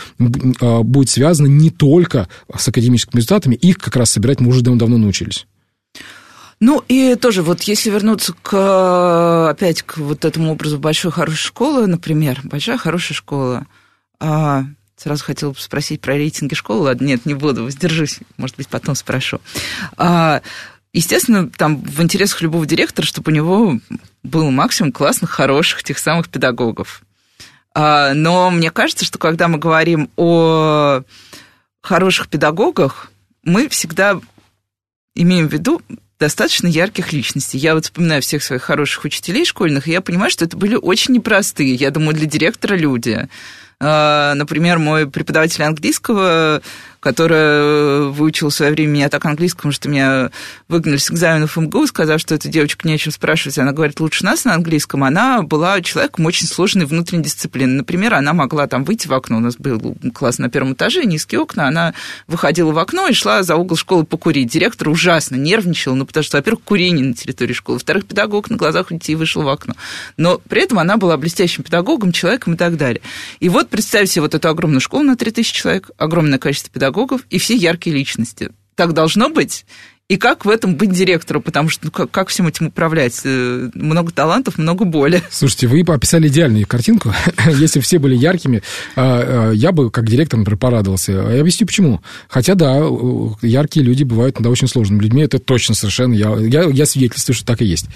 а, 0.61 0.83
будет 0.83 1.09
связано 1.11 1.47
не 1.47 1.71
только 1.71 2.29
с 2.57 2.69
академическими 2.69 3.19
результатами, 3.19 3.55
их 3.55 3.79
как 3.79 3.97
раз 3.97 4.11
собирать 4.11 4.41
мы 4.41 4.49
уже 4.49 4.63
давно 4.63 4.99
научились. 4.99 5.47
Ну 6.61 6.85
и 6.89 7.15
тоже 7.15 7.43
вот 7.43 7.63
если 7.63 7.91
вернуться 7.91 8.35
к 8.35 9.51
опять 9.51 9.83
к 9.83 9.97
вот 9.97 10.27
этому 10.27 10.53
образу 10.53 10.79
большой 10.79 11.11
хорошей 11.11 11.47
школы, 11.47 11.87
например, 11.87 12.41
большая 12.45 12.77
хорошая 12.77 13.17
школа. 13.17 13.67
а, 14.19 14.65
сразу 14.97 15.25
хотела 15.25 15.53
бы 15.53 15.59
спросить 15.59 16.03
про 16.03 16.15
рейтинги 16.15 16.55
школы. 16.55 16.83
Ладно, 16.83 17.07
нет, 17.07 17.25
не 17.25 17.33
буду, 17.33 17.65
воздержусь. 17.65 18.21
Может 18.37 18.57
быть, 18.59 18.69
потом 18.69 18.95
спрошу. 18.95 19.41
А, 19.97 20.43
естественно, 20.93 21.49
там 21.49 21.81
в 21.81 22.03
интересах 22.03 22.43
любого 22.43 22.67
директора, 22.67 23.07
чтобы 23.07 23.33
у 23.33 23.35
него 23.35 23.81
был 24.23 24.51
максимум 24.51 24.93
классных, 24.93 25.31
хороших, 25.31 25.83
тех 25.83 25.99
самых 25.99 26.29
педагогов. 26.29 27.03
А, 27.75 28.13
но 28.13 28.51
мне 28.51 28.71
кажется, 28.71 29.07
что 29.07 29.19
когда 29.19 29.49
мы 29.49 29.57
говорим 29.57 30.11
о 30.17 31.01
хороших 31.81 32.29
педагогах, 32.29 33.11
мы 33.43 33.69
всегда 33.69 34.21
имеем 35.15 35.49
в 35.49 35.53
виду 35.53 35.81
достаточно 36.21 36.69
ярких 36.69 37.13
личностей. 37.13 37.59
Я 37.59 37.75
вот 37.75 37.87
вспоминаю 37.87 38.21
всех 38.21 38.43
своих 38.43 38.63
хороших 38.63 39.05
учителей 39.05 39.47
школьных, 39.47 39.89
и 39.89 39.93
я 39.93 40.03
понимаю, 40.03 40.31
что 40.31 40.45
это 40.45 40.57
были 40.57 40.77
очень 40.77 41.15
непростые, 41.15 41.75
я 41.75 41.91
думаю, 41.91 42.15
для 42.15 42.27
директора 42.27 42.77
люди. 42.77 43.27
А, 43.81 44.35
Например, 44.35 44.79
мой 44.79 45.11
преподаватель 45.11 45.65
английского, 45.65 46.61
который 47.01 48.11
выучил 48.11 48.51
в 48.51 48.55
свое 48.55 48.73
время 48.73 48.91
меня 48.91 49.09
так 49.09 49.25
английскому, 49.25 49.73
что 49.73 49.89
меня 49.89 50.31
выгнали 50.69 50.99
с 50.99 51.11
экзаменов 51.11 51.57
МГУ, 51.57 51.87
сказав, 51.87 52.21
что 52.21 52.35
эта 52.35 52.49
девочка 52.49 52.87
не 52.87 52.95
о 52.95 52.99
чем 52.99 53.13
спрашивать, 53.13 53.59
она 53.59 53.73
говорит 53.73 54.01
лучше 54.01 54.25
нас 54.25 54.45
на 54.45 54.55
английском, 54.55 55.03
она 55.03 55.43
была 55.43 55.81
человеком 55.81 56.27
очень 56.27 56.47
сложной 56.47 56.85
внутренней 56.85 57.25
дисциплины. 57.25 57.73
Например, 57.73 58.15
она 58.15 58.35
могла 58.35 58.67
там 58.67 58.85
выйти 58.85 59.09
в 59.09 59.15
окно, 59.15 59.39
у 59.39 59.41
нас 59.41 59.57
был 59.57 59.97
класс 60.15 60.39
на 60.39 60.51
первом 60.51 60.75
этаже, 60.75 61.05
низкие 61.05 61.41
окна, 61.41 61.69
она 61.69 61.95
выходила 62.27 62.73
в 62.73 62.79
окно 62.79 63.09
и 63.09 63.15
шла 63.15 63.43
за 63.43 63.57
угол 63.57 63.77
школы 63.77 64.05
покурить. 64.05 64.51
Директор 64.51 64.91
ужасно 64.91 65.37
нервничал, 65.37 65.95
ну, 65.95 66.05
потому 66.05 66.23
что, 66.23 66.37
во-первых, 66.37 66.63
курение 66.65 67.05
на 67.05 67.15
территории 67.15 67.55
школы, 67.55 67.77
во-вторых, 67.77 68.05
педагог 68.05 68.51
на 68.51 68.57
глазах 68.57 68.91
у 68.91 68.95
детей 68.95 69.15
вышел 69.15 69.43
в 69.43 69.49
окно. 69.49 69.75
Но 70.19 70.39
при 70.49 70.63
этом 70.63 70.79
она 70.79 70.99
была 70.99 71.17
блестящим 71.17 71.65
педагогом, 71.65 72.13
человеком 72.13 72.55
и 72.55 72.57
так 72.59 72.77
далее. 72.77 73.01
И 73.41 73.49
вот 73.49 73.71
представьте 73.71 74.15
себе 74.15 74.23
вот 74.23 74.35
эту 74.35 74.49
огромную 74.49 74.81
школу 74.81 75.03
на 75.03 75.17
3000 75.17 75.55
человек, 75.55 75.91
огромное 75.97 76.39
количество 76.39 76.71
педагогов 76.71 76.90
и 77.31 77.39
все 77.39 77.55
яркие 77.55 77.97
личности. 77.97 78.51
Так 78.75 78.93
должно 78.93 79.29
быть. 79.29 79.67
И 80.11 80.17
как 80.17 80.45
в 80.45 80.49
этом 80.49 80.75
быть 80.75 80.91
директору, 80.91 81.41
потому 81.41 81.69
что 81.69 81.85
ну, 81.85 81.93
как, 81.93 82.11
как 82.11 82.29
всем 82.31 82.49
этим 82.49 82.67
управлять? 82.67 83.21
Э, 83.23 83.71
Много 83.75 84.11
талантов, 84.11 84.59
много 84.59 84.85
боли. 84.85 85.23
Слушайте, 85.31 85.69
вы 85.69 85.83
описали 85.83 86.27
идеальную 86.27 86.67
картинку. 86.67 87.15
Если 87.47 87.79
все 87.79 88.01
были 88.01 88.17
яркими, 88.17 88.61
а, 88.97 89.51
а, 89.51 89.53
я 89.53 89.71
бы, 89.71 89.89
как 89.89 90.09
директор, 90.09 90.37
например, 90.37 90.59
порадовался. 90.59 91.13
Я 91.13 91.41
объясню, 91.41 91.69
почему. 91.69 92.01
Хотя, 92.29 92.57
да, 92.57 92.79
яркие 93.41 93.87
люди 93.87 94.03
бывают 94.03 94.35
иногда 94.35 94.51
очень 94.51 94.67
сложными 94.67 95.01
людьми. 95.01 95.23
Это 95.23 95.39
точно 95.39 95.77
совершенно. 95.77 96.13
Я, 96.13 96.37
я, 96.41 96.65
я 96.65 96.87
свидетельствую, 96.87 97.37
что 97.37 97.47
так 97.47 97.63
и 97.63 97.67
есть. 97.67 97.87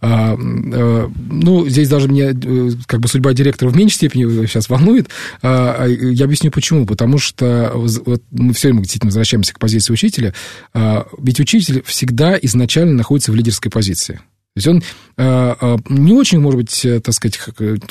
А, 0.00 0.36
а, 0.38 1.10
ну, 1.28 1.68
здесь 1.68 1.88
даже 1.88 2.06
мне 2.06 2.34
э, 2.40 2.70
как 2.86 3.00
бы 3.00 3.08
судьба 3.08 3.32
директора 3.32 3.70
в 3.70 3.76
меньшей 3.76 3.96
степени 3.96 4.46
сейчас 4.46 4.68
волнует. 4.68 5.08
А, 5.42 5.84
я 5.88 6.24
объясню, 6.24 6.52
почему. 6.52 6.86
Потому 6.86 7.18
что 7.18 7.72
вот, 7.74 8.22
мы 8.30 8.52
все 8.52 8.68
время 8.68 8.82
действительно 8.82 9.08
возвращаемся 9.08 9.52
к 9.52 9.58
позиции 9.58 9.92
учителя. 9.92 10.32
А, 10.72 11.08
ведь 11.18 11.40
учитель 11.40 11.63
всегда 11.84 12.38
изначально 12.40 12.92
находится 12.92 13.32
в 13.32 13.34
лидерской 13.34 13.70
позиции. 13.70 14.20
То 14.54 14.58
есть 14.58 14.68
он 14.68 14.82
э, 15.16 15.54
э, 15.60 15.76
не 15.88 16.12
очень, 16.12 16.38
может 16.38 16.58
быть, 16.60 16.84
э, 16.84 17.00
так 17.00 17.12
сказать, 17.12 17.40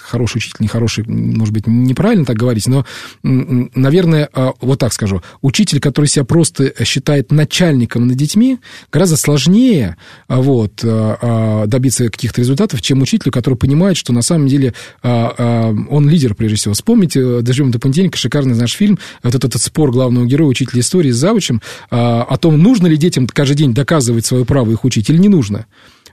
хороший 0.02 0.38
учитель, 0.38 0.56
нехороший, 0.60 1.04
может 1.06 1.54
быть, 1.54 1.68
неправильно 1.68 2.24
так 2.24 2.38
говорить, 2.38 2.68
но, 2.68 2.86
наверное, 3.22 4.30
вот 4.62 4.80
так 4.80 4.94
скажу, 4.94 5.22
учитель, 5.42 5.82
который 5.82 6.06
себя 6.06 6.24
просто 6.24 6.74
считает 6.86 7.34
начальником 7.34 8.08
над 8.08 8.16
детьми, 8.16 8.60
гораздо 8.94 9.18
сложнее 9.18 9.98
вот, 10.30 10.76
добиться 10.82 12.10
каких-то 12.10 12.40
результатов, 12.40 12.82
чем 12.82 13.02
учитель, 13.02 13.32
который 13.32 13.56
понимает, 13.56 13.98
что 13.98 14.14
на 14.14 14.22
самом 14.22 14.48
деле 14.48 14.74
он 15.02 16.10
лидер, 16.10 16.34
прежде 16.34 16.56
всего. 16.56 16.74
Вспомните 16.74 17.42
«Дождем 17.42 17.72
до 17.72 17.80
понедельника», 17.80 18.18
шикарный 18.18 18.56
наш 18.56 18.72
фильм, 18.72 19.00
вот 19.22 19.36
этот, 19.36 19.50
этот 19.50 19.62
спор 19.62 19.92
главного 19.92 20.26
героя, 20.26 20.48
учителя 20.48 20.80
истории 20.80 21.12
с 21.12 21.18
завучем, 21.18 21.62
о 21.90 22.38
том, 22.38 22.58
нужно 22.58 22.88
ли 22.88 22.96
детям 22.96 23.28
каждый 23.28 23.56
день 23.56 23.74
доказывать 23.74 24.26
свое 24.26 24.46
право 24.46 24.72
их 24.72 24.86
учить 24.86 25.10
или 25.10 25.18
не 25.18 25.30
нужно. 25.30 25.66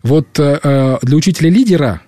Вот 0.02 0.38
э, 0.38 0.98
для 1.02 1.16
учителя-лидера 1.16 2.02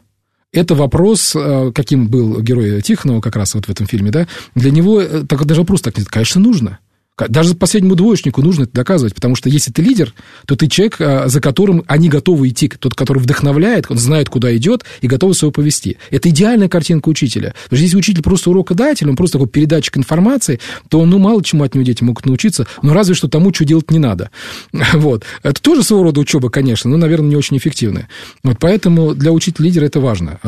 это 0.53 0.75
вопрос, 0.75 1.35
э, 1.35 1.73
каким 1.75 2.09
был 2.09 2.41
герой 2.43 2.83
Тихонова 2.83 3.21
как 3.21 3.37
раз 3.37 3.55
вот 3.55 3.67
в 3.67 3.71
этом 3.71 3.87
фильме, 3.87 4.11
да, 4.11 4.27
для 4.55 4.71
него 4.71 5.01
э, 5.01 5.25
так, 5.27 5.45
даже 5.45 5.63
вопрос 5.63 5.81
так 5.81 5.97
нет, 5.97 6.09
конечно, 6.09 6.41
нужно. 6.41 6.79
Даже 7.19 7.55
последнему 7.55 7.95
двоечнику 7.95 8.43
нужно 8.43 8.63
это 8.63 8.73
доказывать, 8.73 9.15
потому 9.15 9.37
что 9.37 9.51
если 9.51 9.71
ты 9.71 9.83
лидер, 9.83 10.15
то 10.47 10.57
ты 10.57 10.67
человек, 10.67 10.97
за 10.99 11.41
которым 11.41 11.85
они 11.87 12.09
готовы 12.09 12.49
идти. 12.49 12.69
Тот, 12.69 12.95
который 12.95 13.19
вдохновляет, 13.19 13.87
он 13.91 13.99
знает, 13.99 14.29
куда 14.31 14.55
идет, 14.57 14.85
и 15.03 15.07
готов 15.07 15.41
его 15.41 15.51
повести. 15.53 15.99
Это 16.11 16.31
идеальная 16.31 16.69
картинка 16.69 17.11
учителя. 17.11 17.55
Потому 17.65 17.77
что 17.77 17.85
если 17.85 17.97
учитель 17.97 18.23
просто 18.23 18.51
урокодатель, 18.51 19.09
он 19.09 19.17
просто 19.17 19.39
такой 19.39 19.49
передатчик 19.49 19.99
информации, 19.99 20.59
то 20.89 21.05
ну, 21.05 21.19
мало 21.19 21.45
чему 21.45 21.65
от 21.65 21.75
него 21.75 21.85
дети 21.85 22.03
могут 22.03 22.25
научиться, 22.25 22.67
но 22.83 22.95
разве 22.95 23.15
что 23.15 23.29
тому, 23.29 23.53
что 23.53 23.65
делать 23.65 23.91
не 23.91 23.99
надо. 23.99 24.31
Вот. 24.95 25.25
Это 25.43 25.61
тоже 25.61 25.83
своего 25.83 26.05
рода 26.05 26.21
учеба, 26.21 26.49
конечно, 26.49 26.89
но, 26.91 26.97
наверное, 26.97 27.31
не 27.31 27.37
очень 27.37 27.57
эффективная. 27.57 28.09
Вот 28.43 28.59
поэтому 28.61 29.15
для 29.15 29.33
учителя-лидера 29.33 29.87
это 29.87 30.01
важно. 30.01 30.39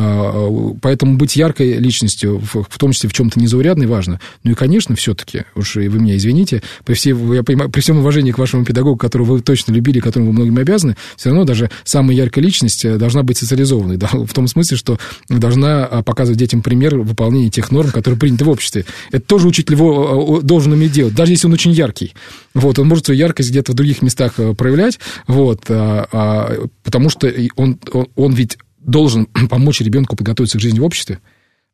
Поэтому 0.80 1.16
быть 1.16 1.36
яркой 1.36 1.74
личностью, 1.74 2.40
в 2.40 2.78
том 2.78 2.92
числе 2.92 3.08
в 3.08 3.12
чем-то 3.12 3.40
незаурядной, 3.40 3.86
важно. 3.86 4.20
Ну 4.44 4.52
и, 4.52 4.54
конечно, 4.54 4.96
все-таки, 4.96 5.44
уж 5.54 5.76
и 5.76 5.88
вы 5.88 5.98
меня 5.98 6.16
извините, 6.16 6.53
при, 6.84 6.94
всей, 6.94 7.14
я 7.34 7.42
понимаю, 7.42 7.70
при 7.70 7.80
всем 7.80 7.98
уважении 7.98 8.32
к 8.32 8.38
вашему 8.38 8.64
педагогу, 8.64 8.96
которого 8.96 9.34
вы 9.34 9.40
точно 9.40 9.72
любили, 9.72 10.00
которому 10.00 10.30
вы 10.30 10.36
многим 10.36 10.58
обязаны, 10.58 10.96
все 11.16 11.30
равно 11.30 11.44
даже 11.44 11.70
самая 11.84 12.16
яркая 12.16 12.44
личность 12.44 12.86
должна 12.98 13.22
быть 13.22 13.38
социализованной, 13.38 13.96
да, 13.96 14.08
в 14.12 14.32
том 14.32 14.48
смысле, 14.48 14.76
что 14.76 14.98
должна 15.28 16.02
показывать 16.04 16.38
детям 16.38 16.62
пример 16.62 16.96
выполнения 16.98 17.50
тех 17.50 17.70
норм, 17.70 17.90
которые 17.90 18.18
приняты 18.18 18.44
в 18.44 18.48
обществе. 18.48 18.84
Это 19.10 19.24
тоже 19.26 19.48
учитель 19.48 19.74
его 19.74 20.40
должен 20.42 20.72
уметь 20.72 20.92
делать, 20.92 21.14
даже 21.14 21.32
если 21.32 21.46
он 21.46 21.52
очень 21.52 21.72
яркий. 21.72 22.14
Вот, 22.54 22.78
он 22.78 22.88
может 22.88 23.06
свою 23.06 23.18
яркость 23.20 23.50
где-то 23.50 23.72
в 23.72 23.74
других 23.74 24.02
местах 24.02 24.34
проявлять, 24.56 24.98
вот, 25.26 25.64
а, 25.68 26.08
а, 26.12 26.66
потому 26.82 27.10
что 27.10 27.32
он, 27.56 27.78
он 28.14 28.32
ведь 28.34 28.58
должен 28.80 29.26
помочь 29.50 29.80
ребенку 29.80 30.16
подготовиться 30.16 30.58
к 30.58 30.60
жизни 30.60 30.80
в 30.80 30.84
обществе. 30.84 31.20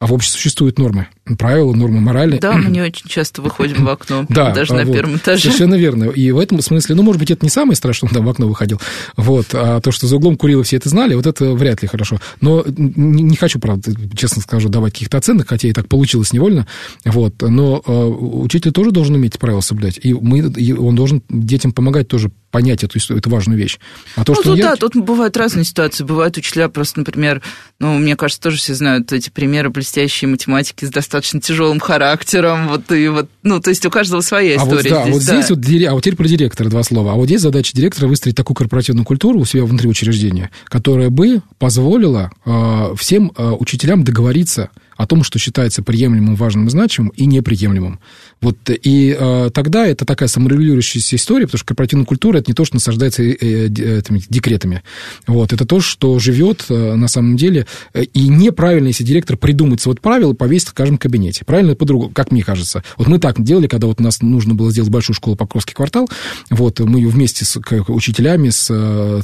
А 0.00 0.06
в 0.06 0.14
обществе 0.14 0.38
существуют 0.38 0.78
нормы, 0.78 1.08
правила, 1.38 1.74
нормы 1.74 2.00
морали. 2.00 2.38
Да, 2.38 2.54
мы 2.54 2.70
не 2.70 2.80
очень 2.80 3.06
часто 3.06 3.42
выходим 3.42 3.84
в 3.84 3.88
окно, 3.90 4.24
да, 4.30 4.50
даже 4.50 4.72
на 4.72 4.86
вот, 4.86 4.94
первом 4.94 5.16
этаже. 5.18 5.42
Совершенно 5.42 5.74
верно. 5.74 6.04
И 6.04 6.30
в 6.30 6.38
этом 6.38 6.62
смысле, 6.62 6.94
ну, 6.94 7.02
может 7.02 7.20
быть, 7.20 7.30
это 7.30 7.44
не 7.44 7.50
самое 7.50 7.76
страшное, 7.76 7.96
что 7.98 8.06
он 8.06 8.12
там 8.14 8.24
в 8.24 8.30
окно 8.30 8.48
выходил, 8.48 8.80
вот, 9.18 9.48
а 9.52 9.82
то, 9.82 9.92
что 9.92 10.06
за 10.06 10.16
углом 10.16 10.38
курил, 10.38 10.62
все 10.62 10.76
это 10.76 10.88
знали, 10.88 11.14
вот 11.14 11.26
это 11.26 11.52
вряд 11.52 11.82
ли 11.82 11.88
хорошо. 11.88 12.18
Но 12.40 12.64
не, 12.66 13.22
не 13.22 13.36
хочу, 13.36 13.58
правда, 13.58 13.92
честно 14.16 14.40
скажу, 14.40 14.70
давать 14.70 14.94
каких-то 14.94 15.18
оценок, 15.18 15.50
хотя 15.50 15.68
и 15.68 15.72
так 15.74 15.86
получилось 15.86 16.32
невольно, 16.32 16.66
вот, 17.04 17.34
но 17.42 17.82
э, 17.86 17.92
учитель 17.92 18.72
тоже 18.72 18.92
должен 18.92 19.16
уметь 19.16 19.38
правила 19.38 19.60
соблюдать, 19.60 20.00
и, 20.02 20.14
мы, 20.14 20.38
и 20.38 20.72
он 20.72 20.94
должен 20.94 21.22
детям 21.28 21.72
помогать 21.72 22.08
тоже 22.08 22.30
понять 22.50 22.84
эту, 22.84 22.98
эту 23.14 23.30
важную 23.30 23.58
вещь. 23.58 23.78
А 24.16 24.24
то, 24.24 24.32
ну, 24.32 24.40
что 24.40 24.50
тут, 24.50 24.58
я... 24.58 24.70
да, 24.70 24.76
тут 24.76 24.96
бывают 24.96 25.36
разные 25.36 25.64
ситуации. 25.64 26.04
Бывают 26.04 26.36
учителя 26.36 26.68
просто, 26.68 27.00
например, 27.00 27.42
ну, 27.78 27.98
мне 27.98 28.16
кажется, 28.16 28.42
тоже 28.42 28.58
все 28.58 28.74
знают 28.74 29.12
эти 29.12 29.30
примеры 29.30 29.70
блестящие 29.70 30.28
математики 30.28 30.84
с 30.84 30.90
достаточно 30.90 31.40
тяжелым 31.40 31.80
характером. 31.80 32.68
Вот 32.68 32.90
и 32.92 33.08
вот, 33.08 33.28
ну, 33.42 33.60
то 33.60 33.70
есть 33.70 33.84
у 33.86 33.90
каждого 33.90 34.20
своя 34.20 34.56
история. 34.56 34.94
А 34.94 35.04
вот, 35.06 35.12
да, 35.22 35.30
здесь, 35.30 35.50
вот 35.50 35.58
здесь 35.58 35.80
вот, 35.84 35.90
а 35.90 35.94
вот 35.94 36.00
теперь 36.02 36.16
про 36.16 36.28
директора 36.28 36.68
два 36.68 36.82
слова. 36.82 37.12
А 37.12 37.14
вот 37.14 37.26
здесь 37.26 37.40
задача 37.40 37.76
директора 37.76 38.08
выстроить 38.08 38.36
такую 38.36 38.56
корпоративную 38.56 39.04
культуру 39.04 39.40
у 39.40 39.44
себя 39.44 39.64
внутри 39.64 39.88
учреждения, 39.88 40.50
которая 40.64 41.10
бы 41.10 41.42
позволила 41.58 42.30
э, 42.44 42.94
всем 42.96 43.32
э, 43.36 43.50
учителям 43.50 44.04
договориться 44.04 44.70
о 44.96 45.06
том, 45.06 45.22
что 45.24 45.38
считается 45.38 45.82
приемлемым, 45.82 46.34
важным 46.34 46.66
и 46.66 46.70
значимым, 46.70 47.08
и 47.16 47.24
неприемлемым. 47.24 48.00
Вот, 48.40 48.56
и 48.70 49.16
э, 49.18 49.50
тогда 49.52 49.86
это 49.86 50.04
такая 50.06 50.28
саморегулирующаяся 50.28 51.16
история, 51.16 51.46
потому 51.46 51.58
что 51.58 51.66
корпоративная 51.66 52.06
культура 52.06 52.38
это 52.38 52.50
не 52.50 52.54
то, 52.54 52.64
что 52.64 52.76
насаждается 52.76 53.22
э, 53.22 53.36
э, 53.40 53.98
этими 53.98 54.22
декретами. 54.28 54.82
Вот, 55.26 55.52
это 55.52 55.66
то, 55.66 55.80
что 55.80 56.18
живет 56.18 56.64
э, 56.70 56.94
на 56.94 57.08
самом 57.08 57.36
деле. 57.36 57.66
И 57.94 58.28
неправильно, 58.28 58.88
если 58.88 59.04
директор 59.04 59.36
придумает 59.36 59.84
вот 59.84 60.00
правила, 60.00 60.32
повесит 60.32 60.68
в 60.68 60.74
каждом 60.74 60.96
кабинете. 60.96 61.44
Правильно 61.44 61.74
по-другому, 61.74 62.12
как 62.12 62.32
мне 62.32 62.42
кажется. 62.42 62.82
Вот 62.96 63.08
мы 63.08 63.18
так 63.18 63.42
делали, 63.42 63.66
когда 63.66 63.86
вот 63.86 64.00
у 64.00 64.02
нас 64.02 64.22
нужно 64.22 64.54
было 64.54 64.70
сделать 64.70 64.90
большую 64.90 65.14
школу 65.14 65.36
Покровский 65.36 65.74
квартал. 65.74 66.08
Вот, 66.48 66.80
мы 66.80 67.00
ее 67.00 67.08
вместе 67.08 67.44
с 67.44 67.60
как, 67.60 67.90
учителями, 67.90 68.48
с 68.48 68.68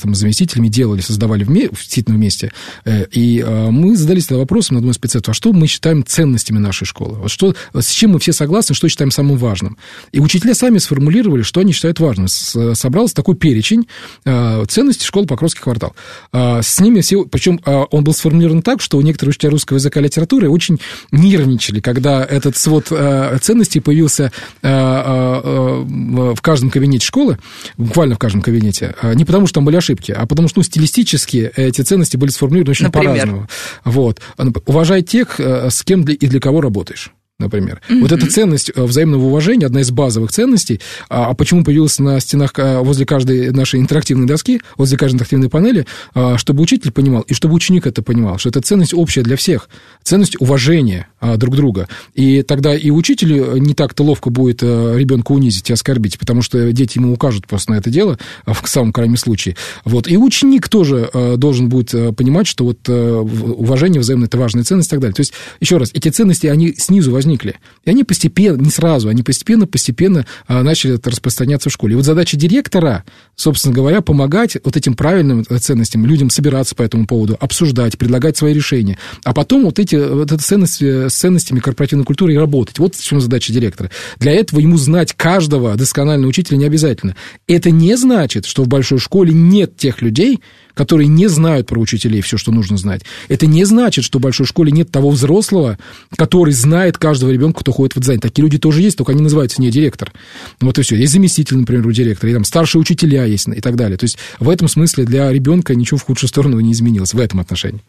там, 0.02 0.14
заместителями 0.14 0.68
делали, 0.68 1.00
создавали 1.00 1.44
вме, 1.44 1.68
действительно 1.68 2.16
вместе. 2.16 2.52
И 2.84 3.44
мы 3.70 3.96
задались 3.96 4.30
вопросом 4.30 4.74
на 4.74 4.78
одной 4.80 4.92
из 4.92 4.96
спецсоветов, 4.96 5.30
а 5.30 5.34
что 5.34 5.52
мы 5.52 5.66
считаем 5.66 6.04
ценностями 6.04 6.58
нашей 6.58 6.84
школы? 6.84 7.18
Вот 7.18 7.30
что, 7.30 7.54
с 7.72 7.88
чем 7.90 8.12
мы 8.12 8.18
все 8.18 8.32
согласны, 8.32 8.74
что 8.74 8.88
считаем 8.88 9.05
самым 9.10 9.36
важным? 9.36 9.76
И 10.12 10.20
учителя 10.20 10.54
сами 10.54 10.78
сформулировали, 10.78 11.42
что 11.42 11.60
они 11.60 11.72
считают 11.72 12.00
важным. 12.00 12.28
Собрался 12.28 13.14
такой 13.14 13.36
перечень 13.36 13.86
э, 14.24 14.64
ценностей 14.68 15.04
школы 15.04 15.26
Покровский 15.26 15.62
квартал. 15.62 15.94
Э, 16.32 16.60
с 16.62 16.80
ними 16.80 17.00
все, 17.00 17.24
причем 17.24 17.60
э, 17.64 17.84
он 17.90 18.04
был 18.04 18.12
сформулирован 18.12 18.62
так, 18.62 18.80
что 18.80 18.98
у 18.98 19.00
некоторых 19.00 19.32
учителей 19.32 19.50
русского 19.50 19.76
языка 19.76 20.00
и 20.00 20.02
литературы 20.02 20.48
очень 20.48 20.80
нервничали, 21.12 21.80
когда 21.80 22.24
этот 22.24 22.56
свод 22.56 22.86
ценностей 22.86 23.80
появился 23.80 24.32
в 24.62 26.36
каждом 26.40 26.70
кабинете 26.70 27.06
школы, 27.06 27.38
буквально 27.76 28.14
в 28.14 28.18
каждом 28.18 28.42
кабинете, 28.42 28.94
не 29.14 29.24
потому 29.24 29.46
что 29.46 29.54
там 29.54 29.64
были 29.64 29.76
ошибки, 29.76 30.12
а 30.12 30.26
потому 30.26 30.48
что 30.48 30.60
ну, 30.60 30.62
стилистически 30.62 31.50
эти 31.56 31.82
ценности 31.82 32.16
были 32.16 32.30
сформулированы 32.30 32.70
очень 32.72 32.90
по-разному. 32.90 33.48
Вот. 33.84 34.20
Уважай 34.66 35.02
тех, 35.02 35.38
с 35.38 35.82
кем 35.82 36.02
и 36.02 36.26
для 36.26 36.40
кого 36.40 36.60
работаешь 36.60 37.12
например. 37.38 37.82
Mm-hmm. 37.88 38.00
Вот 38.00 38.12
эта 38.12 38.26
ценность 38.26 38.70
э, 38.74 38.82
взаимного 38.82 39.26
уважения, 39.26 39.66
одна 39.66 39.82
из 39.82 39.90
базовых 39.90 40.30
ценностей, 40.32 40.80
а, 41.10 41.30
а 41.30 41.34
почему 41.34 41.64
появилась 41.64 41.98
на 41.98 42.18
стенах 42.18 42.52
э, 42.56 42.78
возле 42.80 43.04
каждой 43.04 43.52
нашей 43.52 43.80
интерактивной 43.80 44.26
доски, 44.26 44.62
возле 44.78 44.96
каждой 44.96 45.16
интерактивной 45.16 45.50
панели, 45.50 45.86
а, 46.14 46.38
чтобы 46.38 46.62
учитель 46.62 46.92
понимал, 46.92 47.22
и 47.22 47.34
чтобы 47.34 47.54
ученик 47.54 47.86
это 47.86 48.02
понимал, 48.02 48.38
что 48.38 48.48
это 48.48 48.62
ценность 48.62 48.94
общая 48.94 49.22
для 49.22 49.36
всех, 49.36 49.68
ценность 50.02 50.40
уважения 50.40 51.08
а, 51.20 51.36
друг 51.36 51.56
друга. 51.56 51.88
И 52.14 52.42
тогда 52.42 52.74
и 52.74 52.90
учителю 52.90 53.58
не 53.58 53.74
так-то 53.74 54.02
ловко 54.02 54.30
будет 54.30 54.62
ребенка 54.62 55.32
унизить 55.32 55.68
и 55.68 55.72
оскорбить, 55.72 56.18
потому 56.18 56.40
что 56.40 56.72
дети 56.72 56.98
ему 56.98 57.12
укажут 57.12 57.46
просто 57.46 57.72
на 57.72 57.76
это 57.76 57.90
дело, 57.90 58.18
в 58.46 58.66
самом 58.66 58.92
крайнем 58.92 59.16
случае. 59.16 59.56
Вот. 59.84 60.08
И 60.08 60.16
ученик 60.16 60.68
тоже 60.68 61.10
должен 61.36 61.68
будет 61.68 62.16
понимать, 62.16 62.46
что 62.46 62.64
вот 62.64 62.88
уважение 62.88 64.00
взаимное– 64.00 64.26
это 64.28 64.38
важная 64.38 64.64
ценность 64.64 64.88
и 64.88 64.90
так 64.90 65.00
далее. 65.00 65.14
То 65.14 65.20
есть, 65.20 65.32
еще 65.60 65.76
раз, 65.76 65.90
эти 65.92 66.08
ценности, 66.08 66.46
они 66.46 66.74
снизу 66.74 67.12
возникнут 67.12 67.25
возникли. 67.26 67.56
И 67.84 67.90
они 67.90 68.04
постепенно, 68.04 68.56
не 68.56 68.70
сразу, 68.70 69.08
они 69.08 69.22
постепенно-постепенно 69.22 70.26
а, 70.46 70.62
начали 70.62 70.94
это 70.94 71.10
распространяться 71.10 71.68
в 71.68 71.72
школе. 71.72 71.94
И 71.94 71.96
вот 71.96 72.04
задача 72.04 72.36
директора, 72.36 73.04
собственно 73.34 73.74
говоря, 73.74 74.00
помогать 74.00 74.56
вот 74.64 74.76
этим 74.76 74.94
правильным 74.94 75.44
ценностям, 75.44 76.06
людям 76.06 76.30
собираться 76.30 76.74
по 76.74 76.82
этому 76.82 77.06
поводу, 77.06 77.36
обсуждать, 77.40 77.98
предлагать 77.98 78.36
свои 78.36 78.54
решения. 78.54 78.98
А 79.24 79.34
потом 79.34 79.64
вот 79.64 79.78
эти 79.78 79.96
вот 79.96 80.32
эти 80.32 80.40
ценности, 80.40 81.08
с 81.08 81.14
ценностями 81.14 81.60
корпоративной 81.60 82.04
культуры 82.04 82.34
и 82.34 82.36
работать. 82.36 82.78
Вот 82.78 82.94
в 82.94 83.04
чем 83.04 83.20
задача 83.20 83.52
директора. 83.52 83.90
Для 84.18 84.32
этого 84.32 84.60
ему 84.60 84.76
знать 84.76 85.12
каждого 85.14 85.76
досконального 85.76 86.28
учителя 86.28 86.58
не 86.58 86.64
обязательно. 86.64 87.16
Это 87.46 87.70
не 87.70 87.96
значит, 87.96 88.46
что 88.46 88.62
в 88.62 88.68
большой 88.68 88.98
школе 88.98 89.32
нет 89.32 89.76
тех 89.76 90.02
людей, 90.02 90.40
которые 90.76 91.08
не 91.08 91.26
знают 91.26 91.66
про 91.66 91.80
учителей 91.80 92.20
все, 92.20 92.36
что 92.36 92.52
нужно 92.52 92.76
знать. 92.76 93.02
Это 93.28 93.46
не 93.46 93.64
значит, 93.64 94.04
что 94.04 94.18
в 94.18 94.22
большой 94.22 94.46
школе 94.46 94.70
нет 94.70 94.90
того 94.90 95.10
взрослого, 95.10 95.78
который 96.16 96.52
знает 96.52 96.98
каждого 96.98 97.30
ребенка, 97.30 97.60
кто 97.60 97.72
ходит 97.72 97.96
в 97.96 98.08
это 98.08 98.20
Такие 98.20 98.42
люди 98.42 98.58
тоже 98.58 98.82
есть, 98.82 98.98
только 98.98 99.12
они 99.12 99.22
называются 99.22 99.60
не 99.62 99.70
директор. 99.70 100.12
Вот 100.60 100.78
и 100.78 100.82
все. 100.82 100.96
Есть 100.96 101.14
заместитель, 101.14 101.56
например, 101.56 101.86
у 101.86 101.92
директора, 101.92 102.30
и 102.30 102.34
там 102.34 102.44
старшие 102.44 102.80
учителя 102.80 103.24
есть 103.24 103.48
и 103.48 103.60
так 103.60 103.74
далее. 103.76 103.96
То 103.96 104.04
есть 104.04 104.18
в 104.38 104.50
этом 104.50 104.68
смысле 104.68 105.04
для 105.04 105.32
ребенка 105.32 105.74
ничего 105.74 105.96
в 105.96 106.02
худшую 106.02 106.28
сторону 106.28 106.60
не 106.60 106.72
изменилось 106.72 107.14
в 107.14 107.18
этом 107.18 107.40
отношении. 107.40 107.82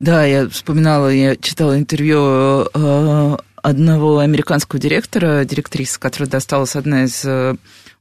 Да, 0.00 0.24
я 0.24 0.48
вспоминала, 0.48 1.12
я 1.12 1.36
читала 1.36 1.78
интервью 1.78 2.66
э, 2.72 3.36
одного 3.62 4.18
американского 4.18 4.80
директора, 4.80 5.44
директрисы, 5.44 6.00
которая 6.00 6.30
досталась 6.30 6.76
одна 6.76 7.04
из 7.04 7.22
э, 7.24 7.56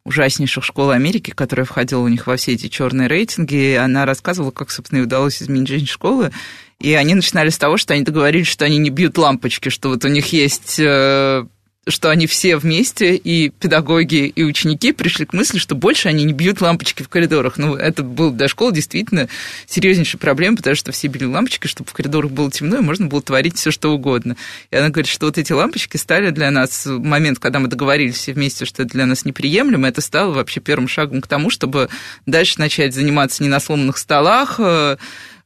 ужаснейших 0.06 0.64
школ 0.64 0.91
Америки, 0.91 1.32
которая 1.32 1.66
входила 1.66 2.01
у 2.01 2.08
них 2.08 2.28
во 2.28 2.36
все 2.36 2.54
эти 2.54 2.68
черные 2.68 3.08
рейтинги. 3.08 3.56
И 3.56 3.74
она 3.74 4.06
рассказывала, 4.06 4.51
как, 4.51 4.72
собственно, 4.72 4.99
ей 4.99 5.06
удалось 5.06 5.41
изменить 5.41 5.68
жизнь 5.68 5.88
школы. 5.88 6.32
И 6.80 6.93
они 6.93 7.16
начинали 7.16 7.49
с 7.49 7.58
того, 7.58 7.78
что 7.78 7.93
они 7.93 8.04
договорились, 8.04 8.47
что 8.47 8.66
они 8.66 8.78
не 8.78 8.89
бьют 8.89 9.18
лампочки, 9.18 9.70
что 9.70 9.89
вот 9.89 10.04
у 10.04 10.10
них 10.10 10.34
есть 10.34 10.80
э, 10.80 11.45
что 11.88 12.10
они 12.10 12.28
все 12.28 12.56
вместе, 12.56 13.16
и 13.16 13.50
педагоги, 13.50 14.28
и 14.28 14.44
ученики 14.44 14.94
пришли 14.94 15.26
к 15.26 15.34
мысли, 15.34 15.58
что 15.58 15.76
больше 15.76 16.08
они 16.08 16.24
не 16.24 16.32
бьют 16.32 16.62
лампочки 16.62 17.04
в 17.04 17.10
коридорах. 17.10 17.58
Ну, 17.58 17.76
это 17.76 18.04
был 18.04 18.32
для 18.32 18.48
школы 18.48 18.74
действительно 18.74 19.28
серьезнейшая 19.66 20.20
проблема, 20.20 20.58
потому 20.58 20.76
что 20.76 20.94
все 20.94 21.08
били 21.08 21.26
лампочки, 21.26 21.68
чтобы 21.68 21.90
в 21.90 21.94
коридорах 21.94 22.32
было 22.32 22.50
темно, 22.50 22.78
и 22.78 22.82
можно 22.82 23.08
было 23.08 23.22
творить 23.22 23.58
все 23.58 23.72
что 23.72 23.94
угодно. 23.94 24.38
И 24.72 24.76
она 24.78 24.90
говорит, 24.90 25.12
что 25.12 25.26
вот 25.26 25.38
эти 25.38 25.52
лампочки 25.52 25.98
стали 25.98 26.30
для 26.30 26.52
нас, 26.52 26.86
в 26.86 27.04
момент, 27.04 27.40
когда 27.40 27.60
мы 27.60 27.68
договорились 27.68 28.16
все 28.16 28.34
вместе, 28.34 28.64
что 28.66 28.84
это 28.84 28.94
для 28.94 29.06
нас 29.06 29.26
неприемлемо, 29.26 29.88
это 29.90 30.00
стало 30.00 30.32
вообще 30.32 30.62
первым 30.62 30.88
шагом 30.88 31.22
к 31.22 31.28
тому, 31.28 31.50
чтобы 31.50 31.90
дальше 32.26 32.60
начать 32.60 32.94
заниматься 32.94 33.44
не 33.44 33.50
на 33.50 33.60
сломанных 33.60 33.98
столах, 33.98 34.56
э, 34.60 34.98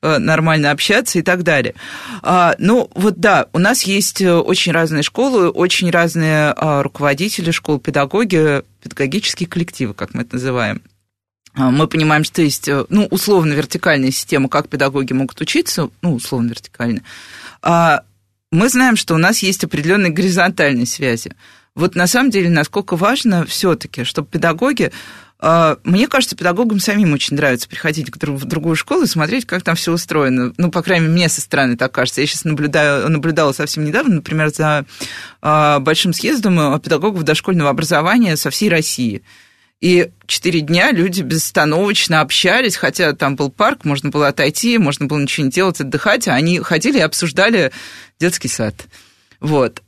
нормально 0.01 0.71
общаться 0.71 1.19
и 1.19 1.21
так 1.21 1.43
далее. 1.43 1.75
А, 2.21 2.55
ну, 2.59 2.89
вот 2.93 3.19
да, 3.19 3.47
у 3.53 3.59
нас 3.59 3.83
есть 3.83 4.21
э, 4.21 4.33
очень 4.33 4.71
разные 4.71 5.03
школы, 5.03 5.49
очень 5.49 5.89
разные 5.89 6.53
а, 6.55 6.83
руководители 6.83 7.51
школ, 7.51 7.79
педагоги, 7.79 8.63
педагогические 8.81 9.47
коллективы, 9.47 9.93
как 9.93 10.13
мы 10.13 10.21
это 10.21 10.35
называем. 10.35 10.81
А, 11.55 11.71
мы 11.71 11.87
понимаем, 11.87 12.23
что 12.23 12.41
есть, 12.41 12.67
э, 12.67 12.85
ну, 12.89 13.05
условно 13.05 13.53
вертикальная 13.53 14.11
система, 14.11 14.49
как 14.49 14.69
педагоги 14.69 15.13
могут 15.13 15.39
учиться, 15.41 15.89
ну, 16.01 16.13
условно 16.13 16.49
вертикальная. 16.49 17.03
Мы 18.49 18.69
знаем, 18.69 18.95
что 18.95 19.13
у 19.13 19.17
нас 19.17 19.39
есть 19.39 19.65
определенные 19.65 20.11
горизонтальные 20.11 20.85
связи. 20.85 21.33
Вот 21.75 21.95
на 21.95 22.07
самом 22.07 22.31
деле, 22.31 22.49
насколько 22.49 22.95
важно 22.95 23.45
все-таки, 23.45 24.03
чтобы 24.03 24.29
педагоги 24.29 24.91
мне 25.39 26.07
кажется, 26.07 26.35
педагогам 26.35 26.79
самим 26.79 27.13
очень 27.13 27.35
нравится 27.35 27.69
приходить 27.69 28.09
в 28.09 28.45
другую 28.45 28.75
школу 28.75 29.03
и 29.03 29.07
смотреть, 29.07 29.45
как 29.45 29.61
там 29.61 29.75
все 29.75 29.91
устроено. 29.91 30.53
Ну, 30.57 30.71
по 30.71 30.81
крайней 30.81 31.05
мере, 31.05 31.13
мне 31.13 31.29
со 31.29 31.41
стороны 31.41 31.77
так 31.77 31.91
кажется. 31.91 32.21
Я 32.21 32.27
сейчас 32.27 32.43
наблюдаю, 32.43 33.07
наблюдала 33.09 33.51
совсем 33.51 33.85
недавно, 33.85 34.15
например, 34.15 34.49
за 34.49 34.85
а, 35.41 35.79
большим 35.79 36.13
съездом 36.13 36.59
а, 36.59 36.79
педагогов 36.79 37.21
дошкольного 37.21 37.69
образования 37.69 38.35
со 38.35 38.49
всей 38.49 38.69
России. 38.69 39.21
И 39.79 40.09
четыре 40.25 40.61
дня 40.61 40.91
люди 40.91 41.21
безостановочно 41.21 42.21
общались, 42.21 42.75
хотя 42.75 43.13
там 43.13 43.35
был 43.35 43.51
парк, 43.51 43.85
можно 43.85 44.09
было 44.09 44.29
отойти, 44.29 44.79
можно 44.79 45.05
было 45.05 45.19
ничего 45.19 45.45
не 45.45 45.51
делать, 45.51 45.79
отдыхать, 45.79 46.27
а 46.27 46.33
они 46.33 46.61
ходили 46.61 46.97
и 46.97 47.01
обсуждали 47.01 47.71
детский 48.19 48.47
сад. 48.47 48.73
Вот. 49.39 49.83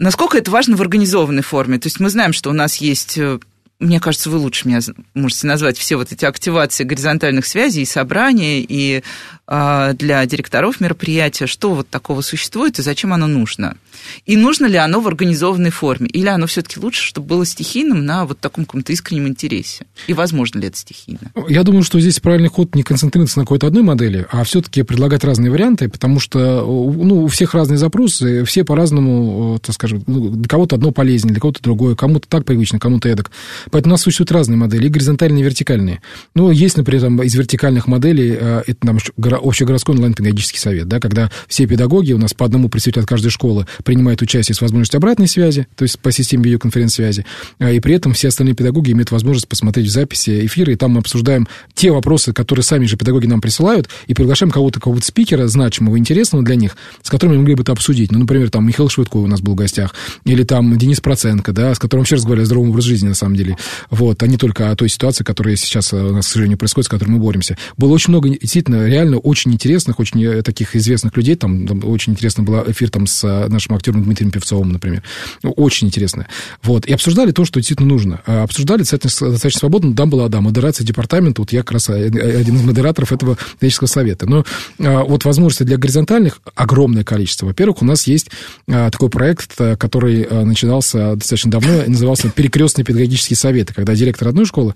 Насколько 0.00 0.38
это 0.38 0.50
важно 0.50 0.76
в 0.76 0.80
организованной 0.80 1.42
форме? 1.42 1.78
То 1.78 1.86
есть 1.86 2.00
мы 2.00 2.08
знаем, 2.08 2.32
что 2.32 2.48
у 2.48 2.54
нас 2.54 2.76
есть 2.76 3.18
э, 3.18 3.38
мне 3.80 3.98
кажется, 3.98 4.28
вы 4.28 4.36
лучше 4.36 4.68
меня 4.68 4.80
можете 5.14 5.46
назвать 5.46 5.78
все 5.78 5.96
вот 5.96 6.12
эти 6.12 6.26
активации 6.26 6.84
горизонтальных 6.84 7.46
связей 7.46 7.82
и 7.82 7.86
собрания, 7.86 8.60
и 8.60 9.02
э, 9.48 9.92
для 9.98 10.24
директоров 10.26 10.80
мероприятия, 10.80 11.46
что 11.46 11.74
вот 11.74 11.88
такого 11.88 12.20
существует 12.20 12.78
и 12.78 12.82
зачем 12.82 13.12
оно 13.12 13.26
нужно. 13.26 13.76
И 14.26 14.36
нужно 14.36 14.66
ли 14.66 14.76
оно 14.76 15.00
в 15.00 15.08
организованной 15.08 15.70
форме, 15.70 16.08
или 16.08 16.28
оно 16.28 16.46
все-таки 16.46 16.78
лучше, 16.78 17.02
чтобы 17.02 17.28
было 17.28 17.46
стихийным 17.46 18.04
на 18.04 18.26
вот 18.26 18.38
таком 18.38 18.66
каком-то 18.66 18.92
искреннем 18.92 19.28
интересе? 19.28 19.86
И 20.06 20.12
возможно 20.12 20.60
ли 20.60 20.68
это 20.68 20.76
стихийно? 20.76 21.32
Я 21.48 21.62
думаю, 21.62 21.82
что 21.82 21.98
здесь 22.00 22.20
правильный 22.20 22.48
ход 22.48 22.74
не 22.74 22.82
концентрироваться 22.82 23.38
на 23.38 23.44
какой-то 23.44 23.66
одной 23.66 23.82
модели, 23.82 24.26
а 24.30 24.44
все-таки 24.44 24.82
предлагать 24.82 25.24
разные 25.24 25.50
варианты, 25.50 25.88
потому 25.88 26.20
что 26.20 26.64
ну, 26.66 27.24
у 27.24 27.28
всех 27.28 27.54
разные 27.54 27.78
запросы, 27.78 28.44
все 28.44 28.64
по-разному, 28.64 29.58
так 29.58 29.74
скажем, 29.74 30.04
ну, 30.06 30.28
для 30.28 30.48
кого-то 30.48 30.76
одно 30.76 30.92
полезнее, 30.92 31.32
для 31.32 31.40
кого-то 31.40 31.62
другое, 31.62 31.94
кому-то 31.94 32.28
так 32.28 32.44
привычно, 32.44 32.78
кому-то 32.78 33.08
эдак. 33.08 33.30
Поэтому 33.70 33.92
у 33.92 33.94
нас 33.94 34.02
существуют 34.02 34.32
разные 34.32 34.56
модели, 34.56 34.86
и 34.86 34.88
горизонтальные, 34.88 35.42
и 35.42 35.44
вертикальные. 35.44 36.00
Ну, 36.34 36.50
есть, 36.50 36.76
например, 36.76 37.02
там, 37.02 37.22
из 37.22 37.34
вертикальных 37.34 37.86
моделей, 37.86 38.36
э, 38.38 38.62
это 38.66 38.86
нам 38.86 38.98
общегородской 39.42 39.94
онлайн-педагогический 39.94 40.58
совет, 40.58 40.88
да, 40.88 41.00
когда 41.00 41.30
все 41.48 41.66
педагоги 41.66 42.12
у 42.12 42.18
нас 42.18 42.34
по 42.34 42.46
одному 42.46 42.68
представителю 42.68 43.02
от 43.04 43.08
каждой 43.08 43.30
школы 43.30 43.66
принимают 43.84 44.22
участие 44.22 44.54
с 44.54 44.60
возможностью 44.60 44.98
обратной 44.98 45.28
связи, 45.28 45.66
то 45.76 45.84
есть 45.84 45.98
по 45.98 46.12
системе 46.12 46.44
видеоконференц-связи, 46.44 47.24
а, 47.58 47.70
и 47.70 47.80
при 47.80 47.94
этом 47.94 48.12
все 48.12 48.28
остальные 48.28 48.54
педагоги 48.54 48.92
имеют 48.92 49.10
возможность 49.10 49.48
посмотреть 49.48 49.86
в 49.86 49.90
записи 49.90 50.46
эфира, 50.46 50.72
и 50.72 50.76
там 50.76 50.92
мы 50.92 51.00
обсуждаем 51.00 51.48
те 51.74 51.90
вопросы, 51.90 52.32
которые 52.32 52.64
сами 52.64 52.86
же 52.86 52.96
педагоги 52.96 53.26
нам 53.26 53.40
присылают, 53.40 53.88
и 54.06 54.14
приглашаем 54.14 54.50
кого-то, 54.50 54.80
кого-то 54.80 55.04
спикера, 55.06 55.46
значимого, 55.46 55.98
интересного 55.98 56.44
для 56.44 56.56
них, 56.56 56.76
с 57.02 57.10
которыми 57.10 57.36
мы 57.36 57.40
могли 57.42 57.54
бы 57.54 57.62
это 57.62 57.72
обсудить. 57.72 58.12
Ну, 58.12 58.18
например, 58.18 58.50
там 58.50 58.66
Михаил 58.66 58.88
Швыдков 58.88 59.24
у 59.24 59.26
нас 59.26 59.40
был 59.40 59.52
в 59.52 59.56
гостях, 59.56 59.94
или 60.24 60.42
там 60.42 60.76
Денис 60.76 61.00
Проценко, 61.00 61.52
да, 61.52 61.74
с 61.74 61.78
которым 61.78 62.02
вообще 62.02 62.16
разговаривали 62.16 62.44
о 62.44 62.46
здоровом 62.46 62.70
образе 62.70 62.88
жизни, 62.88 63.08
на 63.08 63.14
самом 63.14 63.36
деле. 63.36 63.56
Вот, 63.90 64.22
а 64.22 64.26
не 64.26 64.36
только 64.36 64.70
о 64.70 64.76
той 64.76 64.88
ситуации, 64.88 65.24
которая 65.24 65.56
сейчас 65.56 65.92
у 65.92 66.12
нас, 66.12 66.26
к 66.26 66.28
сожалению, 66.28 66.58
происходит, 66.58 66.86
с 66.86 66.88
которой 66.88 67.10
мы 67.10 67.18
боремся. 67.18 67.56
Было 67.76 67.92
очень 67.92 68.10
много, 68.10 68.28
действительно, 68.28 68.86
реально 68.86 69.18
очень 69.18 69.52
интересных, 69.52 69.98
очень 69.98 70.24
э, 70.24 70.42
таких 70.42 70.76
известных 70.76 71.16
людей. 71.16 71.34
Там, 71.34 71.66
там 71.66 71.84
очень 71.84 72.12
интересно 72.12 72.42
был 72.42 72.62
эфир 72.66 72.90
там 72.90 73.06
с 73.06 73.24
э, 73.24 73.48
нашим 73.48 73.74
актером 73.74 74.02
Дмитрием 74.04 74.30
Певцовым, 74.30 74.70
например. 74.72 75.02
Ну, 75.42 75.52
очень 75.52 75.88
интересно. 75.88 76.26
Вот. 76.62 76.86
И 76.86 76.92
обсуждали 76.92 77.32
то, 77.32 77.44
что 77.44 77.60
действительно 77.60 77.88
нужно. 77.88 78.20
А 78.26 78.42
обсуждали 78.42 78.80
достаточно, 78.80 79.30
достаточно 79.30 79.60
свободно. 79.60 79.94
Там 79.94 80.10
была, 80.10 80.28
да, 80.28 80.40
модерация 80.40 80.84
департамента. 80.84 81.42
Вот 81.42 81.52
я 81.52 81.60
как 81.60 81.72
раз 81.72 81.88
э, 81.88 82.06
один 82.06 82.56
из 82.56 82.62
модераторов 82.62 83.12
этого 83.12 83.36
педагогического 83.54 83.88
совета. 83.88 84.26
Но 84.26 84.44
вот 84.78 85.24
возможности 85.24 85.62
для 85.62 85.76
горизонтальных 85.76 86.40
огромное 86.54 87.04
количество. 87.04 87.46
Во-первых, 87.46 87.82
у 87.82 87.84
нас 87.84 88.06
есть 88.06 88.30
такой 88.66 89.10
проект, 89.10 89.56
который 89.78 90.26
начинался 90.44 91.14
достаточно 91.16 91.50
давно, 91.50 91.82
назывался 91.86 92.30
«Перекрестные 92.30 92.84
педагогические 92.84 93.36
советы», 93.50 93.74
когда 93.74 93.94
директор 93.94 94.28
одной 94.28 94.46
школы 94.46 94.74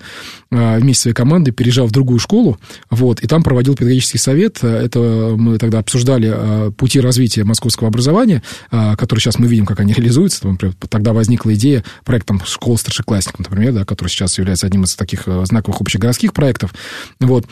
вместе 0.50 1.00
с 1.00 1.02
своей 1.02 1.14
командой 1.14 1.52
переезжал 1.52 1.86
в 1.86 1.92
другую 1.92 2.18
школу, 2.18 2.58
вот, 2.90 3.20
и 3.20 3.26
там 3.26 3.42
проводил 3.42 3.74
педагогический 3.74 4.18
совет. 4.18 4.62
Это 4.62 5.34
мы 5.36 5.58
тогда 5.58 5.78
обсуждали 5.78 6.70
пути 6.72 7.00
развития 7.00 7.44
московского 7.44 7.88
образования, 7.88 8.42
которые 8.70 9.20
сейчас 9.20 9.38
мы 9.38 9.46
видим, 9.46 9.66
как 9.66 9.80
они 9.80 9.92
реализуются. 9.96 10.46
Например, 10.46 10.74
тогда 10.88 11.12
возникла 11.12 11.54
идея 11.54 11.84
проекта 12.04 12.34
там, 12.34 12.42
школ 12.44 12.76
старшеклассников, 12.78 13.40
например, 13.40 13.72
да, 13.72 13.84
который 13.84 14.08
сейчас 14.08 14.38
является 14.38 14.66
одним 14.66 14.84
из 14.84 14.94
таких 14.94 15.26
э, 15.26 15.44
знаковых 15.46 15.80
общегородских 15.80 16.32
проектов. 16.32 16.74
Вот. 17.20 17.46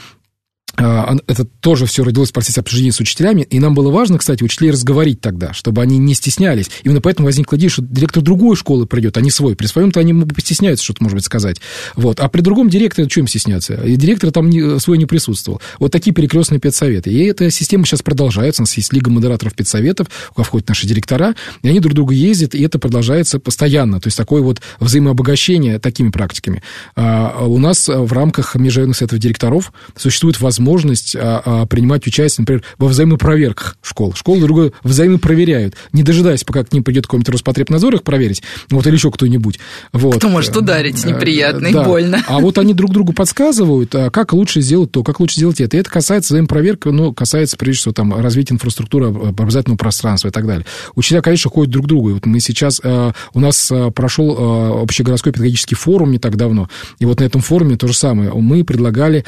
А, 0.76 1.16
это 1.26 1.44
тоже 1.44 1.86
все 1.86 2.02
родилось 2.02 2.30
в 2.30 2.32
процессе 2.32 2.60
обсуждения 2.60 2.92
с 2.92 3.00
учителями, 3.00 3.42
и 3.42 3.60
нам 3.60 3.74
было 3.74 3.90
важно, 3.90 4.18
кстати, 4.18 4.42
учителей 4.42 4.70
разговорить 4.70 5.20
тогда, 5.20 5.52
чтобы 5.52 5.82
они 5.82 5.98
не 5.98 6.14
стеснялись. 6.14 6.70
Именно 6.82 7.00
поэтому 7.00 7.26
возникла 7.26 7.56
идея, 7.56 7.68
что 7.70 7.82
директор 7.82 8.22
другой 8.22 8.56
школы 8.56 8.86
придет, 8.86 9.16
а 9.16 9.20
не 9.20 9.30
свой. 9.30 9.54
При 9.54 9.66
своем-то 9.66 10.00
они 10.00 10.14
постесняются 10.24 10.84
что-то, 10.84 11.02
может 11.02 11.16
быть, 11.16 11.24
сказать. 11.24 11.60
Вот. 11.94 12.20
А 12.20 12.28
при 12.28 12.40
другом 12.40 12.68
директоре, 12.68 13.08
им 13.14 13.26
стесняться? 13.26 13.74
И 13.74 13.96
директор 13.96 14.30
там 14.30 14.48
не, 14.48 14.80
свой 14.80 14.98
не 14.98 15.06
присутствовал. 15.06 15.60
Вот 15.78 15.92
такие 15.92 16.12
перекрестные 16.14 16.58
педсоветы. 16.58 17.10
И 17.10 17.18
эта 17.24 17.50
система 17.50 17.84
сейчас 17.84 18.02
продолжается. 18.02 18.62
У 18.62 18.64
нас 18.64 18.74
есть 18.76 18.92
лига 18.92 19.10
модераторов 19.10 19.54
педсоветов, 19.54 20.08
куда 20.34 20.44
входят 20.44 20.68
наши 20.68 20.86
директора, 20.86 21.34
и 21.62 21.68
они 21.68 21.80
друг 21.80 21.94
друга 21.94 22.14
ездят, 22.14 22.54
и 22.54 22.62
это 22.62 22.78
продолжается 22.78 23.38
постоянно. 23.38 24.00
То 24.00 24.08
есть 24.08 24.16
такое 24.16 24.42
вот 24.42 24.60
взаимообогащение 24.80 25.78
такими 25.78 26.10
практиками. 26.10 26.62
А 26.96 27.44
у 27.44 27.58
нас 27.58 27.88
в 27.88 28.12
рамках 28.12 28.54
межрайонных 28.56 28.96
советов 28.96 29.18
директоров 29.18 29.72
существует 29.96 30.40
возможность 30.40 30.61
возможность 30.62 31.16
а, 31.16 31.42
а, 31.44 31.66
принимать 31.66 32.06
участие, 32.06 32.42
например, 32.42 32.62
во 32.78 32.88
взаимопроверках 32.88 33.76
школ. 33.82 34.14
Школы 34.14 34.40
друг 34.40 34.56
друга 34.56 34.72
взаимопроверяют, 34.82 35.74
не 35.92 36.02
дожидаясь, 36.02 36.44
пока 36.44 36.64
к 36.64 36.72
ним 36.72 36.84
придет 36.84 37.06
какой-нибудь 37.06 37.28
Роспотребнадзор 37.28 37.94
их 37.94 38.02
проверить, 38.02 38.42
вот, 38.70 38.86
или 38.86 38.94
еще 38.94 39.10
кто-нибудь. 39.10 39.58
Вот. 39.92 40.16
Кто 40.16 40.28
может 40.28 40.56
ударить 40.56 41.04
неприятно 41.04 41.66
и 41.68 41.72
больно. 41.72 42.22
А 42.26 42.40
вот 42.40 42.58
они 42.58 42.74
друг 42.74 42.92
другу 42.92 43.12
подсказывают, 43.12 43.94
а, 43.94 44.10
как 44.10 44.32
лучше 44.32 44.60
сделать 44.60 44.92
то, 44.92 45.02
как 45.02 45.20
лучше 45.20 45.36
сделать 45.36 45.60
это. 45.60 45.76
И 45.76 45.80
это 45.80 45.90
касается 45.90 46.34
взаимопроверки, 46.34 46.88
ну, 46.88 47.12
касается, 47.12 47.56
прежде 47.56 47.80
всего, 47.80 47.92
там, 47.92 48.14
развития 48.14 48.54
инфраструктуры 48.54 49.06
образовательного 49.06 49.78
пространства 49.78 50.28
и 50.28 50.30
так 50.30 50.46
далее. 50.46 50.64
Учителя, 50.94 51.22
конечно, 51.22 51.50
ходят 51.50 51.70
друг 51.70 51.86
к 51.86 51.88
другу. 51.88 52.10
И 52.10 52.12
вот 52.14 52.26
мы 52.26 52.40
сейчас, 52.40 52.80
у 52.82 53.40
нас 53.40 53.72
прошел 53.94 54.82
общегородской 54.82 55.32
педагогический 55.32 55.74
форум 55.74 56.10
не 56.10 56.18
так 56.18 56.36
давно, 56.36 56.68
и 56.98 57.04
вот 57.04 57.20
на 57.20 57.24
этом 57.24 57.40
форуме 57.40 57.76
то 57.76 57.86
же 57.86 57.94
самое. 57.94 58.32
Мы 58.32 58.64
предлагали, 58.64 59.24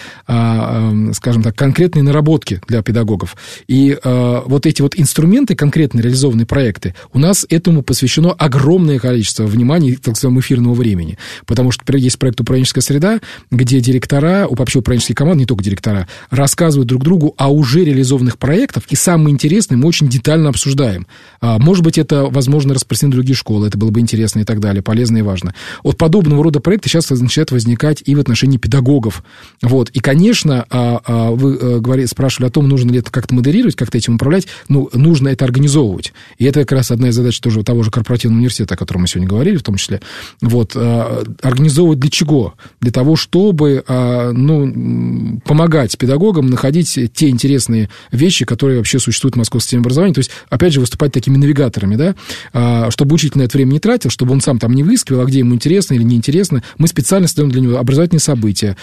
скажем 1.25 1.43
так, 1.43 1.57
конкретные 1.57 2.03
наработки 2.03 2.61
для 2.69 2.83
педагогов. 2.83 3.35
И 3.67 3.97
э, 4.03 4.41
вот 4.45 4.67
эти 4.67 4.83
вот 4.83 4.93
инструменты, 4.95 5.55
конкретно 5.55 6.01
реализованные 6.01 6.45
проекты, 6.45 6.95
у 7.15 7.19
нас 7.19 7.47
этому 7.49 7.83
посвящено 7.83 8.33
огромное 8.33 8.99
количество 8.99 9.45
внимания, 9.45 9.95
так 9.95 10.09
называемого 10.09 10.43
эфирного 10.43 10.75
времени. 10.75 11.17
Потому 11.47 11.71
что 11.71 11.97
есть 11.97 12.19
проект 12.19 12.43
«Управленческая 12.43 12.83
среда», 12.83 13.21
где 13.51 13.81
директора, 13.81 14.47
вообще 14.51 14.81
управленческие 14.81 15.17
команды, 15.17 15.41
не 15.41 15.47
только 15.47 15.65
директора, 15.65 16.09
рассказывают 16.29 16.89
друг 16.89 17.03
другу 17.03 17.35
о 17.39 17.49
уже 17.49 17.87
реализованных 17.87 18.37
проектах, 18.37 18.83
и 18.91 18.95
самое 18.95 19.33
интересное, 19.33 19.79
мы 19.79 19.89
очень 19.89 20.09
детально 20.09 20.51
обсуждаем. 20.51 21.07
А, 21.41 21.59
может 21.59 21.85
быть, 21.85 21.97
это, 21.97 22.25
возможно, 22.25 22.75
распространить 22.75 23.15
в 23.15 23.17
другие 23.17 23.35
школы, 23.35 23.67
это 23.67 23.79
было 23.79 23.91
бы 23.91 24.01
интересно 24.01 24.41
и 24.41 24.45
так 24.45 24.61
далее, 24.61 24.83
полезно 24.83 25.17
и 25.17 25.23
важно. 25.23 25.55
Вот 25.83 25.97
подобного 25.97 26.45
рода 26.45 26.61
проекты 26.61 26.91
сейчас 26.91 27.09
начинают 27.09 27.51
возникать 27.51 28.03
и 28.05 28.15
в 28.15 28.21
отношении 28.21 28.59
педагогов. 28.59 29.25
Вот. 29.63 29.89
И, 29.89 30.01
конечно, 30.01 30.67
а, 30.69 31.01
а, 31.07 31.14
вы 31.31 31.57
э, 31.57 31.79
говорили, 31.81 32.07
спрашивали 32.07 32.49
о 32.49 32.51
том, 32.51 32.69
нужно 32.69 32.91
ли 32.93 32.99
это 32.99 33.11
как-то 33.11 33.35
модерировать, 33.35 33.77
как-то 33.77 33.99
этим 33.99 34.17
управлять. 34.17 34.47
Ну, 34.69 34.89
нужно 34.93 35.29
это 35.29 35.45
организовывать. 35.45 36.13
И 36.39 36.45
это 36.45 36.61
как 36.61 36.73
раз 36.73 36.91
одна 36.91 37.09
из 37.09 37.15
задач 37.15 37.39
тоже 37.41 37.63
того 37.63 37.83
же 37.83 37.91
корпоративного 37.91 38.39
университета, 38.39 38.75
о 38.75 38.77
котором 38.77 39.03
мы 39.03 39.09
сегодня 39.09 39.29
говорили, 39.29 39.57
в 39.57 39.63
том 39.63 39.77
числе. 39.77 40.01
Вот. 40.41 40.73
А, 40.75 41.25
организовывать 41.43 41.99
для 41.99 42.11
чего? 42.11 42.55
Для 42.81 42.93
того, 42.93 43.17
чтобы 43.17 43.85
а, 43.87 44.33
ну, 44.33 45.41
помогать 45.45 45.97
педагогам 45.99 46.47
находить 46.47 46.99
те 47.13 47.29
интересные 47.29 47.89
вещи, 48.13 48.45
которые 48.45 48.79
вообще 48.79 48.99
существуют 48.99 49.35
в 49.35 49.39
московской 49.39 49.65
системе 49.65 49.81
образования. 49.81 50.15
То 50.15 50.21
есть, 50.21 50.31
опять 50.49 50.73
же, 50.73 50.81
выступать 50.81 51.13
такими 51.13 51.37
навигаторами, 51.37 51.97
да, 51.97 52.91
чтобы 52.91 53.15
учитель 53.15 53.39
на 53.39 53.43
это 53.43 53.57
время 53.57 53.73
не 53.73 53.81
тратил, 53.81 54.11
чтобы 54.11 54.33
он 54.33 54.41
сам 54.41 54.59
там 54.59 54.73
не 54.73 54.83
выискивал, 54.83 55.21
а 55.21 55.25
где 55.25 55.41
ему 55.41 55.55
интересно 55.55 55.95
или 55.95 56.03
неинтересно. 56.03 56.63
Мы 56.79 56.89
специально 56.89 57.29
создаем 57.29 57.51
для 57.51 57.61
него 57.61 57.79
образовательные 57.79 58.21
события, 58.21 58.77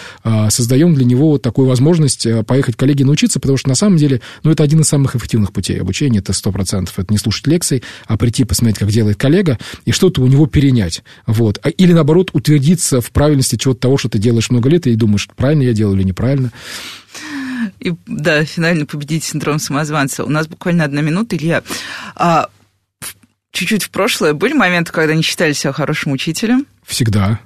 создаем 0.50 0.94
для 0.96 1.06
него 1.06 1.30
вот 1.30 1.42
такую 1.42 1.68
возможность 1.68 2.21
возможность 2.22 2.26
э, 2.26 2.44
поехать 2.44 2.76
коллеге 2.76 3.06
научиться, 3.06 3.40
потому 3.40 3.58
что 3.58 3.70
на 3.70 3.76
самом 3.76 3.98
деле, 3.98 4.22
ну, 4.44 4.52
это 4.52 4.64
один 4.64 4.82
из 4.82 4.88
самых 4.88 5.16
эффективных 5.16 5.52
путей 5.52 5.80
обучения, 5.80 6.20
это 6.20 6.34
сто 6.34 6.52
процентов. 6.52 6.98
Это 7.00 7.12
не 7.12 7.18
слушать 7.18 7.48
лекций, 7.48 7.84
а 8.08 8.18
прийти 8.18 8.44
посмотреть, 8.44 8.80
как 8.80 8.90
делает 8.90 9.18
коллега, 9.18 9.58
и 9.86 9.92
что-то 9.92 10.22
у 10.22 10.28
него 10.28 10.48
перенять. 10.48 11.04
Вот. 11.26 11.60
А, 11.64 11.70
или, 11.70 11.94
наоборот, 11.94 12.32
утвердиться 12.34 13.02
в 13.02 13.12
правильности 13.12 13.56
чего-то 13.56 13.82
того, 13.82 13.98
что 13.98 14.10
ты 14.10 14.20
делаешь 14.20 14.50
много 14.50 14.70
лет, 14.70 14.88
и 14.88 14.96
думаешь, 14.96 15.28
правильно 15.36 15.64
я 15.64 15.74
делаю 15.74 15.98
или 15.98 16.04
неправильно. 16.04 16.52
И, 17.80 17.94
да, 18.06 18.44
финально 18.46 18.86
победить 18.86 19.24
синдром 19.24 19.60
самозванца. 19.60 20.24
У 20.24 20.30
нас 20.30 20.48
буквально 20.48 20.84
одна 20.84 21.02
минута, 21.02 21.36
Илья. 21.36 21.64
А, 22.16 22.50
чуть-чуть 23.52 23.84
в 23.84 23.90
прошлое 23.90 24.34
были 24.34 24.54
моменты, 24.54 24.92
когда 24.92 25.16
не 25.16 25.24
считали 25.24 25.54
себя 25.54 25.74
хорошим 25.74 26.12
учителем? 26.12 26.66
Всегда. 26.86 27.40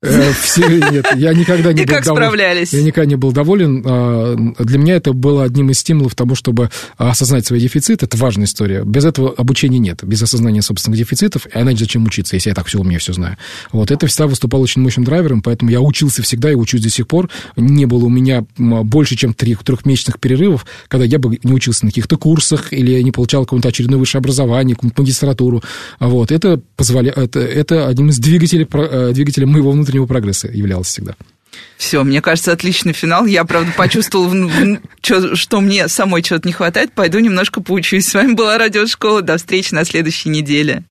Э, 0.00 0.32
все, 0.32 0.64
нет, 0.68 1.06
я 1.16 1.34
никогда 1.34 1.72
не 1.72 1.82
И 1.82 1.84
был 1.84 1.94
как 1.94 2.04
доволен. 2.04 2.26
справлялись? 2.28 2.72
Я 2.72 2.82
никогда 2.82 3.10
не 3.10 3.16
был 3.16 3.32
доволен. 3.32 3.82
А, 3.84 4.36
для 4.60 4.78
меня 4.78 4.94
это 4.94 5.12
было 5.12 5.42
одним 5.42 5.70
из 5.70 5.80
стимулов 5.80 6.14
того, 6.14 6.36
чтобы 6.36 6.70
осознать 6.98 7.46
свой 7.46 7.58
дефицит. 7.58 8.04
Это 8.04 8.16
важная 8.16 8.44
история. 8.44 8.84
Без 8.84 9.04
этого 9.04 9.34
обучения 9.36 9.80
нет. 9.80 10.04
Без 10.04 10.22
осознания 10.22 10.62
собственных 10.62 10.98
дефицитов. 11.00 11.48
А 11.52 11.62
иначе 11.62 11.78
зачем 11.78 12.04
учиться, 12.06 12.36
если 12.36 12.50
я 12.50 12.54
так 12.54 12.66
все 12.66 12.78
умею, 12.78 13.00
все 13.00 13.12
знаю. 13.12 13.38
Вот. 13.72 13.90
Это 13.90 14.06
всегда 14.06 14.28
выступало 14.28 14.62
очень 14.62 14.82
мощным 14.82 15.04
драйвером, 15.04 15.42
поэтому 15.42 15.72
я 15.72 15.80
учился 15.80 16.22
всегда 16.22 16.52
и 16.52 16.54
учусь 16.54 16.82
до 16.82 16.90
сих 16.90 17.08
пор. 17.08 17.28
Не 17.56 17.86
было 17.86 18.04
у 18.04 18.08
меня 18.08 18.44
больше, 18.56 19.16
чем 19.16 19.34
трех, 19.34 19.64
трехмесячных 19.64 20.20
перерывов, 20.20 20.64
когда 20.86 21.06
я 21.06 21.18
бы 21.18 21.40
не 21.42 21.52
учился 21.52 21.84
на 21.84 21.90
каких-то 21.90 22.16
курсах 22.16 22.72
или 22.72 23.02
не 23.02 23.10
получал 23.10 23.44
какое-то 23.46 23.68
очередное 23.70 23.98
высшее 23.98 24.20
образование, 24.20 24.76
какую-то 24.76 25.02
магистратуру. 25.02 25.60
Вот. 25.98 26.30
Это, 26.30 26.60
позволя... 26.76 27.12
это, 27.16 27.40
это 27.40 27.88
одним 27.88 28.10
из 28.10 28.20
двигателей, 28.20 28.68
э, 28.70 29.10
двигателей 29.12 29.46
моего 29.46 29.72
внутреннего 29.72 29.87
внутреннего 29.88 30.06
прогресса 30.06 30.48
являлся 30.48 30.90
всегда. 30.90 31.14
Все, 31.76 32.04
мне 32.04 32.20
кажется, 32.20 32.52
отличный 32.52 32.92
финал. 32.92 33.26
Я, 33.26 33.44
правда, 33.44 33.72
почувствовала, 33.76 34.78
что 35.02 35.60
мне 35.60 35.88
самой 35.88 36.22
чего-то 36.22 36.46
не 36.46 36.52
хватает. 36.52 36.92
Пойду 36.92 37.18
немножко 37.18 37.60
поучусь. 37.60 38.06
С 38.06 38.14
вами 38.14 38.34
была 38.34 38.58
Радиошкола. 38.58 39.22
До 39.22 39.38
встречи 39.38 39.72
на 39.72 39.84
следующей 39.84 40.28
неделе. 40.28 40.84